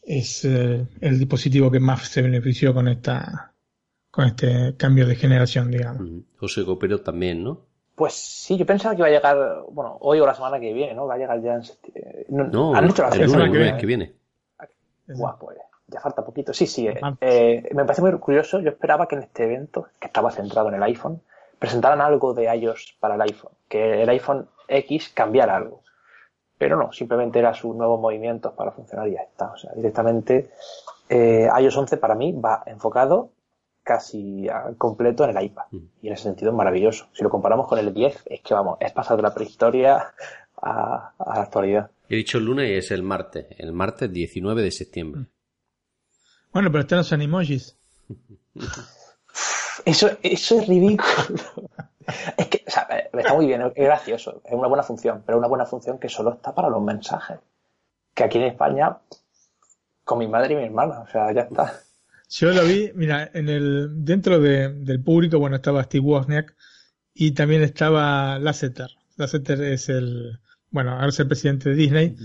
[0.00, 3.52] es eh, el dispositivo que más se benefició con esta
[4.10, 6.00] con este cambio de generación, digamos.
[6.00, 6.24] Uh -huh.
[6.38, 7.67] José Copero también, ¿no?
[7.98, 10.94] Pues sí, yo pensaba que iba a llegar, bueno, hoy o la semana que viene,
[10.94, 11.08] ¿no?
[11.08, 12.26] Va a llegar ya en septiembre.
[12.28, 13.76] No, no han dicho la semana, que, viene.
[13.76, 14.12] que viene.
[15.08, 15.58] Guau, pues
[15.88, 16.52] ya falta poquito.
[16.52, 16.86] Sí, sí.
[16.86, 18.60] Eh, eh, me parece muy curioso.
[18.60, 21.20] Yo esperaba que en este evento, que estaba centrado en el iPhone,
[21.58, 23.50] presentaran algo de iOS para el iPhone.
[23.68, 25.82] Que el iPhone X cambiara algo.
[26.56, 29.50] Pero no, simplemente era sus nuevos movimientos para funcionar y ya está.
[29.50, 30.50] O sea, directamente
[31.08, 33.30] eh, iOS 11 para mí va enfocado
[33.88, 34.46] casi
[34.76, 35.64] completo en el iPad.
[35.70, 35.78] Mm.
[36.02, 37.08] Y en ese sentido es maravilloso.
[37.14, 40.12] Si lo comparamos con el 10, es que vamos, es pasar de la prehistoria
[40.60, 41.90] a, a la actualidad.
[42.10, 43.46] He dicho el lunes y es el martes.
[43.56, 45.26] El martes 19 de septiembre.
[46.52, 47.78] Bueno, pero están los animojis.
[49.84, 51.38] Eso, eso es ridículo.
[52.36, 55.38] es que, o sea, está muy bien, es gracioso, es una buena función, pero es
[55.38, 57.38] una buena función que solo está para los mensajes.
[58.12, 58.98] Que aquí en España,
[60.04, 61.80] con mi madre y mi hermana, o sea, ya está.
[62.30, 66.54] Yo lo vi, mira, en el, dentro de, del público, bueno, estaba Steve Wozniak
[67.14, 68.90] y también estaba Lasseter.
[69.16, 70.38] Lasseter es el,
[70.70, 72.16] bueno, ahora es el presidente de Disney,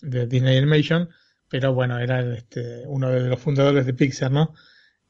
[0.00, 1.10] de Disney Animation,
[1.48, 4.54] pero bueno, era este, uno de los fundadores de Pixar, ¿no?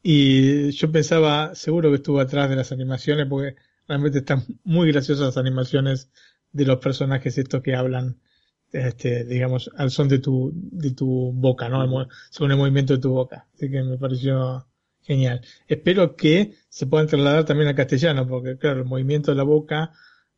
[0.03, 3.55] Y yo pensaba, seguro que estuvo atrás de las animaciones, porque
[3.87, 6.09] realmente están muy graciosas las animaciones
[6.51, 8.19] de los personajes estos que hablan,
[8.71, 12.07] este, digamos, al son de tu, de tu boca, ¿no?
[12.29, 13.47] Según el movimiento de tu boca.
[13.53, 14.65] Así que me pareció
[15.01, 15.41] genial.
[15.67, 19.91] Espero que se puedan trasladar también al castellano, porque claro, el movimiento de la boca,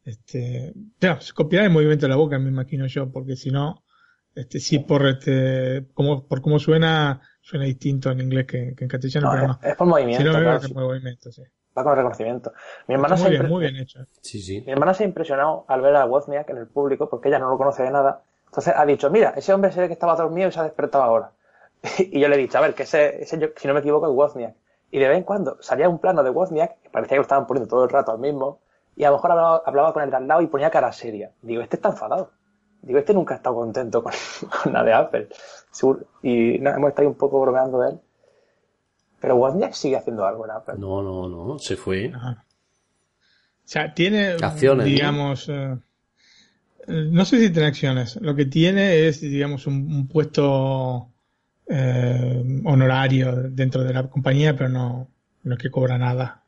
[0.04, 3.84] este, claro, copiar el movimiento de la boca, me imagino yo, porque si no,
[4.36, 8.90] este, sí, por este, como, por cómo suena, suena distinto en inglés que, que en
[8.90, 9.60] castellano, no, pero no.
[9.62, 10.24] Es por movimiento.
[10.24, 11.44] Si no, claro, que por movimiento, sí.
[11.78, 12.54] Va con reconocimiento.
[12.88, 14.06] Mi hermana, muy, se bien, muy bien hecho.
[14.22, 14.62] Sí, sí.
[14.66, 17.50] Mi hermana se ha impresionado al ver a Wozniak en el público, porque ella no
[17.50, 18.22] lo conoce de nada.
[18.46, 21.04] Entonces ha dicho, mira, ese hombre se ve que estaba dormido y se ha despertado
[21.04, 21.32] ahora.
[21.98, 24.14] y yo le he dicho, a ver, que ese, ese si no me equivoco, es
[24.14, 24.56] Wozniak.
[24.92, 27.48] Y de vez en cuando salía un plano de Wozniak, que parecía que lo estaban
[27.48, 28.60] poniendo todo el rato al mismo,
[28.96, 31.32] y a lo mejor hablaba, hablaba con el de al lado y ponía cara seria.
[31.42, 32.30] Digo, este está enfadado.
[32.84, 34.14] Digo, este nunca ha estado contento con,
[34.64, 35.30] con la de Apple.
[36.22, 38.00] Y no, hemos estado un poco bromeando de él.
[39.24, 40.74] Pero Wozniak sigue haciendo algo en Apple.
[40.78, 42.12] No, no, no, se fue.
[42.14, 42.44] Ajá.
[42.46, 45.82] O sea, tiene, Acciones, digamos, ¿no?
[46.86, 48.18] Eh, no sé si tiene acciones.
[48.18, 51.08] Lo que tiene es, digamos, un, un puesto
[51.70, 55.08] eh, honorario dentro de la compañía, pero no,
[55.44, 56.44] no es que cobra nada.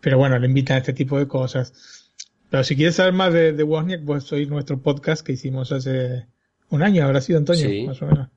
[0.00, 2.12] Pero bueno, le invitan a este tipo de cosas.
[2.50, 6.28] Pero si quieres saber más de, de Wozniak, puedes oír nuestro podcast que hicimos hace
[6.70, 7.84] un año, habrá sido Antonio, Sí.
[7.84, 8.28] más o menos.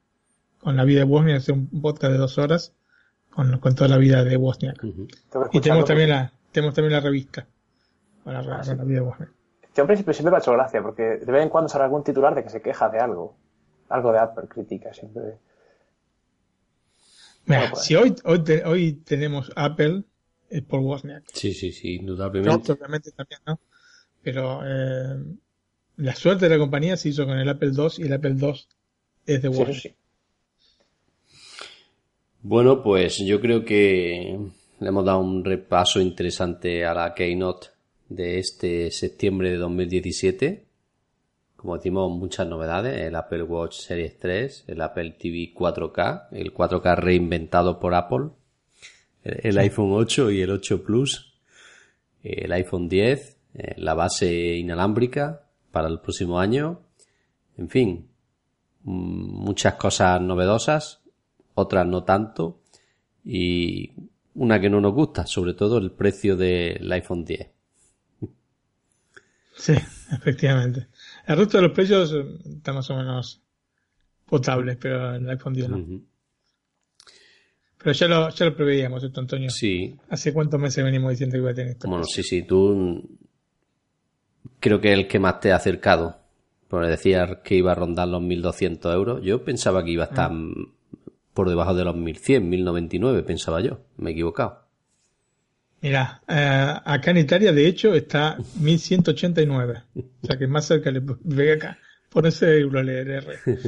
[0.58, 2.74] Con la vida de Wozniak, hace un podcast de dos horas
[3.32, 4.84] con, con toda la vida de Wozniak.
[5.52, 7.48] Y tenemos también la, tenemos también la revista.
[8.24, 9.30] para la, ah, vida de Warner.
[9.62, 12.36] Este hombre siempre, me ha hecho gracia, porque de vez en cuando sale algún titular
[12.36, 13.38] de que se queja de algo.
[13.90, 15.38] Algo de Apple, crítica, siempre.
[17.46, 20.04] Mira, si hoy, hoy, hoy tenemos Apple,
[20.50, 21.24] es por Wozniak.
[21.34, 22.74] Sí, sí, sí, indudablemente.
[22.74, 23.60] obviamente también, ¿no?
[24.22, 25.24] Pero eh,
[25.98, 28.54] la suerte de la compañía se hizo con el Apple II y el Apple II
[29.26, 29.96] es de Wozniak.
[32.44, 34.36] Bueno, pues yo creo que
[34.80, 37.68] le hemos dado un repaso interesante a la Keynote
[38.10, 40.66] de este septiembre de 2017.
[41.56, 43.00] Como decimos, muchas novedades.
[43.00, 48.30] El Apple Watch Series 3, el Apple TV 4K, el 4K reinventado por Apple,
[49.24, 51.36] el, iPhone 8 y el 8 Plus,
[52.24, 56.80] el iPhone 10, eh, la base inalámbrica para el próximo año.
[57.56, 58.10] En fin,
[58.84, 61.01] mm, muchas cosas novedosas,
[61.56, 62.62] otras no tanto.
[63.24, 63.92] Y
[64.36, 67.50] una que no nos gusta, sobre todo el precio del iPhone 10.
[69.54, 69.74] Sí,
[70.12, 70.88] efectivamente.
[71.28, 72.16] El resto de los precios
[72.46, 73.44] está más o menos
[74.26, 76.02] potable, pero el iPhone 10 no.
[77.78, 79.50] Pero ya lo, ya lo preveíamos esto, Antonio.
[79.50, 79.96] Sí.
[80.10, 81.88] ¿Hace cuántos meses venimos diciendo que iba a tener esto?
[81.88, 83.08] Bueno, sí, sí, tú
[84.60, 86.18] creo que es el que más te ha acercado.
[86.68, 89.22] Porque decía que iba a rondar los 1.200 euros.
[89.24, 90.40] Yo pensaba que iba a estar ah.
[91.34, 93.86] Por debajo de los 1.100, 1.099, pensaba yo.
[93.98, 94.68] Me he equivocado.
[95.82, 99.84] Mira, eh, acá en Italia, de hecho, está 1189.
[99.96, 101.78] o sea que más cerca le ve acá.
[102.10, 103.26] Por ese euro leer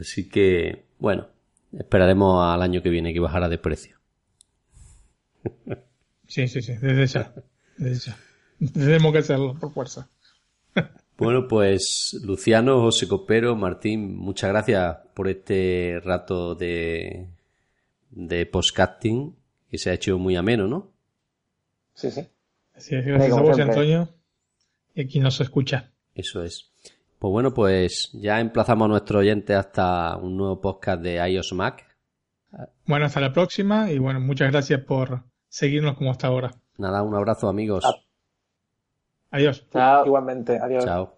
[0.00, 1.28] Así que, bueno,
[1.78, 3.96] esperaremos al año que viene que bajara de precio.
[6.26, 7.32] sí, sí, sí, desde ya.
[7.76, 8.16] Desde ya.
[8.72, 10.08] Tenemos que hacerlo por fuerza.
[11.16, 17.28] Bueno, pues Luciano, José Copero, Martín, muchas gracias por este rato de,
[18.10, 19.34] de podcasting
[19.70, 20.92] que se ha hecho muy ameno, ¿no?
[21.94, 22.26] Sí, sí.
[22.74, 24.08] Así es, gracias a vos, Antonio,
[24.94, 25.92] y a quien nos escucha.
[26.14, 26.70] Eso es.
[27.18, 31.86] Pues bueno, pues ya emplazamos a nuestro oyente hasta un nuevo podcast de iOS Mac.
[32.86, 36.50] Bueno, hasta la próxima y bueno, muchas gracias por seguirnos como hasta ahora.
[36.76, 37.84] Nada, un abrazo amigos.
[39.34, 39.66] Adiós.
[39.72, 40.06] Chao.
[40.06, 40.84] Igualmente, adiós.
[40.84, 41.10] Chao.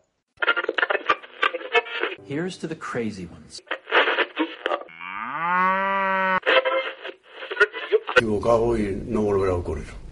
[2.25, 3.61] Here's to the crazy ones.
[8.17, 10.06] equivocado y no volverá a ocurrir.